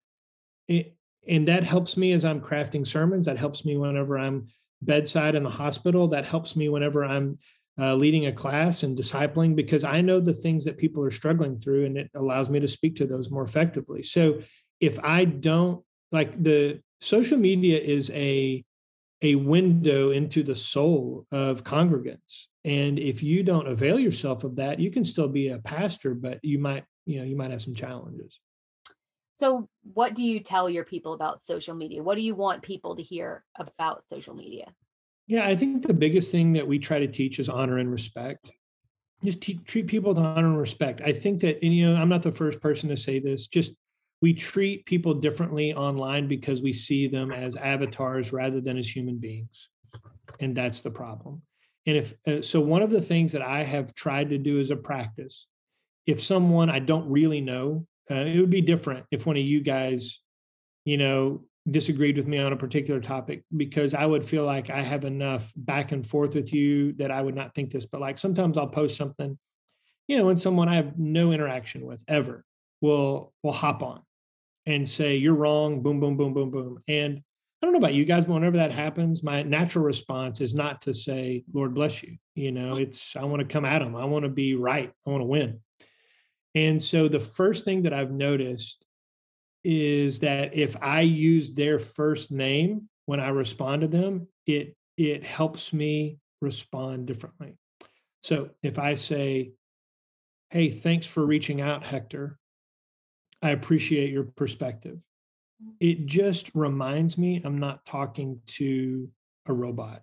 It, 0.69 0.95
and 1.27 1.49
that 1.49 1.65
helps 1.65 1.97
me 1.97 2.13
as 2.13 2.25
I'm 2.25 2.41
crafting 2.41 2.87
sermons. 2.87 3.27
That 3.27 3.39
helps 3.39 3.65
me 3.65 3.77
whenever 3.77 4.19
I'm 4.19 4.49
bedside 4.83 5.35
in 5.35 5.43
the 5.43 5.51
hospital. 5.51 6.09
That 6.09 6.25
helps 6.25 6.57
me 6.57 6.69
whenever 6.69 7.05
I'm 7.05 7.39
uh, 7.79 7.95
leading 7.95 8.27
a 8.27 8.33
class 8.33 8.83
and 8.83 8.99
discipling 8.99 9.55
because 9.55 9.85
I 9.85 10.01
know 10.01 10.21
the 10.21 10.33
things 10.33 10.65
that 10.65 10.79
people 10.79 11.03
are 11.05 11.11
struggling 11.11 11.59
through 11.59 11.87
and 11.87 11.97
it 11.97 12.11
allows 12.15 12.51
me 12.51 12.61
to 12.61 12.69
speak 12.69 12.97
to 12.97 13.07
those 13.07 13.31
more 13.31 13.45
effectively. 13.45 14.03
So 14.03 14.41
if 14.81 14.99
I 15.03 15.25
don't 15.25 15.85
like 16.11 16.43
the 16.43 16.81
social 17.01 17.39
media 17.39 17.79
is 17.79 18.11
a 18.11 18.65
a 19.23 19.35
window 19.35 20.11
into 20.11 20.43
the 20.43 20.55
soul 20.55 21.27
of 21.33 21.65
congregants. 21.65 22.47
And 22.65 22.99
if 22.99 23.23
you 23.23 23.43
don't 23.43 23.67
avail 23.67 23.99
yourself 23.99 24.45
of 24.45 24.57
that, 24.57 24.79
you 24.79 24.91
can 24.91 25.05
still 25.05 25.29
be 25.29 25.49
a 25.49 25.59
pastor, 25.59 26.15
but 26.15 26.39
you 26.43 26.59
might, 26.59 26.85
you 27.05 27.19
know, 27.19 27.25
you 27.25 27.35
might 27.35 27.51
have 27.51 27.63
some 27.63 27.75
challenges. 27.75 28.39
So, 29.39 29.69
what 29.95 30.15
do 30.15 30.25
you 30.25 30.41
tell 30.41 30.69
your 30.69 30.85
people 30.85 31.13
about 31.13 31.45
social 31.45 31.75
media? 31.75 32.03
What 32.03 32.17
do 32.17 32.23
you 32.23 32.35
want 32.35 32.63
people 32.63 32.97
to 32.97 33.03
hear 33.03 33.45
about 33.57 34.03
social 34.09 34.35
media? 34.35 34.67
Yeah, 35.29 35.47
I 35.47 35.55
think 35.55 35.87
the 35.87 35.95
biggest 35.95 36.33
thing 36.33 36.55
that 36.55 36.67
we 36.67 36.79
try 36.79 36.99
to 36.99 37.07
teach 37.07 37.39
is 37.39 37.49
honor 37.49 37.79
and 37.79 37.91
respect. 37.91 38.51
Just 39.23 39.41
treat 39.41 39.87
people 39.87 40.15
with 40.15 40.19
honor 40.19 40.49
and 40.49 40.59
respect. 40.59 41.03
I 41.05 41.13
think 41.13 41.41
that, 41.41 41.59
and, 41.63 41.75
you 41.75 41.89
know, 41.89 42.01
I'm 42.01 42.09
not 42.09 42.23
the 42.23 42.33
first 42.33 42.61
person 42.61 42.89
to 42.89 42.97
say 42.97 43.19
this. 43.19 43.47
Just 43.47 43.75
we 44.21 44.33
treat 44.35 44.87
people 44.87 45.15
differently 45.15 45.73
online 45.73 46.27
because 46.27 46.61
we 46.61 46.73
see 46.73 47.07
them 47.07 47.31
as 47.31 47.55
avatars 47.57 48.33
rather 48.33 48.61
than 48.61 48.77
as 48.77 48.89
human 48.89 49.19
beings, 49.19 49.69
and 50.41 50.57
that's 50.57 50.81
the 50.81 50.91
problem. 50.91 51.43
And 51.87 51.97
if 51.97 52.15
uh, 52.27 52.43
so, 52.43 52.61
one 52.61 52.83
of 52.83 52.91
the 52.91 53.03
things 53.03 53.33
that 53.33 53.43
I 53.43 53.63
have 53.63 53.95
tried 53.95 54.31
to 54.31 54.39
do 54.39 54.59
as 54.59 54.71
a 54.71 54.77
practice, 54.77 55.47
if 56.07 56.21
someone 56.21 56.71
I 56.71 56.81
don't 56.81 57.09
really 57.09 57.41
know 57.41 57.87
uh, 58.11 58.15
it 58.15 58.41
would 58.41 58.51
be 58.51 58.61
different 58.61 59.07
if 59.11 59.27
one 59.27 59.37
of 59.37 59.43
you 59.43 59.61
guys, 59.61 60.21
you 60.85 60.97
know, 60.97 61.45
disagreed 61.71 62.17
with 62.17 62.27
me 62.27 62.39
on 62.39 62.53
a 62.53 62.57
particular 62.57 63.01
topic 63.01 63.45
because 63.57 63.95
I 63.95 64.07
would 64.07 64.25
feel 64.25 64.45
like 64.45 64.71
I 64.71 64.83
have 64.83 65.05
enough 65.05 65.53
back 65.57 65.93
and 65.93 66.07
forth 66.07 66.35
with 66.35 66.53
you 66.53 66.93
that 66.95 67.11
I 67.11 67.21
would 67.21 67.35
not 67.35 67.55
think 67.55 67.71
this. 67.71 67.87
But 67.87 68.01
like 68.01 68.19
sometimes 68.19 68.57
I'll 68.57 68.69
post 68.69 68.97
something, 68.97 69.39
you 70.07 70.19
know, 70.19 70.29
and 70.29 70.41
someone 70.41 70.69
I 70.69 70.77
have 70.77 70.99
no 70.99 71.33
interaction 71.33 71.85
with 71.85 72.03
ever 72.09 72.45
will 72.81 73.33
will 73.43 73.53
hop 73.53 73.83
on 73.83 74.03
and 74.67 74.89
say 74.89 75.17
you're 75.17 75.35
wrong, 75.35 75.83
boom, 75.83 76.01
boom, 76.01 76.17
boom, 76.17 76.35
boom, 76.35 76.51
boom. 76.51 76.83
And 76.89 77.23
I 77.61 77.67
don't 77.67 77.73
know 77.73 77.79
about 77.79 77.95
you 77.95 78.05
guys, 78.05 78.25
but 78.25 78.35
whenever 78.35 78.59
that 78.59 78.71
happens, 78.71 79.23
my 79.23 79.43
natural 79.43 79.85
response 79.85 80.41
is 80.41 80.55
not 80.55 80.83
to 80.83 80.95
say, 80.95 81.45
Lord 81.53 81.75
bless 81.75 82.03
you. 82.03 82.17
You 82.35 82.53
know, 82.53 82.77
it's 82.77 83.17
I 83.17 83.25
want 83.25 83.41
to 83.41 83.53
come 83.53 83.65
at 83.65 83.81
them. 83.81 83.97
I 83.97 84.05
want 84.05 84.25
to 84.25 84.29
be 84.29 84.55
right. 84.55 84.93
I 85.07 85.11
want 85.11 85.23
to 85.23 85.27
win. 85.27 85.61
And 86.55 86.83
so 86.83 87.09
the 87.09 87.21
first 87.21 87.65
thing 87.65 87.83
that 87.83 87.93
I've 87.93 88.11
noticed 88.11 88.85
is 89.65 90.21
that 90.21 90.55
if 90.57 90.77
I 90.81 91.03
use 91.03 91.55
their 91.55 91.79
first 91.79 92.31
name 92.31 92.89
when 93.07 93.21
I 93.21 93.29
respond 93.29 93.83
to 93.83 93.89
them, 93.89 94.29
it 94.47 94.77
it 94.97 95.25
helps 95.25 95.73
me 95.73 96.19
respond 96.41 97.07
differently. 97.07 97.57
So 98.23 98.51
if 98.63 98.79
I 98.79 98.95
say, 98.95 99.53
"Hey, 100.51 100.71
thanks 100.71 101.07
for 101.07 101.25
reaching 101.25 101.61
out, 101.61 101.85
Hector. 101.85 102.39
I 103.43 103.51
appreciate 103.51 104.11
your 104.11 104.25
perspective." 104.25 104.99
Mm. 105.63 105.75
It 105.81 106.07
just 106.07 106.51
reminds 106.55 107.19
me 107.19 107.41
I'm 107.45 107.59
not 107.59 107.85
talking 107.85 108.41
to 108.59 109.11
a 109.47 109.53
robot 109.53 110.03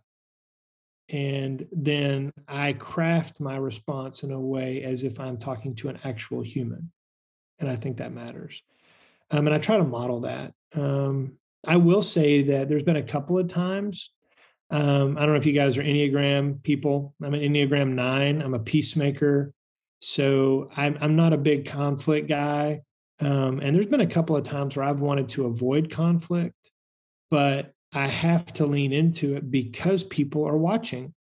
and 1.10 1.68
then 1.72 2.34
I 2.48 2.74
craft 2.74 3.40
my 3.40 3.58
response 3.58 4.24
in 4.24 4.32
a 4.32 4.40
way 4.40 4.84
as 4.84 5.04
if 5.04 5.20
I'm 5.20 5.38
talking 5.38 5.76
to 5.76 5.90
an 5.90 6.00
actual 6.04 6.42
human. 6.42 6.92
And 7.60 7.70
I 7.70 7.76
think 7.76 7.98
that 7.98 8.12
matters. 8.12 8.64
Um, 9.32 9.48
and 9.48 9.56
I 9.56 9.60
try 9.60 9.78
to 9.78 9.84
model 9.84 10.22
that. 10.22 10.54
Um, 10.74 11.38
I 11.66 11.78
will 11.78 12.02
say 12.02 12.44
that 12.44 12.68
there's 12.68 12.84
been 12.84 12.96
a 12.96 13.04
couple 13.04 13.38
of 13.38 13.48
times. 13.48 14.12
Um, 14.72 15.18
I 15.18 15.22
don't 15.22 15.30
know 15.30 15.36
if 15.36 15.46
you 15.46 15.54
guys 15.54 15.78
are 15.78 15.84
Enneagram 15.84 16.64
people. 16.64 17.14
I'm 17.24 17.34
an 17.34 17.42
Enneagram 17.42 17.94
nine. 17.94 18.42
I'm 18.42 18.54
a 18.54 18.60
peacemaker. 18.60 19.54
So 20.02 20.70
I'm, 20.76 20.98
I'm 21.02 21.16
not 21.16 21.34
a 21.34 21.38
big 21.38 21.66
conflict 21.66 22.28
guy. 22.28 22.82
Um, 23.20 23.60
and 23.62 23.76
there's 23.76 23.86
been 23.86 24.02
a 24.02 24.08
couple 24.08 24.36
of 24.36 24.44
times 24.44 24.76
where 24.76 24.86
I've 24.86 25.00
wanted 25.00 25.30
to 25.30 25.46
avoid 25.46 25.90
conflict, 25.90 26.56
but 27.30 27.75
I 27.96 28.08
have 28.08 28.46
to 28.56 28.66
lean 28.66 28.92
into 28.92 29.38
it 29.38 29.50
because 29.50 30.04
people 30.04 30.46
are 30.46 30.58
watching 30.58 31.14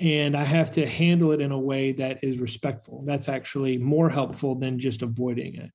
and 0.00 0.36
I 0.36 0.44
have 0.44 0.72
to 0.72 0.86
handle 0.86 1.30
it 1.30 1.40
in 1.40 1.52
a 1.52 1.58
way 1.58 1.92
that 1.92 2.22
is 2.22 2.40
respectful. 2.40 3.04
That's 3.06 3.28
actually 3.28 3.78
more 3.78 4.10
helpful 4.10 4.56
than 4.56 4.80
just 4.80 5.02
avoiding 5.02 5.54
it. 5.54 5.70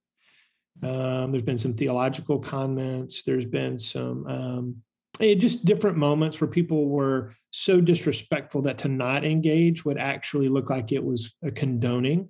Um, 0.85 1.31
there's 1.31 1.43
been 1.43 1.57
some 1.57 1.73
theological 1.73 2.37
comments. 2.37 3.23
There's 3.23 3.45
been 3.45 3.79
some 3.79 4.27
um, 4.27 4.75
eh, 5.21 5.35
just 5.35 5.63
different 5.63 5.97
moments 5.97 6.41
where 6.41 6.49
people 6.49 6.89
were 6.89 7.33
so 7.51 7.79
disrespectful 7.79 8.63
that 8.63 8.77
to 8.79 8.89
not 8.89 9.23
engage 9.23 9.85
would 9.85 9.97
actually 9.97 10.49
look 10.49 10.69
like 10.69 10.91
it 10.91 11.03
was 11.03 11.33
a 11.43 11.51
condoning. 11.51 12.29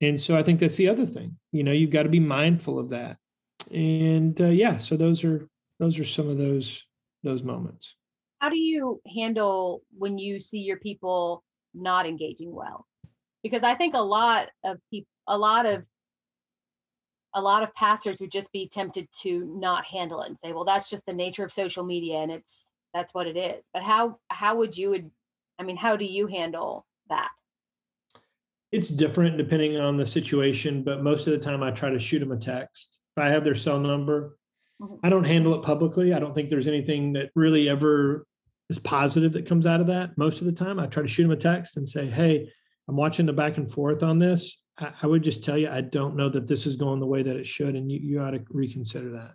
And 0.00 0.18
so 0.18 0.36
I 0.36 0.42
think 0.42 0.60
that's 0.60 0.76
the 0.76 0.88
other 0.88 1.06
thing. 1.06 1.36
You 1.52 1.62
know, 1.62 1.72
you've 1.72 1.90
got 1.90 2.04
to 2.04 2.08
be 2.08 2.20
mindful 2.20 2.78
of 2.78 2.90
that. 2.90 3.18
And 3.70 4.38
uh, 4.40 4.46
yeah, 4.46 4.78
so 4.78 4.96
those 4.96 5.24
are 5.24 5.48
those 5.78 5.98
are 5.98 6.04
some 6.04 6.28
of 6.28 6.38
those 6.38 6.84
those 7.24 7.42
moments. 7.42 7.96
How 8.38 8.50
do 8.50 8.58
you 8.58 9.00
handle 9.12 9.82
when 9.96 10.18
you 10.18 10.38
see 10.38 10.60
your 10.60 10.76
people 10.76 11.42
not 11.74 12.06
engaging 12.06 12.52
well? 12.52 12.86
Because 13.42 13.62
I 13.62 13.74
think 13.74 13.94
a 13.94 13.98
lot 13.98 14.48
of 14.64 14.78
people, 14.90 15.08
a 15.26 15.36
lot 15.36 15.66
of 15.66 15.84
a 17.36 17.40
lot 17.40 17.64
of 17.64 17.74
pastors 17.74 18.20
would 18.20 18.30
just 18.30 18.52
be 18.52 18.68
tempted 18.68 19.08
to 19.22 19.44
not 19.58 19.84
handle 19.86 20.22
it 20.22 20.28
and 20.28 20.38
say, 20.38 20.52
"Well, 20.52 20.64
that's 20.64 20.88
just 20.88 21.04
the 21.04 21.12
nature 21.12 21.44
of 21.44 21.52
social 21.52 21.84
media, 21.84 22.18
and 22.18 22.30
it's 22.30 22.66
that's 22.92 23.12
what 23.12 23.26
it 23.26 23.36
is." 23.36 23.64
But 23.72 23.82
how 23.82 24.18
how 24.28 24.56
would 24.56 24.76
you? 24.76 24.90
would 24.90 25.10
I 25.58 25.62
mean, 25.62 25.76
how 25.76 25.96
do 25.96 26.04
you 26.04 26.26
handle 26.26 26.86
that? 27.08 27.30
It's 28.72 28.88
different 28.88 29.36
depending 29.36 29.78
on 29.78 29.96
the 29.96 30.06
situation, 30.06 30.82
but 30.82 31.02
most 31.02 31.26
of 31.26 31.32
the 31.32 31.38
time 31.38 31.62
I 31.62 31.70
try 31.70 31.90
to 31.90 31.98
shoot 31.98 32.18
them 32.18 32.32
a 32.32 32.36
text. 32.36 32.98
If 33.16 33.22
I 33.22 33.28
have 33.28 33.44
their 33.44 33.54
cell 33.54 33.78
number, 33.78 34.36
Mm-hmm. 34.80 34.96
I 35.02 35.08
don't 35.08 35.24
handle 35.24 35.54
it 35.54 35.62
publicly. 35.62 36.12
I 36.12 36.18
don't 36.18 36.34
think 36.34 36.48
there's 36.48 36.68
anything 36.68 37.14
that 37.14 37.30
really 37.34 37.68
ever 37.68 38.26
is 38.68 38.78
positive 38.78 39.32
that 39.32 39.46
comes 39.46 39.66
out 39.66 39.80
of 39.80 39.88
that. 39.88 40.16
Most 40.16 40.40
of 40.40 40.46
the 40.46 40.52
time, 40.52 40.78
I 40.78 40.86
try 40.86 41.02
to 41.02 41.08
shoot 41.08 41.22
them 41.22 41.32
a 41.32 41.36
text 41.36 41.76
and 41.76 41.88
say, 41.88 42.06
"Hey, 42.06 42.50
I'm 42.88 42.96
watching 42.96 43.26
the 43.26 43.32
back 43.32 43.56
and 43.56 43.70
forth 43.70 44.02
on 44.02 44.18
this. 44.18 44.60
I, 44.78 44.90
I 45.02 45.06
would 45.06 45.22
just 45.22 45.44
tell 45.44 45.56
you, 45.56 45.68
I 45.68 45.80
don't 45.80 46.16
know 46.16 46.28
that 46.28 46.46
this 46.46 46.66
is 46.66 46.76
going 46.76 47.00
the 47.00 47.06
way 47.06 47.22
that 47.22 47.36
it 47.36 47.46
should, 47.46 47.76
and 47.76 47.90
you, 47.90 48.00
you 48.00 48.20
ought 48.20 48.32
to 48.32 48.44
reconsider 48.50 49.10
that." 49.12 49.34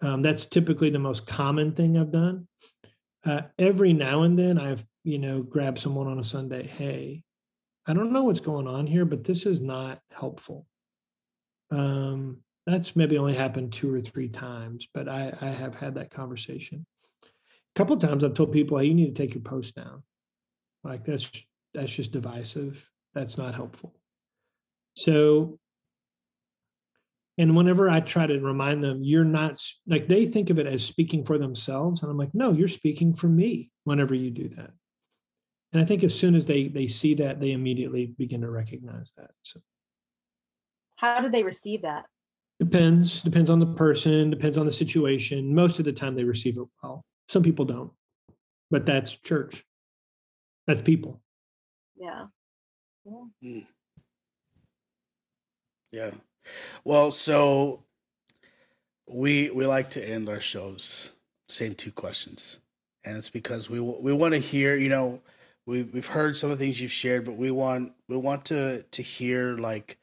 Um, 0.00 0.22
that's 0.22 0.46
typically 0.46 0.90
the 0.90 0.98
most 0.98 1.26
common 1.26 1.72
thing 1.72 1.96
I've 1.96 2.12
done. 2.12 2.46
Uh, 3.24 3.42
every 3.58 3.92
now 3.92 4.22
and 4.22 4.38
then, 4.38 4.58
I've 4.58 4.84
you 5.04 5.18
know 5.18 5.42
grabbed 5.42 5.78
someone 5.78 6.06
on 6.06 6.18
a 6.18 6.24
Sunday. 6.24 6.66
Hey, 6.66 7.24
I 7.86 7.94
don't 7.94 8.12
know 8.12 8.24
what's 8.24 8.40
going 8.40 8.66
on 8.66 8.86
here, 8.86 9.04
but 9.04 9.24
this 9.24 9.46
is 9.46 9.60
not 9.60 10.00
helpful. 10.12 10.66
Um, 11.70 12.42
that's 12.68 12.94
maybe 12.94 13.16
only 13.16 13.34
happened 13.34 13.72
two 13.72 13.92
or 13.92 14.00
three 14.00 14.28
times, 14.28 14.88
but 14.92 15.08
I, 15.08 15.32
I 15.40 15.46
have 15.46 15.74
had 15.74 15.94
that 15.94 16.10
conversation. 16.10 16.84
A 17.24 17.28
couple 17.74 17.96
of 17.96 18.02
times 18.02 18.22
I've 18.22 18.34
told 18.34 18.52
people, 18.52 18.78
hey, 18.78 18.86
you 18.86 18.94
need 18.94 19.14
to 19.14 19.22
take 19.22 19.34
your 19.34 19.42
post 19.42 19.74
down. 19.74 20.02
Like 20.84 21.04
that's 21.04 21.30
that's 21.74 21.92
just 21.92 22.12
divisive. 22.12 22.88
That's 23.14 23.38
not 23.38 23.54
helpful. 23.54 23.94
So, 24.94 25.58
and 27.36 27.56
whenever 27.56 27.88
I 27.88 28.00
try 28.00 28.26
to 28.26 28.38
remind 28.40 28.82
them, 28.82 29.02
you're 29.02 29.24
not 29.24 29.62
like 29.86 30.08
they 30.08 30.26
think 30.26 30.50
of 30.50 30.58
it 30.58 30.66
as 30.66 30.84
speaking 30.84 31.24
for 31.24 31.38
themselves, 31.38 32.02
and 32.02 32.10
I'm 32.10 32.18
like, 32.18 32.34
no, 32.34 32.52
you're 32.52 32.68
speaking 32.68 33.14
for 33.14 33.28
me. 33.28 33.70
Whenever 33.84 34.14
you 34.14 34.30
do 34.30 34.48
that, 34.50 34.70
and 35.72 35.80
I 35.80 35.84
think 35.84 36.04
as 36.04 36.18
soon 36.18 36.34
as 36.34 36.46
they 36.46 36.68
they 36.68 36.86
see 36.86 37.14
that, 37.14 37.40
they 37.40 37.52
immediately 37.52 38.06
begin 38.06 38.42
to 38.42 38.50
recognize 38.50 39.12
that. 39.16 39.30
So, 39.42 39.60
how 40.96 41.20
do 41.20 41.30
they 41.30 41.44
receive 41.44 41.82
that? 41.82 42.06
Depends. 42.60 43.22
Depends 43.22 43.50
on 43.50 43.58
the 43.58 43.66
person. 43.66 44.30
Depends 44.30 44.58
on 44.58 44.66
the 44.66 44.72
situation. 44.72 45.54
Most 45.54 45.78
of 45.78 45.84
the 45.84 45.92
time, 45.92 46.14
they 46.14 46.24
receive 46.24 46.58
it 46.58 46.66
well. 46.82 47.04
Some 47.28 47.42
people 47.42 47.64
don't, 47.64 47.92
but 48.70 48.86
that's 48.86 49.16
church. 49.16 49.64
That's 50.66 50.80
people. 50.80 51.20
Yeah. 51.96 52.26
Yeah. 53.04 53.24
Mm. 53.44 53.66
Yeah. 55.92 56.10
Well, 56.84 57.10
so 57.10 57.84
we 59.08 59.50
we 59.50 59.66
like 59.66 59.90
to 59.90 60.06
end 60.06 60.28
our 60.28 60.40
shows 60.40 61.12
same 61.48 61.74
two 61.74 61.92
questions, 61.92 62.60
and 63.04 63.16
it's 63.16 63.30
because 63.30 63.70
we 63.70 63.80
we 63.80 64.12
want 64.12 64.34
to 64.34 64.40
hear. 64.40 64.76
You 64.76 64.88
know, 64.88 65.22
we 65.66 65.82
we've 65.82 66.06
heard 66.06 66.36
some 66.36 66.50
of 66.50 66.58
the 66.58 66.64
things 66.64 66.80
you've 66.80 66.92
shared, 66.92 67.24
but 67.24 67.36
we 67.36 67.50
want 67.50 67.92
we 68.08 68.16
want 68.16 68.44
to 68.46 68.82
to 68.82 69.02
hear 69.02 69.56
like 69.56 69.98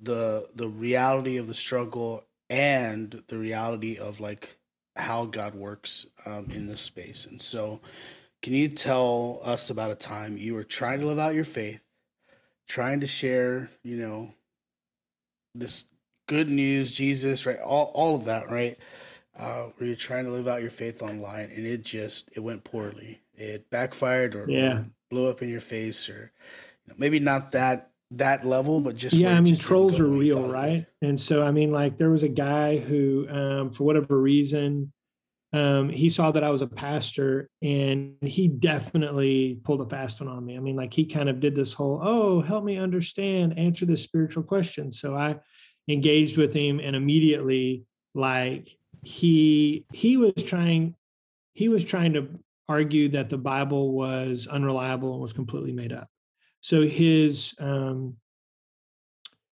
the 0.00 0.48
the 0.54 0.68
reality 0.68 1.36
of 1.36 1.46
the 1.46 1.54
struggle 1.54 2.24
and 2.48 3.22
the 3.28 3.38
reality 3.38 3.96
of 3.96 4.20
like 4.20 4.56
how 4.96 5.24
God 5.24 5.54
works 5.54 6.06
um, 6.26 6.48
in 6.50 6.66
this 6.66 6.80
space. 6.80 7.26
And 7.26 7.40
so, 7.40 7.80
can 8.42 8.52
you 8.52 8.68
tell 8.68 9.40
us 9.42 9.70
about 9.70 9.90
a 9.90 9.94
time 9.94 10.36
you 10.36 10.54
were 10.54 10.64
trying 10.64 11.00
to 11.00 11.06
live 11.06 11.18
out 11.18 11.34
your 11.34 11.44
faith, 11.44 11.80
trying 12.66 13.00
to 13.00 13.06
share, 13.06 13.70
you 13.82 13.96
know, 13.96 14.34
this 15.54 15.86
good 16.26 16.48
news, 16.48 16.90
Jesus, 16.92 17.46
right? 17.46 17.58
All 17.58 17.92
all 17.94 18.14
of 18.14 18.24
that, 18.24 18.50
right? 18.50 18.76
Uh, 19.38 19.68
where 19.76 19.86
you're 19.86 19.96
trying 19.96 20.24
to 20.24 20.30
live 20.30 20.48
out 20.48 20.60
your 20.60 20.70
faith 20.70 21.02
online, 21.02 21.50
and 21.54 21.66
it 21.66 21.82
just 21.82 22.28
it 22.34 22.40
went 22.40 22.64
poorly. 22.64 23.20
It 23.34 23.70
backfired 23.70 24.34
or, 24.34 24.44
yeah. 24.50 24.82
blew 25.08 25.28
up 25.28 25.40
in 25.40 25.48
your 25.48 25.62
face, 25.62 26.08
or 26.10 26.32
you 26.84 26.92
know, 26.92 26.94
maybe 26.98 27.20
not 27.20 27.52
that 27.52 27.89
that 28.12 28.44
level, 28.44 28.80
but 28.80 28.96
just 28.96 29.16
yeah. 29.16 29.36
I 29.36 29.40
mean, 29.40 29.56
trolls 29.56 30.00
are 30.00 30.06
real, 30.06 30.48
right? 30.48 30.86
And 31.00 31.18
so, 31.18 31.42
I 31.42 31.52
mean, 31.52 31.70
like 31.70 31.96
there 31.98 32.10
was 32.10 32.22
a 32.22 32.28
guy 32.28 32.78
who, 32.78 33.28
um, 33.28 33.70
for 33.70 33.84
whatever 33.84 34.20
reason, 34.20 34.92
um, 35.52 35.88
he 35.88 36.10
saw 36.10 36.30
that 36.30 36.44
I 36.44 36.50
was 36.50 36.62
a 36.62 36.66
pastor 36.66 37.48
and 37.60 38.14
he 38.22 38.46
definitely 38.48 39.60
pulled 39.64 39.80
a 39.80 39.88
fast 39.88 40.20
one 40.20 40.28
on 40.28 40.44
me. 40.44 40.56
I 40.56 40.60
mean, 40.60 40.76
like 40.76 40.92
he 40.92 41.06
kind 41.06 41.28
of 41.28 41.40
did 41.40 41.56
this 41.56 41.72
whole, 41.72 42.00
oh, 42.02 42.40
help 42.40 42.64
me 42.64 42.78
understand, 42.78 43.58
answer 43.58 43.84
this 43.84 44.02
spiritual 44.02 44.44
question. 44.44 44.92
So 44.92 45.16
I 45.16 45.36
engaged 45.88 46.36
with 46.36 46.54
him 46.54 46.80
and 46.80 46.94
immediately 46.94 47.84
like 48.14 48.76
he 49.02 49.86
he 49.92 50.16
was 50.16 50.34
trying 50.36 50.94
he 51.54 51.68
was 51.68 51.84
trying 51.84 52.12
to 52.12 52.28
argue 52.68 53.08
that 53.08 53.28
the 53.28 53.38
Bible 53.38 53.92
was 53.92 54.46
unreliable 54.46 55.12
and 55.12 55.22
was 55.22 55.32
completely 55.32 55.72
made 55.72 55.92
up. 55.92 56.08
So 56.60 56.82
his 56.82 57.54
um, 57.58 58.16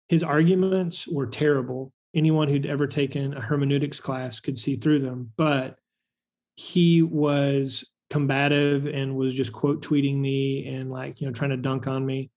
his 0.09 0.23
arguments 0.23 1.07
were 1.07 1.27
terrible. 1.27 1.93
Anyone 2.15 2.49
who'd 2.49 2.67
ever 2.67 2.87
taken 2.87 3.35
a 3.35 3.41
hermeneutics 3.41 4.01
class 4.01 4.41
could 4.41 4.59
see 4.59 4.77
through 4.77 5.01
them, 5.01 5.33
but 5.37 5.79
he 6.57 7.03
was 7.03 7.85
combative 8.11 8.87
and 8.87 9.17
was 9.17 9.33
just 9.33 9.53
quote 9.53 9.83
tweeting 9.83 10.17
me 10.17 10.67
and 10.67 10.91
like 10.91 11.21
you 11.21 11.27
know 11.27 11.33
trying 11.33 11.51
to 11.51 11.57
dunk 11.57 11.87
on 11.87 12.05
me 12.05 12.29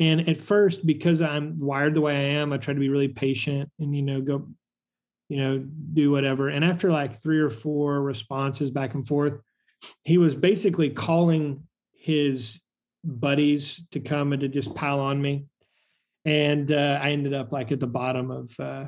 and 0.00 0.28
at 0.28 0.36
first 0.36 0.84
because 0.84 1.22
i'm 1.22 1.58
wired 1.60 1.94
the 1.94 2.00
way 2.00 2.16
i 2.16 2.40
am 2.40 2.52
i 2.52 2.56
try 2.56 2.74
to 2.74 2.80
be 2.80 2.88
really 2.88 3.06
patient 3.06 3.70
and 3.78 3.94
you 3.94 4.02
know 4.02 4.20
go 4.20 4.48
you 5.28 5.36
know 5.36 5.64
do 5.92 6.10
whatever 6.10 6.48
and 6.48 6.64
after 6.64 6.90
like 6.90 7.14
three 7.14 7.38
or 7.38 7.48
four 7.48 8.02
responses 8.02 8.70
back 8.70 8.94
and 8.94 9.06
forth 9.06 9.40
he 10.02 10.18
was 10.18 10.34
basically 10.34 10.90
calling 10.90 11.62
his 11.92 12.60
buddies 13.04 13.82
to 13.90 14.00
come 14.00 14.32
and 14.32 14.40
to 14.42 14.48
just 14.48 14.74
pile 14.74 15.00
on 15.00 15.20
me 15.20 15.46
and 16.24 16.70
uh, 16.70 16.98
i 17.02 17.10
ended 17.10 17.32
up 17.32 17.50
like 17.52 17.72
at 17.72 17.80
the 17.80 17.86
bottom 17.86 18.30
of 18.30 18.58
uh, 18.60 18.84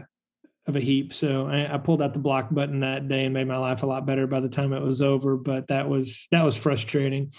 of 0.67 0.77
a 0.77 0.81
heap. 0.81 1.13
So 1.13 1.47
I, 1.49 1.75
I, 1.75 1.79
pulled 1.79 2.03
out 2.03 2.13
the 2.13 2.21
block 2.21 2.49
button 2.51 2.81
that 2.81 3.09
day 3.09 3.25
and 3.25 3.35
made 3.35 3.49
my 3.49 3.57
life 3.57 3.83
a 3.83 3.87
lot 3.87 4.07
better 4.07 4.27
by 4.27 4.41
the 4.41 4.49
time 4.49 4.73
it 4.73 4.83
was 4.83 5.03
over. 5.03 5.37
But 5.37 5.69
that 5.69 5.89
was 5.89 6.29
that 6.31 6.45
was 6.45 6.57
frustrating. 6.57 7.33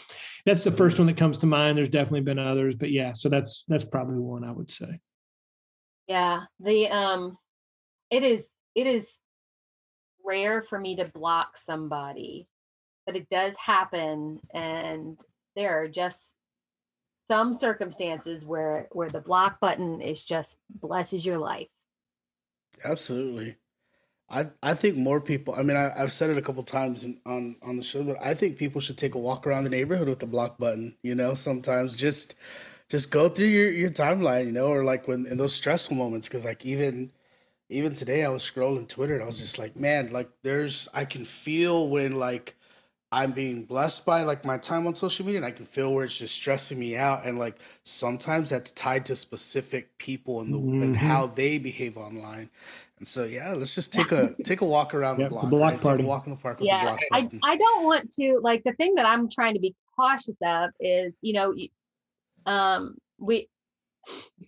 That's 0.46 0.64
the 0.64 0.72
first 0.72 0.98
one 1.00 1.08
that 1.08 1.18
comes 1.18 1.40
to 1.40 1.46
mind. 1.46 1.78
There's 1.78 1.90
definitely 1.90 2.22
been 2.22 2.40
others, 2.40 2.76
but 2.76 2.92
yeah. 2.92 3.14
So 3.14 3.30
that's 3.30 3.64
that's 3.68 3.86
probably 3.86 4.20
one 4.20 4.44
I 4.44 4.52
would 4.52 4.70
say. 4.70 5.00
Yeah, 6.08 6.44
the 6.60 6.90
um, 6.90 7.38
it 8.10 8.24
is 8.24 8.50
it 8.76 8.88
is 8.88 9.18
rare 10.26 10.62
for 10.62 10.78
me 10.78 10.98
to 10.98 11.06
block 11.06 11.56
somebody, 11.56 12.50
but 13.06 13.16
it 13.16 13.30
does 13.30 13.56
happen, 13.56 14.40
and 14.54 15.18
there 15.56 15.82
are 15.82 15.88
just 15.88 16.33
some 17.28 17.54
circumstances 17.54 18.46
where 18.46 18.88
where 18.92 19.10
the 19.10 19.22
block 19.22 19.60
button 19.60 20.02
is 20.02 20.24
just 20.24 20.58
blesses 20.82 21.26
your 21.26 21.38
life 21.38 21.68
Absolutely. 22.84 23.58
I, 24.30 24.48
I 24.62 24.74
think 24.74 24.98
more 24.98 25.22
people. 25.22 25.54
I 25.56 25.64
mean, 25.64 25.78
I, 25.78 25.92
have 25.96 26.12
said 26.12 26.30
it 26.30 26.38
a 26.38 26.42
couple 26.42 26.64
times 26.64 27.04
in, 27.04 27.20
on 27.26 27.56
on 27.62 27.78
the 27.78 27.84
show, 27.84 28.04
but 28.04 28.18
I 28.22 28.34
think 28.34 28.58
people 28.58 28.82
should 28.82 28.98
take 28.98 29.16
a 29.16 29.20
walk 29.20 29.46
around 29.46 29.64
the 29.64 29.70
neighborhood 29.70 30.10
with 30.10 30.20
the 30.20 30.26
block 30.26 30.58
button. 30.58 30.96
You 31.04 31.16
know, 31.16 31.34
sometimes 31.34 31.96
just 31.96 32.36
just 32.90 33.12
go 33.12 33.30
through 33.30 33.48
your, 33.48 33.70
your 33.70 33.90
timeline. 33.90 34.46
You 34.46 34.52
know, 34.52 34.68
or 34.68 34.84
like 34.84 35.08
when 35.08 35.28
in 35.28 35.38
those 35.38 35.54
stressful 35.54 35.96
moments, 35.96 36.28
because 36.28 36.46
like 36.46 36.66
even 36.66 37.12
even 37.70 37.96
today, 37.96 38.26
I 38.26 38.30
was 38.30 38.50
scrolling 38.50 38.88
Twitter 38.88 39.14
and 39.14 39.24
I 39.24 39.28
was 39.28 39.40
just 39.40 39.60
like, 39.60 39.76
man, 39.76 40.12
like 40.12 40.30
there's 40.42 40.88
I 40.94 41.06
can 41.06 41.26
feel 41.26 41.88
when 41.90 42.16
like 42.16 42.56
I'm 43.14 43.32
being 43.32 43.66
blessed 43.66 44.08
by 44.08 44.24
like 44.24 44.44
my 44.44 44.58
time 44.58 44.88
on 44.88 44.96
social 44.96 45.24
media 45.24 45.38
and 45.38 45.46
I 45.46 45.52
can 45.52 45.66
feel 45.66 45.94
where 45.94 46.04
it's 46.04 46.18
just 46.18 46.34
stressing 46.34 46.80
me 46.80 46.98
out 46.98 47.26
and 47.26 47.38
like 47.38 47.58
sometimes 47.84 48.50
that's 48.50 48.72
tied 48.72 49.06
to 49.06 49.16
specific 49.16 49.96
people 50.00 50.42
and 50.42 50.52
the 50.52 50.58
mm-hmm. 50.58 50.82
and 50.82 50.98
how 50.98 51.28
they 51.28 51.60
behave 51.60 51.96
online. 51.96 52.50
And 52.98 53.08
so 53.08 53.26
yeah, 53.26 53.54
let's 53.54 53.76
just 53.76 53.94
take 53.94 54.12
a 54.12 54.34
take 54.44 54.62
a 54.62 54.66
walk 54.66 54.96
around 54.96 55.20
yep, 55.20 55.30
the 55.30 55.36
block. 55.36 55.44
The 55.44 55.50
block 55.50 55.72
right? 55.74 55.82
party. 55.84 55.98
Take 55.98 56.06
a 56.06 56.10
walk 56.10 56.26
in 56.26 56.32
the 56.32 56.40
park 56.40 56.58
yeah, 56.60 56.98
I, 57.12 57.30
I 57.44 57.56
don't 57.56 57.84
want 57.84 58.12
to 58.14 58.40
like 58.42 58.64
the 58.64 58.74
thing 58.74 58.96
that 58.96 59.06
I'm 59.06 59.30
trying 59.30 59.54
to 59.54 59.60
be 59.60 59.76
cautious 59.96 60.38
of 60.44 60.72
is, 60.80 61.14
you 61.22 61.34
know, 61.34 61.54
um 62.48 62.96
we 63.20 63.48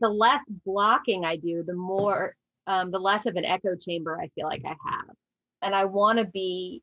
the 0.02 0.10
less 0.10 0.44
blocking 0.66 1.24
I 1.24 1.36
do, 1.36 1.62
the 1.62 1.76
more 1.76 2.36
um 2.66 2.90
the 2.90 3.00
less 3.00 3.28
of 3.28 3.36
an 3.36 3.46
echo 3.46 3.76
chamber 3.76 4.20
I 4.20 4.30
feel 4.30 4.48
like 4.48 4.64
I 4.66 4.70
have. 4.90 5.16
And 5.62 5.76
I 5.76 5.86
want 5.86 6.18
to 6.18 6.26
be 6.26 6.82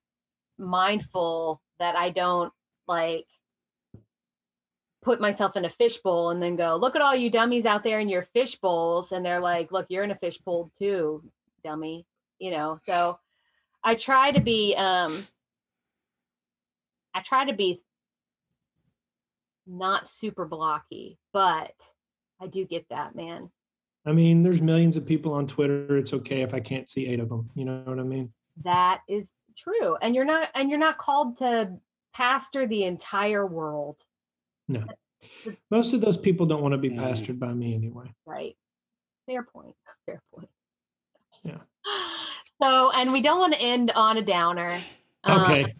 mindful 0.58 1.60
that 1.78 1.96
I 1.96 2.10
don't 2.10 2.52
like 2.86 3.26
put 5.02 5.20
myself 5.20 5.56
in 5.56 5.64
a 5.64 5.70
fishbowl 5.70 6.30
and 6.30 6.42
then 6.42 6.56
go, 6.56 6.76
look 6.76 6.94
at 6.94 7.02
all 7.02 7.14
you 7.14 7.28
dummies 7.28 7.66
out 7.66 7.82
there 7.82 7.98
in 7.98 8.08
your 8.08 8.22
fish 8.32 8.56
bowls. 8.56 9.12
And 9.12 9.24
they're 9.24 9.40
like, 9.40 9.72
look, 9.72 9.86
you're 9.88 10.04
in 10.04 10.12
a 10.12 10.16
fishbowl 10.16 10.70
too, 10.78 11.22
dummy. 11.64 12.06
You 12.38 12.52
know, 12.52 12.78
so 12.84 13.18
I 13.84 13.94
try 13.94 14.32
to 14.32 14.40
be 14.40 14.74
um 14.76 15.16
I 17.14 17.20
try 17.20 17.44
to 17.46 17.52
be 17.52 17.82
not 19.66 20.06
super 20.06 20.44
blocky, 20.44 21.18
but 21.32 21.74
I 22.40 22.46
do 22.46 22.64
get 22.64 22.88
that, 22.90 23.14
man. 23.14 23.50
I 24.04 24.12
mean, 24.12 24.42
there's 24.42 24.60
millions 24.60 24.96
of 24.96 25.06
people 25.06 25.32
on 25.32 25.46
Twitter. 25.46 25.96
It's 25.96 26.12
okay 26.12 26.42
if 26.42 26.54
I 26.54 26.60
can't 26.60 26.90
see 26.90 27.06
eight 27.06 27.20
of 27.20 27.28
them. 27.28 27.50
You 27.54 27.64
know 27.64 27.82
what 27.84 28.00
I 28.00 28.02
mean? 28.02 28.32
That 28.64 29.02
is 29.08 29.30
true 29.56 29.96
and 29.96 30.14
you're 30.14 30.24
not 30.24 30.48
and 30.54 30.70
you're 30.70 30.78
not 30.78 30.98
called 30.98 31.38
to 31.38 31.72
pastor 32.12 32.66
the 32.66 32.84
entire 32.84 33.46
world. 33.46 34.04
No. 34.68 34.84
Most 35.70 35.92
of 35.92 36.00
those 36.00 36.16
people 36.16 36.46
don't 36.46 36.62
want 36.62 36.72
to 36.72 36.78
be 36.78 36.90
pastored 36.90 37.38
by 37.38 37.52
me 37.52 37.74
anyway. 37.74 38.12
Right. 38.26 38.56
Fair 39.26 39.42
point 39.42 39.74
fair 40.06 40.22
point. 40.34 40.48
Yeah. 41.42 41.58
So 42.62 42.92
and 42.92 43.12
we 43.12 43.22
don't 43.22 43.40
want 43.40 43.54
to 43.54 43.60
end 43.60 43.90
on 43.90 44.18
a 44.18 44.22
downer. 44.22 44.78
Okay. 45.28 45.64
Um, 45.64 45.70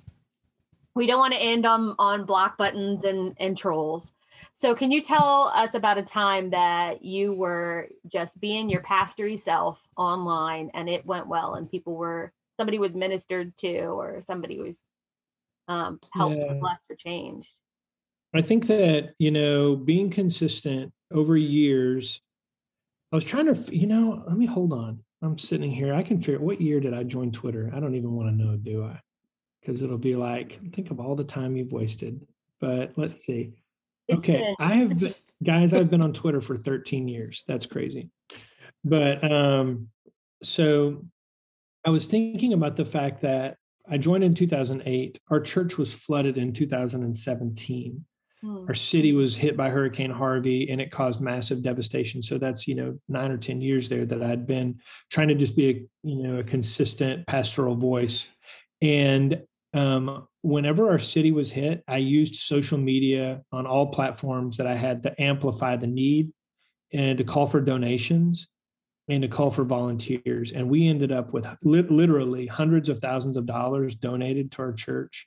we 0.97 1.07
don't 1.07 1.21
want 1.21 1.33
to 1.33 1.39
end 1.39 1.65
on 1.65 1.95
on 1.97 2.25
block 2.25 2.59
buttons 2.59 3.05
and 3.05 3.37
and 3.39 3.57
trolls. 3.57 4.15
So 4.57 4.75
can 4.75 4.91
you 4.91 5.01
tell 5.01 5.53
us 5.55 5.75
about 5.75 5.99
a 5.99 6.03
time 6.03 6.51
that 6.51 7.05
you 7.05 7.35
were 7.35 7.89
just 8.09 8.41
being 8.41 8.69
your 8.69 8.81
pastory 8.81 9.39
self 9.39 9.79
online 9.97 10.73
and 10.75 10.89
it 10.89 11.07
went 11.07 11.29
well 11.29 11.55
and 11.55 11.71
people 11.71 11.95
were 11.95 12.33
somebody 12.63 12.79
was 12.79 12.95
ministered 12.95 13.57
to 13.57 13.77
or 13.87 14.21
somebody 14.21 14.61
was 14.61 14.85
um, 15.67 15.99
helped 16.13 16.37
yeah. 16.37 16.55
blessed 16.61 16.85
or 16.89 16.95
changed. 16.95 17.51
I 18.33 18.41
think 18.41 18.69
that 18.69 19.15
you 19.19 19.33
know 19.33 19.75
being 19.75 20.11
consistent 20.11 20.93
over 21.13 21.37
years 21.37 22.23
i 23.13 23.17
was 23.17 23.25
trying 23.25 23.53
to 23.53 23.77
you 23.77 23.87
know 23.87 24.23
let 24.27 24.39
me 24.39 24.47
hold 24.47 24.73
on. 24.73 25.01
I'm 25.21 25.39
sitting 25.39 25.71
here. 25.71 25.93
I 25.93 26.03
can 26.03 26.21
figure 26.21 26.41
what 26.41 26.61
year 26.61 26.79
did 26.79 26.95
i 26.95 27.03
join 27.03 27.33
twitter? 27.33 27.71
I 27.75 27.81
don't 27.81 27.97
even 27.97 28.13
want 28.13 28.29
to 28.29 28.45
know 28.45 28.57
do 28.57 28.85
i? 28.85 29.01
Because 29.61 29.83
it'll 29.83 29.99
be 29.99 30.15
like 30.15 30.61
think 30.73 30.93
of 30.93 31.01
all 31.01 31.17
the 31.17 31.25
time 31.25 31.57
you've 31.57 31.73
wasted. 31.73 32.25
But 32.61 32.93
let's 32.97 33.25
see. 33.25 33.55
It's 34.07 34.25
okay 34.25 34.55
i 34.61 34.75
have 34.75 34.99
been, 34.99 35.15
guys 35.43 35.75
i've 35.75 35.91
been 35.91 36.03
on 36.03 36.13
twitter 36.13 36.41
for 36.41 36.57
13 36.57 37.09
years. 37.09 37.43
That's 37.49 37.67
crazy. 37.67 38.09
But 38.85 39.31
um 39.31 39.89
so 40.45 41.05
I 41.85 41.91
was 41.91 42.07
thinking 42.07 42.53
about 42.53 42.77
the 42.77 42.85
fact 42.85 43.23
that 43.23 43.57
I 43.89 43.99
joined 43.99 44.25
in 44.25 44.35
2008. 44.35 45.19
Our 45.31 45.41
church 45.41 45.77
was 45.77 45.93
flooded 45.93 46.39
in 46.39 46.53
2017. 46.53 48.05
Hmm. 48.41 48.65
Our 48.69 48.75
city 48.75 49.13
was 49.13 49.37
hit 49.37 49.57
by 49.57 49.71
Hurricane 49.71 50.11
Harvey 50.11 50.71
and 50.71 50.81
it 50.81 50.91
caused 50.91 51.21
massive 51.21 51.63
devastation. 51.63 52.23
So 52.23 52.39
that's, 52.39 52.69
you 52.69 52.75
know, 52.75 52.99
nine 53.09 53.31
or 53.31 53.37
10 53.37 53.61
years 53.61 53.89
there 53.89 54.07
that 54.07 54.23
I'd 54.23 54.47
been 54.47 54.81
trying 55.11 55.29
to 55.29 55.35
just 55.35 55.57
be 55.57 55.71
a, 55.71 55.83
you 56.03 56.23
know, 56.23 56.39
a 56.39 56.45
consistent 56.45 57.27
pastoral 57.27 57.75
voice. 57.75 58.27
And 58.81 59.43
um, 59.75 60.27
whenever 60.43 60.91
our 60.91 60.99
city 60.99 61.33
was 61.33 61.51
hit, 61.51 61.83
I 61.89 61.97
used 61.99 62.37
social 62.37 62.79
media 62.79 63.43
on 63.51 63.67
all 63.67 63.87
platforms 63.87 64.59
that 64.59 64.67
I 64.67 64.75
had 64.75 65.05
to 65.05 65.21
amplify 65.21 65.77
the 65.77 65.87
need 65.87 66.33
and 66.93 67.19
to 67.19 67.25
call 67.25 67.47
for 67.47 67.61
donations 67.61 68.49
and 69.09 69.25
a 69.25 69.29
call 69.29 69.51
for 69.51 69.65
volunteers. 69.65 70.53
And 70.53 70.69
we 70.71 70.89
ended 70.89 71.13
up 71.13 71.33
with 71.33 71.47
li- 71.63 71.83
literally 71.83 72.47
hundreds 72.47 72.89
of 72.89 73.01
thousands 73.01 73.37
of 73.37 73.47
dollars 73.47 73.95
donated 73.95 74.53
to 74.53 74.63
our 74.63 74.73
church. 74.73 75.27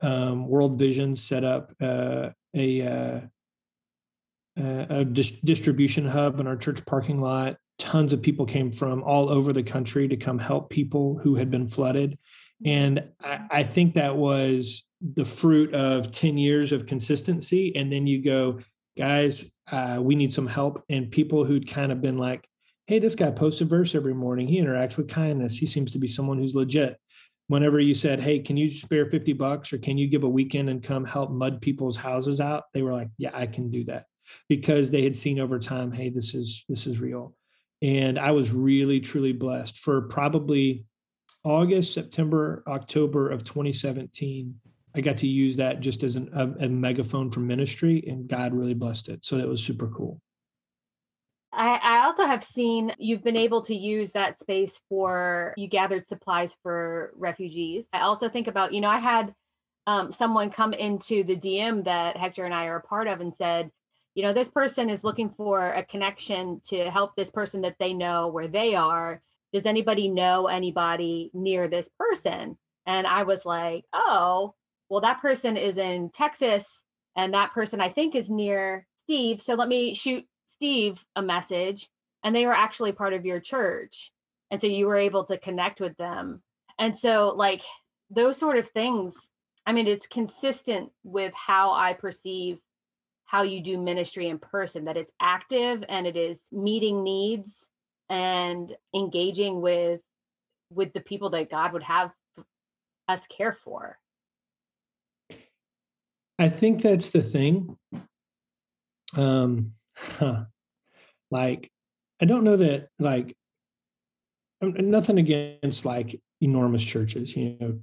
Um, 0.00 0.46
World 0.46 0.78
Vision 0.78 1.16
set 1.16 1.44
up 1.44 1.72
uh, 1.80 2.30
a, 2.54 2.82
uh, 2.82 3.20
a 4.56 5.04
dis- 5.04 5.40
distribution 5.40 6.06
hub 6.06 6.38
in 6.38 6.46
our 6.46 6.56
church 6.56 6.84
parking 6.86 7.20
lot. 7.20 7.56
Tons 7.78 8.12
of 8.12 8.22
people 8.22 8.44
came 8.44 8.72
from 8.72 9.02
all 9.02 9.28
over 9.28 9.52
the 9.52 9.62
country 9.62 10.08
to 10.08 10.16
come 10.16 10.38
help 10.38 10.68
people 10.68 11.18
who 11.22 11.36
had 11.36 11.50
been 11.50 11.68
flooded. 11.68 12.18
And 12.64 13.04
I, 13.22 13.40
I 13.50 13.62
think 13.62 13.94
that 13.94 14.16
was 14.16 14.84
the 15.14 15.24
fruit 15.24 15.74
of 15.74 16.10
10 16.10 16.36
years 16.36 16.72
of 16.72 16.86
consistency. 16.86 17.74
And 17.76 17.92
then 17.92 18.06
you 18.06 18.22
go, 18.22 18.60
guys, 18.96 19.50
uh, 19.70 19.98
we 20.00 20.14
need 20.14 20.32
some 20.32 20.46
help. 20.46 20.82
And 20.88 21.10
people 21.10 21.44
who'd 21.44 21.68
kind 21.68 21.92
of 21.92 22.00
been 22.00 22.18
like, 22.18 22.47
hey, 22.88 22.98
this 22.98 23.14
guy 23.14 23.30
posts 23.30 23.60
a 23.60 23.66
verse 23.66 23.94
every 23.94 24.14
morning. 24.14 24.48
He 24.48 24.58
interacts 24.58 24.96
with 24.96 25.10
kindness. 25.10 25.58
He 25.58 25.66
seems 25.66 25.92
to 25.92 25.98
be 25.98 26.08
someone 26.08 26.38
who's 26.38 26.54
legit. 26.54 26.98
Whenever 27.46 27.78
you 27.78 27.92
said, 27.94 28.18
hey, 28.18 28.38
can 28.38 28.56
you 28.56 28.70
spare 28.70 29.10
50 29.10 29.34
bucks 29.34 29.74
or 29.74 29.78
can 29.78 29.98
you 29.98 30.06
give 30.06 30.24
a 30.24 30.28
weekend 30.28 30.70
and 30.70 30.82
come 30.82 31.04
help 31.04 31.30
mud 31.30 31.60
people's 31.60 31.96
houses 31.96 32.40
out? 32.40 32.64
They 32.72 32.80
were 32.80 32.94
like, 32.94 33.08
yeah, 33.18 33.30
I 33.34 33.46
can 33.46 33.70
do 33.70 33.84
that 33.84 34.06
because 34.48 34.90
they 34.90 35.04
had 35.04 35.16
seen 35.18 35.38
over 35.38 35.58
time, 35.58 35.92
hey, 35.92 36.08
this 36.08 36.34
is 36.34 36.64
this 36.68 36.86
is 36.86 36.98
real. 36.98 37.34
And 37.82 38.18
I 38.18 38.30
was 38.30 38.50
really, 38.50 39.00
truly 39.00 39.32
blessed 39.32 39.78
for 39.78 40.02
probably 40.02 40.86
August, 41.44 41.92
September, 41.92 42.62
October 42.66 43.28
of 43.28 43.44
2017. 43.44 44.54
I 44.96 45.00
got 45.02 45.18
to 45.18 45.28
use 45.28 45.56
that 45.56 45.80
just 45.80 46.02
as 46.02 46.16
an, 46.16 46.30
a, 46.32 46.64
a 46.64 46.68
megaphone 46.68 47.30
for 47.30 47.40
ministry, 47.40 48.02
and 48.08 48.26
God 48.26 48.54
really 48.54 48.74
blessed 48.74 49.10
it. 49.10 49.24
So 49.26 49.36
that 49.36 49.46
was 49.46 49.62
super 49.62 49.88
cool. 49.88 50.22
I, 51.52 51.78
I 51.82 51.97
also 52.18 52.28
have 52.28 52.42
seen 52.42 52.92
you've 52.98 53.22
been 53.22 53.36
able 53.36 53.62
to 53.62 53.74
use 53.74 54.12
that 54.12 54.40
space 54.40 54.80
for 54.88 55.54
you 55.56 55.68
gathered 55.68 56.08
supplies 56.08 56.56
for 56.62 57.12
refugees. 57.14 57.86
I 57.92 58.00
also 58.00 58.28
think 58.28 58.48
about, 58.48 58.72
you 58.72 58.80
know, 58.80 58.88
I 58.88 58.98
had 58.98 59.34
um, 59.86 60.10
someone 60.10 60.50
come 60.50 60.72
into 60.72 61.22
the 61.22 61.36
DM 61.36 61.84
that 61.84 62.16
Hector 62.16 62.44
and 62.44 62.52
I 62.52 62.66
are 62.66 62.76
a 62.76 62.82
part 62.82 63.06
of 63.06 63.20
and 63.20 63.32
said, 63.32 63.70
you 64.14 64.24
know, 64.24 64.32
this 64.32 64.50
person 64.50 64.90
is 64.90 65.04
looking 65.04 65.30
for 65.30 65.60
a 65.60 65.84
connection 65.84 66.60
to 66.68 66.90
help 66.90 67.14
this 67.14 67.30
person 67.30 67.60
that 67.60 67.76
they 67.78 67.94
know 67.94 68.28
where 68.28 68.48
they 68.48 68.74
are. 68.74 69.22
Does 69.52 69.64
anybody 69.64 70.08
know 70.08 70.48
anybody 70.48 71.30
near 71.32 71.68
this 71.68 71.88
person? 71.98 72.58
And 72.84 73.06
I 73.06 73.22
was 73.22 73.46
like, 73.46 73.84
oh, 73.92 74.54
well, 74.88 75.02
that 75.02 75.20
person 75.20 75.56
is 75.56 75.78
in 75.78 76.10
Texas 76.10 76.82
and 77.16 77.34
that 77.34 77.52
person 77.52 77.80
I 77.80 77.90
think 77.90 78.16
is 78.16 78.28
near 78.28 78.86
Steve. 79.04 79.40
So 79.40 79.54
let 79.54 79.68
me 79.68 79.94
shoot 79.94 80.24
Steve 80.46 80.98
a 81.14 81.22
message 81.22 81.88
and 82.28 82.36
they 82.36 82.44
were 82.44 82.52
actually 82.52 82.92
part 82.92 83.14
of 83.14 83.24
your 83.24 83.40
church. 83.40 84.12
And 84.50 84.60
so 84.60 84.66
you 84.66 84.86
were 84.86 84.98
able 84.98 85.24
to 85.24 85.38
connect 85.38 85.80
with 85.80 85.96
them. 85.96 86.42
And 86.78 86.94
so, 86.94 87.32
like, 87.34 87.62
those 88.10 88.36
sort 88.36 88.58
of 88.58 88.68
things, 88.68 89.30
I 89.64 89.72
mean, 89.72 89.86
it's 89.86 90.06
consistent 90.06 90.90
with 91.02 91.32
how 91.32 91.72
I 91.72 91.94
perceive 91.94 92.58
how 93.24 93.44
you 93.44 93.62
do 93.62 93.78
ministry 93.78 94.28
in 94.28 94.38
person, 94.38 94.84
that 94.84 94.98
it's 94.98 95.12
active 95.18 95.82
and 95.88 96.06
it 96.06 96.16
is 96.16 96.42
meeting 96.52 97.02
needs 97.02 97.66
and 98.10 98.76
engaging 98.94 99.62
with 99.62 100.02
with 100.70 100.92
the 100.92 101.00
people 101.00 101.30
that 101.30 101.50
God 101.50 101.72
would 101.72 101.84
have 101.84 102.10
us 103.08 103.26
care 103.26 103.56
for. 103.64 103.96
I 106.38 106.50
think 106.50 106.82
that's 106.82 107.08
the 107.08 107.22
thing. 107.22 107.78
Um, 109.16 109.72
huh. 109.96 110.44
like 111.30 111.70
I 112.20 112.24
don't 112.24 112.44
know 112.44 112.56
that 112.56 112.88
like 112.98 113.36
nothing 114.60 115.18
against 115.18 115.84
like 115.84 116.20
enormous 116.40 116.82
churches, 116.82 117.36
you 117.36 117.56
know, 117.60 117.78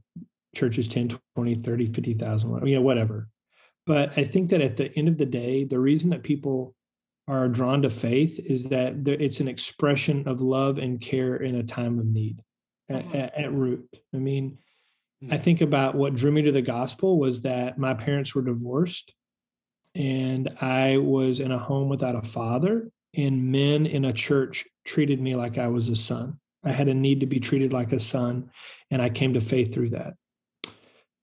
churches 0.55 0.87
10, 0.87 1.17
20, 1.35 1.55
30, 1.55 1.93
50,000, 1.93 2.67
you 2.67 2.75
know, 2.75 2.81
whatever. 2.81 3.27
But 3.85 4.17
I 4.17 4.23
think 4.23 4.49
that 4.49 4.61
at 4.61 4.77
the 4.77 4.91
end 4.97 5.07
of 5.07 5.17
the 5.17 5.25
day, 5.25 5.63
the 5.63 5.79
reason 5.79 6.09
that 6.09 6.23
people 6.23 6.75
are 7.27 7.47
drawn 7.47 7.81
to 7.81 7.89
faith 7.89 8.39
is 8.39 8.65
that 8.65 9.07
it's 9.07 9.39
an 9.39 9.47
expression 9.47 10.27
of 10.27 10.41
love 10.41 10.77
and 10.77 11.01
care 11.01 11.35
in 11.37 11.55
a 11.55 11.63
time 11.63 11.99
of 11.99 12.05
need 12.05 12.41
mm-hmm. 12.91 13.15
at, 13.15 13.35
at, 13.35 13.53
root. 13.53 13.87
I 14.13 14.17
mean, 14.17 14.57
mm-hmm. 15.23 15.33
I 15.33 15.37
think 15.37 15.61
about 15.61 15.95
what 15.95 16.15
drew 16.15 16.31
me 16.31 16.43
to 16.43 16.51
the 16.51 16.61
gospel 16.61 17.19
was 17.19 17.41
that 17.41 17.77
my 17.77 17.93
parents 17.93 18.35
were 18.35 18.43
divorced 18.43 19.13
and 19.95 20.49
I 20.61 20.97
was 20.97 21.39
in 21.39 21.51
a 21.51 21.57
home 21.57 21.89
without 21.89 22.15
a 22.15 22.21
father, 22.21 22.91
and 23.17 23.51
men 23.51 23.85
in 23.85 24.05
a 24.05 24.13
church 24.13 24.65
treated 24.85 25.21
me 25.21 25.35
like 25.35 25.57
I 25.57 25.67
was 25.67 25.89
a 25.89 25.95
son. 25.95 26.39
I 26.63 26.71
had 26.71 26.87
a 26.87 26.93
need 26.93 27.19
to 27.19 27.25
be 27.25 27.39
treated 27.39 27.73
like 27.73 27.93
a 27.93 27.99
son, 27.99 28.49
and 28.89 29.01
I 29.01 29.09
came 29.09 29.33
to 29.33 29.41
faith 29.41 29.73
through 29.73 29.91
that. 29.91 30.13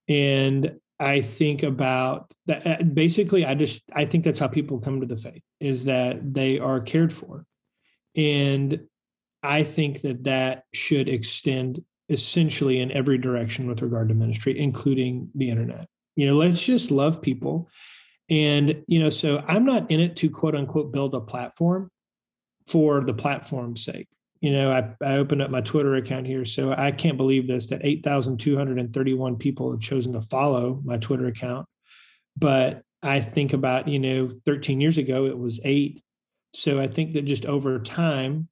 And 0.08 0.78
I 1.00 1.20
think 1.20 1.62
about 1.62 2.32
that. 2.46 2.66
Uh, 2.66 2.82
basically, 2.84 3.44
I 3.44 3.54
just 3.54 3.82
I 3.92 4.04
think 4.04 4.24
that's 4.24 4.38
how 4.38 4.48
people 4.48 4.78
come 4.78 5.00
to 5.00 5.06
the 5.06 5.16
faith 5.16 5.42
is 5.60 5.84
that 5.84 6.32
they 6.32 6.58
are 6.58 6.80
cared 6.80 7.12
for, 7.12 7.44
and 8.14 8.80
I 9.42 9.64
think 9.64 10.02
that 10.02 10.24
that 10.24 10.64
should 10.72 11.08
extend 11.08 11.82
essentially 12.08 12.80
in 12.80 12.92
every 12.92 13.18
direction 13.18 13.66
with 13.66 13.82
regard 13.82 14.08
to 14.08 14.14
ministry, 14.14 14.58
including 14.58 15.30
the 15.34 15.50
internet. 15.50 15.88
You 16.14 16.26
know, 16.26 16.34
let's 16.36 16.62
just 16.62 16.90
love 16.90 17.22
people 17.22 17.68
and, 18.30 18.82
you 18.86 19.00
know, 19.00 19.10
so 19.10 19.42
I'm 19.46 19.64
not 19.64 19.90
in 19.90 20.00
it 20.00 20.16
to 20.16 20.30
quote 20.30 20.54
unquote 20.54 20.92
build 20.92 21.14
a 21.14 21.20
platform 21.20 21.90
for 22.66 23.02
the 23.04 23.14
platform's 23.14 23.84
sake. 23.84 24.08
You 24.40 24.52
know, 24.52 24.72
I, 24.72 24.94
I 25.04 25.16
opened 25.18 25.42
up 25.42 25.50
my 25.50 25.60
Twitter 25.60 25.94
account 25.94 26.26
here. 26.26 26.44
So 26.44 26.72
I 26.72 26.90
can't 26.90 27.16
believe 27.16 27.46
this 27.46 27.68
that 27.68 27.84
8,231 27.84 29.36
people 29.36 29.70
have 29.70 29.80
chosen 29.80 30.14
to 30.14 30.20
follow 30.20 30.80
my 30.84 30.96
Twitter 30.96 31.26
account. 31.26 31.66
But 32.36 32.82
I 33.02 33.20
think 33.20 33.52
about, 33.52 33.88
you 33.88 33.98
know, 33.98 34.30
13 34.46 34.80
years 34.80 34.96
ago, 34.96 35.26
it 35.26 35.38
was 35.38 35.60
eight. 35.64 36.02
So 36.54 36.80
I 36.80 36.88
think 36.88 37.12
that 37.14 37.24
just 37.24 37.46
over 37.46 37.78
time, 37.78 38.48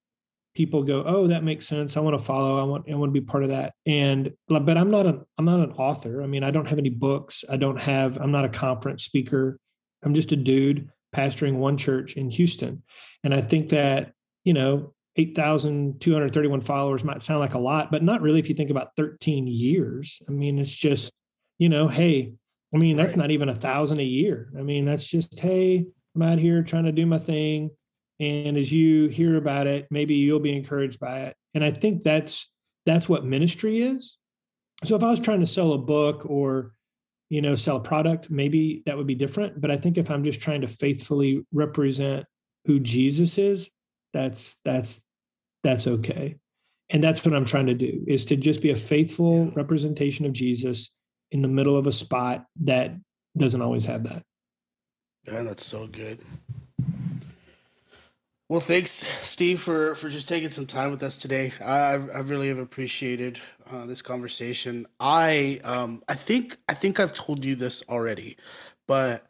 people 0.54 0.82
go, 0.82 1.04
oh, 1.06 1.28
that 1.28 1.44
makes 1.44 1.66
sense. 1.66 1.96
I 1.96 2.00
want 2.00 2.18
to 2.18 2.24
follow. 2.24 2.60
I 2.60 2.64
want 2.64 2.90
I 2.90 2.94
want 2.94 3.14
to 3.14 3.20
be 3.20 3.24
part 3.24 3.44
of 3.44 3.50
that. 3.50 3.74
And 3.86 4.32
but 4.48 4.76
I'm 4.76 4.90
not 4.90 5.06
an 5.06 5.24
I'm 5.38 5.44
not 5.44 5.60
an 5.60 5.72
author. 5.72 6.22
I 6.22 6.26
mean, 6.26 6.42
I 6.42 6.50
don't 6.50 6.68
have 6.68 6.78
any 6.78 6.90
books. 6.90 7.44
I 7.48 7.56
don't 7.56 7.80
have. 7.80 8.18
I'm 8.20 8.32
not 8.32 8.44
a 8.44 8.48
conference 8.48 9.04
speaker. 9.04 9.58
I'm 10.02 10.14
just 10.14 10.32
a 10.32 10.36
dude 10.36 10.88
pastoring 11.14 11.56
one 11.56 11.76
church 11.76 12.14
in 12.14 12.30
Houston. 12.30 12.82
And 13.24 13.34
I 13.34 13.40
think 13.40 13.70
that, 13.70 14.12
you 14.44 14.54
know, 14.54 14.94
8,231 15.16 16.60
followers 16.60 17.04
might 17.04 17.22
sound 17.22 17.40
like 17.40 17.54
a 17.54 17.58
lot, 17.58 17.90
but 17.90 18.02
not 18.02 18.22
really 18.22 18.38
if 18.38 18.48
you 18.48 18.54
think 18.54 18.70
about 18.70 18.94
13 18.96 19.46
years. 19.46 20.22
I 20.28 20.32
mean, 20.32 20.58
it's 20.58 20.72
just, 20.72 21.12
you 21.58 21.68
know, 21.68 21.88
hey, 21.88 22.34
I 22.74 22.78
mean, 22.78 22.96
that's 22.96 23.12
right. 23.12 23.18
not 23.18 23.30
even 23.30 23.48
a 23.48 23.54
thousand 23.54 24.00
a 24.00 24.04
year. 24.04 24.52
I 24.56 24.62
mean, 24.62 24.84
that's 24.84 25.06
just, 25.06 25.38
hey, 25.38 25.84
I'm 26.14 26.22
out 26.22 26.38
here 26.38 26.62
trying 26.62 26.84
to 26.84 26.92
do 26.92 27.06
my 27.06 27.18
thing. 27.18 27.70
And 28.20 28.56
as 28.56 28.70
you 28.70 29.08
hear 29.08 29.36
about 29.36 29.66
it, 29.66 29.88
maybe 29.90 30.14
you'll 30.14 30.40
be 30.40 30.54
encouraged 30.54 31.00
by 31.00 31.20
it. 31.20 31.36
And 31.54 31.64
I 31.64 31.70
think 31.70 32.02
that's 32.02 32.46
that's 32.86 33.08
what 33.08 33.24
ministry 33.24 33.82
is. 33.82 34.16
So 34.84 34.94
if 34.96 35.02
I 35.02 35.10
was 35.10 35.20
trying 35.20 35.40
to 35.40 35.46
sell 35.46 35.72
a 35.72 35.78
book 35.78 36.26
or 36.26 36.72
you 37.30 37.40
know 37.40 37.54
sell 37.54 37.76
a 37.76 37.80
product 37.80 38.28
maybe 38.28 38.82
that 38.84 38.96
would 38.96 39.06
be 39.06 39.14
different. 39.14 39.60
But 39.60 39.70
i 39.70 39.76
think 39.76 39.96
if 39.96 40.10
i'm 40.10 40.24
just 40.24 40.42
trying 40.42 40.60
to 40.60 40.68
faithfully 40.68 41.46
represent 41.52 42.26
who 42.66 42.78
jesus 42.78 43.38
is 43.38 43.70
that's 44.12 44.56
that's 44.64 45.06
that's 45.62 45.86
okay. 45.86 46.36
And 46.90 47.02
that's 47.02 47.24
what 47.24 47.34
i'm 47.34 47.44
trying 47.44 47.66
to 47.66 47.74
do 47.74 48.04
is 48.06 48.26
to 48.26 48.36
just 48.36 48.60
be 48.60 48.70
a 48.70 48.76
faithful 48.76 49.50
representation 49.52 50.26
of 50.26 50.32
jesus 50.32 50.90
in 51.30 51.40
the 51.40 51.48
middle 51.48 51.78
of 51.78 51.86
a 51.86 51.92
spot 51.92 52.44
that 52.64 52.96
doesn't 53.38 53.62
always 53.62 53.84
have 53.84 54.02
that. 54.04 54.22
Yeah 55.26 55.44
that's 55.44 55.64
so 55.64 55.86
good 55.86 56.20
well, 58.50 58.58
thanks, 58.58 59.04
Steve, 59.22 59.60
for, 59.60 59.94
for 59.94 60.08
just 60.08 60.28
taking 60.28 60.50
some 60.50 60.66
time 60.66 60.90
with 60.90 61.04
us 61.04 61.18
today. 61.18 61.52
I 61.64 61.92
I 61.92 62.18
really 62.18 62.48
have 62.48 62.58
appreciated 62.58 63.40
uh, 63.70 63.86
this 63.86 64.02
conversation. 64.02 64.86
I 64.98 65.60
um 65.62 66.02
I 66.08 66.14
think 66.14 66.56
I 66.68 66.74
think 66.74 66.98
I've 66.98 67.12
told 67.12 67.44
you 67.44 67.54
this 67.54 67.84
already, 67.88 68.36
but 68.88 69.24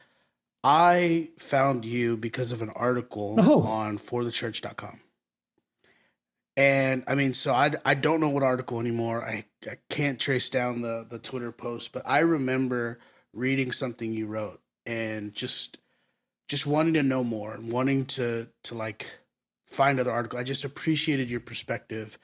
I 0.64 1.28
found 1.38 1.84
you 1.84 2.16
because 2.16 2.50
of 2.50 2.62
an 2.62 2.70
article 2.70 3.36
oh. 3.38 3.62
on 3.62 3.98
forthechurch.com. 3.98 5.00
And 6.56 7.04
I 7.06 7.14
mean, 7.14 7.34
so 7.34 7.52
I, 7.52 7.72
I 7.84 7.92
don't 7.92 8.20
know 8.20 8.30
what 8.30 8.42
article 8.42 8.80
anymore. 8.80 9.22
I, 9.22 9.44
I 9.70 9.76
can't 9.90 10.18
trace 10.18 10.48
down 10.48 10.80
the, 10.80 11.06
the 11.08 11.18
Twitter 11.18 11.52
post, 11.52 11.92
but 11.92 12.02
I 12.06 12.20
remember 12.20 12.98
reading 13.34 13.70
something 13.72 14.12
you 14.12 14.26
wrote 14.26 14.60
and 14.86 15.34
just 15.34 15.78
just 16.50 16.66
wanting 16.66 16.94
to 16.94 17.02
know 17.04 17.22
more 17.22 17.54
and 17.54 17.70
wanting 17.70 18.04
to 18.04 18.48
to 18.64 18.74
like 18.74 19.08
find 19.66 20.00
other 20.00 20.10
articles. 20.10 20.40
I 20.40 20.42
just 20.42 20.64
appreciated 20.64 21.30
your 21.30 21.38
perspective, 21.38 22.18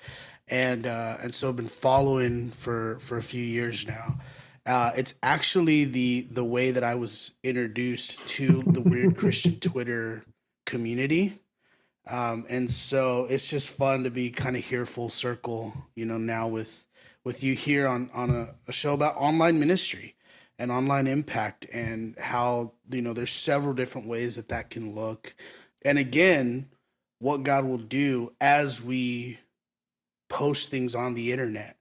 and 0.48 0.84
uh, 0.84 1.18
and 1.22 1.32
so 1.32 1.48
I've 1.48 1.56
been 1.56 1.68
following 1.68 2.50
for 2.50 2.98
for 2.98 3.16
a 3.16 3.22
few 3.22 3.42
years 3.42 3.86
now. 3.86 4.18
Uh, 4.66 4.90
it's 4.96 5.14
actually 5.22 5.84
the 5.84 6.26
the 6.28 6.44
way 6.44 6.72
that 6.72 6.82
I 6.82 6.96
was 6.96 7.36
introduced 7.44 8.26
to 8.30 8.64
the 8.66 8.80
weird 8.80 9.16
Christian 9.22 9.60
Twitter 9.60 10.24
community. 10.66 11.40
Um, 12.08 12.46
and 12.48 12.68
so 12.70 13.26
it's 13.30 13.48
just 13.48 13.70
fun 13.70 14.04
to 14.04 14.10
be 14.10 14.30
kind 14.30 14.56
of 14.56 14.64
here 14.64 14.86
full 14.86 15.08
circle, 15.08 15.72
you 15.94 16.04
know, 16.04 16.18
now 16.18 16.48
with 16.48 16.84
with 17.22 17.44
you 17.44 17.54
here 17.54 17.86
on 17.86 18.10
on 18.12 18.30
a, 18.30 18.54
a 18.68 18.72
show 18.72 18.92
about 18.92 19.14
online 19.18 19.60
ministry 19.60 20.15
and 20.58 20.70
online 20.70 21.06
impact 21.06 21.66
and 21.72 22.18
how 22.18 22.72
you 22.90 23.02
know 23.02 23.12
there's 23.12 23.32
several 23.32 23.74
different 23.74 24.06
ways 24.06 24.36
that 24.36 24.48
that 24.48 24.70
can 24.70 24.94
look. 24.94 25.34
And 25.82 25.98
again 25.98 26.68
what 27.18 27.44
god 27.44 27.64
will 27.64 27.78
do 27.78 28.32
as 28.40 28.82
we 28.82 29.38
post 30.28 30.70
things 30.70 30.94
on 30.94 31.14
the 31.14 31.32
internet. 31.32 31.76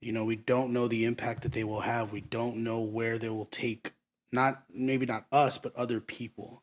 You 0.00 0.12
know 0.12 0.24
we 0.24 0.36
don't 0.36 0.72
know 0.72 0.88
the 0.88 1.04
impact 1.04 1.42
that 1.42 1.52
they 1.52 1.64
will 1.64 1.80
have. 1.80 2.12
We 2.12 2.20
don't 2.20 2.58
know 2.58 2.80
where 2.80 3.18
they 3.18 3.28
will 3.28 3.46
take 3.46 3.92
not 4.32 4.62
maybe 4.72 5.06
not 5.06 5.26
us 5.32 5.58
but 5.58 5.74
other 5.76 6.00
people. 6.00 6.62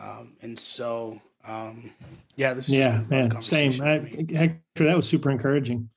Um, 0.00 0.36
and 0.40 0.58
so 0.58 1.20
um, 1.46 1.90
yeah 2.36 2.54
this 2.54 2.68
yeah 2.68 3.02
man 3.08 3.40
same. 3.40 3.80
I, 3.82 3.98
hector 4.34 4.84
that 4.84 4.96
was 4.96 5.08
super 5.08 5.30
encouraging 5.30 5.88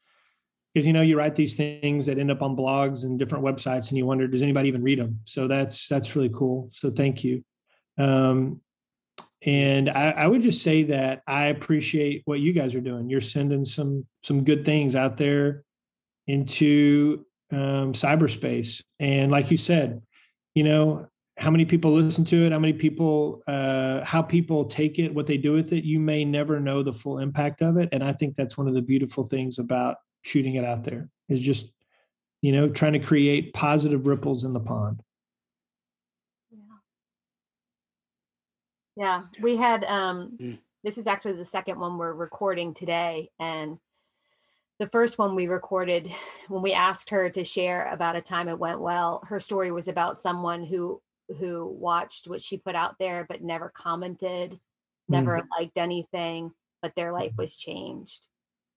because 0.75 0.85
you 0.85 0.91
know 0.91 1.01
you 1.01 1.17
write 1.17 1.35
these 1.35 1.55
things 1.55 2.05
that 2.05 2.19
end 2.19 2.29
up 2.29 2.41
on 2.41 2.53
blogs 2.53 3.05
and 3.05 3.17
different 3.17 3.45
websites 3.45 3.89
and 3.89 3.97
you 3.97 4.05
wonder 4.05 4.27
does 4.27 4.43
anybody 4.43 4.67
even 4.67 4.83
read 4.83 4.99
them 4.99 5.21
so 5.23 5.47
that's 5.47 5.87
that's 5.87 6.15
really 6.15 6.29
cool. 6.29 6.69
So 6.73 6.91
thank 6.91 7.23
you. 7.23 7.43
Um, 7.97 8.59
and 9.41 9.89
I, 9.89 10.09
I, 10.11 10.27
would 10.27 10.41
just 10.41 10.63
say 10.63 10.83
that 10.83 11.21
i 11.27 11.45
appreciate 11.45 12.23
what 12.25 12.41
you 12.41 12.51
guys 12.51 12.75
are 12.75 12.81
doing. 12.81 13.09
You're 13.09 13.21
sending 13.21 13.63
some 13.63 14.05
some 14.21 14.43
good 14.43 14.65
things 14.65 14.95
out 14.95 15.15
there 15.15 15.63
into 16.27 17.25
um, 17.51 17.93
cyberspace. 17.93 18.83
And 18.99 19.31
like 19.31 19.51
you 19.51 19.57
said, 19.57 20.01
you 20.55 20.63
know, 20.63 21.07
how 21.37 21.51
many 21.51 21.63
people 21.63 21.93
listen 21.93 22.25
to 22.25 22.45
it, 22.45 22.51
how 22.51 22.59
many 22.59 22.73
people, 22.73 23.43
uh, 23.47 24.03
how 24.03 24.21
people 24.21 24.65
take 24.65 24.99
it, 24.99 25.13
what 25.13 25.27
they 25.27 25.37
do 25.37 25.53
with 25.53 25.71
it, 25.73 25.83
you 25.83 25.99
may 25.99 26.25
never 26.25 26.59
know 26.59 26.81
the 26.81 26.93
full 26.93 27.19
impact 27.19 27.61
of 27.61 27.77
it. 27.77 27.89
And 27.91 28.03
I 28.03 28.13
think 28.13 28.35
that's 28.35 28.57
one 28.57 28.67
of 28.67 28.73
the 28.73 28.81
beautiful 28.81 29.25
things 29.25 29.59
about 29.59 29.97
shooting 30.25 30.55
it 30.55 30.65
out 30.65 30.83
there 30.83 31.07
is 31.29 31.39
just, 31.39 31.71
you 32.41 32.51
know, 32.51 32.67
trying 32.67 32.93
to 32.93 32.99
create 32.99 33.53
positive 33.53 34.07
ripples 34.07 34.43
in 34.43 34.53
the 34.53 34.59
pond. 34.59 35.01
Yeah, 36.51 36.63
Yeah. 38.97 39.23
we 39.39 39.55
had 39.55 39.83
um 39.83 40.35
mm. 40.41 40.59
this 40.83 40.97
is 40.97 41.05
actually 41.05 41.33
the 41.33 41.45
second 41.45 41.79
one 41.79 41.99
we're 41.99 42.11
recording 42.13 42.73
today 42.73 43.29
and 43.39 43.77
the 44.79 44.87
first 44.87 45.19
one 45.19 45.35
we 45.35 45.45
recorded 45.47 46.11
when 46.47 46.63
we 46.63 46.73
asked 46.73 47.11
her 47.11 47.29
to 47.29 47.45
share 47.45 47.87
about 47.91 48.15
a 48.15 48.21
time 48.21 48.49
it 48.49 48.59
went 48.59 48.81
well, 48.81 49.21
her 49.27 49.39
story 49.39 49.71
was 49.71 49.87
about 49.87 50.19
someone 50.19 50.63
who 50.63 51.01
who 51.37 51.67
watched 51.67 52.27
what 52.27 52.41
she 52.41 52.57
put 52.57 52.75
out 52.75 52.95
there 52.99 53.27
but 53.29 53.43
never 53.43 53.69
commented, 53.69 54.59
never 55.07 55.39
mm. 55.39 55.47
liked 55.59 55.77
anything, 55.77 56.51
but 56.81 56.95
their 56.95 57.11
life 57.11 57.33
was 57.37 57.55
changed. 57.55 58.27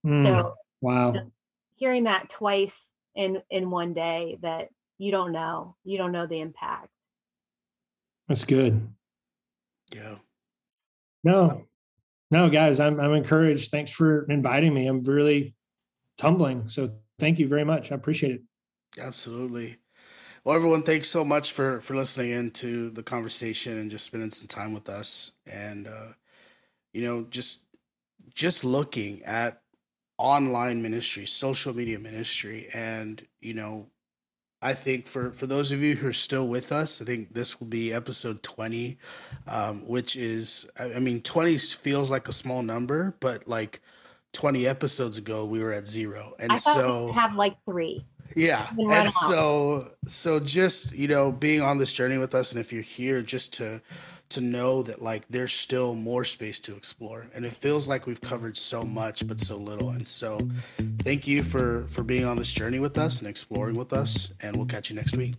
Mm. 0.07 0.23
So 0.23 0.55
wow. 0.83 1.13
So 1.15 1.33
hearing 1.79 2.05
that 2.05 2.29
twice 2.29 2.85
in 3.15 3.43
in 3.51 3.71
one 3.71 3.95
day 3.95 4.39
that 4.43 4.69
you 4.99 5.11
don't 5.11 5.33
know, 5.33 5.77
you 5.85 5.97
don't 5.99 6.13
know 6.13 6.27
the 6.27 6.41
impact. 6.41 6.89
That's 8.29 8.45
good. 8.45 8.89
Yeah. 9.95 10.17
No, 11.25 11.65
no, 12.31 12.49
guys, 12.49 12.81
I'm 12.81 13.01
I'm 13.01 13.15
encouraged. 13.15 13.71
Thanks 13.71 13.93
for 13.93 14.27
inviting 14.31 14.75
me. 14.75 14.87
I'm 14.87 15.03
really 15.03 15.55
tumbling. 16.19 16.69
So 16.69 16.93
thank 17.19 17.39
you 17.39 17.49
very 17.49 17.65
much. 17.65 17.91
I 17.91 17.95
appreciate 17.95 18.33
it. 18.33 18.43
Absolutely. 19.01 19.77
Well, 20.45 20.57
everyone, 20.57 20.83
thanks 20.83 21.09
so 21.09 21.25
much 21.25 21.53
for 21.53 21.81
for 21.81 21.95
listening 21.95 22.31
into 22.31 22.91
the 22.91 23.03
conversation 23.03 23.79
and 23.79 23.91
just 23.91 24.07
spending 24.07 24.31
some 24.31 24.49
time 24.49 24.73
with 24.73 24.89
us. 24.89 25.33
And 25.51 25.87
uh, 25.87 26.13
you 26.93 27.03
know, 27.03 27.27
just 27.31 27.65
just 28.35 28.65
looking 28.65 29.23
at 29.25 29.63
online 30.19 30.83
ministry, 30.83 31.27
social 31.27 31.75
media 31.75 31.99
ministry, 31.99 32.69
and 32.75 33.27
you 33.41 33.55
know, 33.55 33.87
I 34.61 34.75
think 34.75 35.07
for 35.07 35.31
for 35.31 35.47
those 35.47 35.71
of 35.73 35.81
you 35.81 35.97
who 35.97 36.09
are 36.09 36.13
still 36.13 36.49
with 36.49 36.73
us, 36.73 37.01
I 37.01 37.05
think 37.05 37.33
this 37.33 37.61
will 37.61 37.69
be 37.69 37.93
episode 37.93 38.43
twenty, 38.43 38.99
um, 39.47 39.87
which 39.87 40.17
is 40.17 40.69
I 40.79 40.99
mean 40.99 41.23
twenty 41.23 41.57
feels 41.59 42.11
like 42.11 42.29
a 42.29 42.33
small 42.33 42.63
number, 42.63 43.15
but 43.21 43.47
like 43.47 43.81
twenty 44.33 44.67
episodes 44.67 45.17
ago 45.17 45.45
we 45.45 45.63
were 45.63 45.73
at 45.73 45.87
zero, 45.87 46.35
and 46.39 46.53
I 46.53 46.57
so 46.57 47.13
have 47.13 47.35
like 47.35 47.57
three. 47.65 48.05
Yeah, 48.37 48.69
and 48.77 49.11
so 49.11 49.93
so 50.07 50.41
just 50.41 50.93
you 50.93 51.09
know 51.09 51.33
being 51.33 51.63
on 51.63 51.79
this 51.79 51.93
journey 51.93 52.19
with 52.19 52.35
us, 52.35 52.51
and 52.53 52.61
if 52.61 52.73
you're 52.73 52.83
here 52.83 53.23
just 53.23 53.53
to 53.55 53.81
to 54.31 54.41
know 54.41 54.83
that 54.83 55.03
like 55.03 55.27
there's 55.29 55.53
still 55.53 55.95
more 55.95 56.25
space 56.25 56.61
to 56.61 56.77
explore. 56.77 57.27
And 57.35 57.45
it 57.45 57.53
feels 57.53 57.89
like 57.89 58.07
we've 58.07 58.21
covered 58.21 58.57
so 58.57 58.85
much 58.85 59.27
but 59.27 59.41
so 59.41 59.57
little. 59.57 59.91
And 59.91 60.07
so 60.07 60.41
thank 61.03 61.27
you 61.27 61.43
for 61.43 61.87
for 61.89 62.03
being 62.03 62.25
on 62.25 62.37
this 62.37 62.51
journey 62.51 62.79
with 62.79 62.99
us 62.99 63.21
and 63.21 63.29
exploring 63.29 63.77
with 63.77 63.93
us. 63.93 64.33
And 64.41 64.57
we'll 64.57 64.67
catch 64.67 64.91
you 64.91 64.97
next 64.97 65.17
week. 65.17 65.35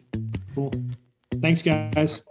Cool. 0.56 0.74
Thanks 1.42 1.62
guys 1.62 2.22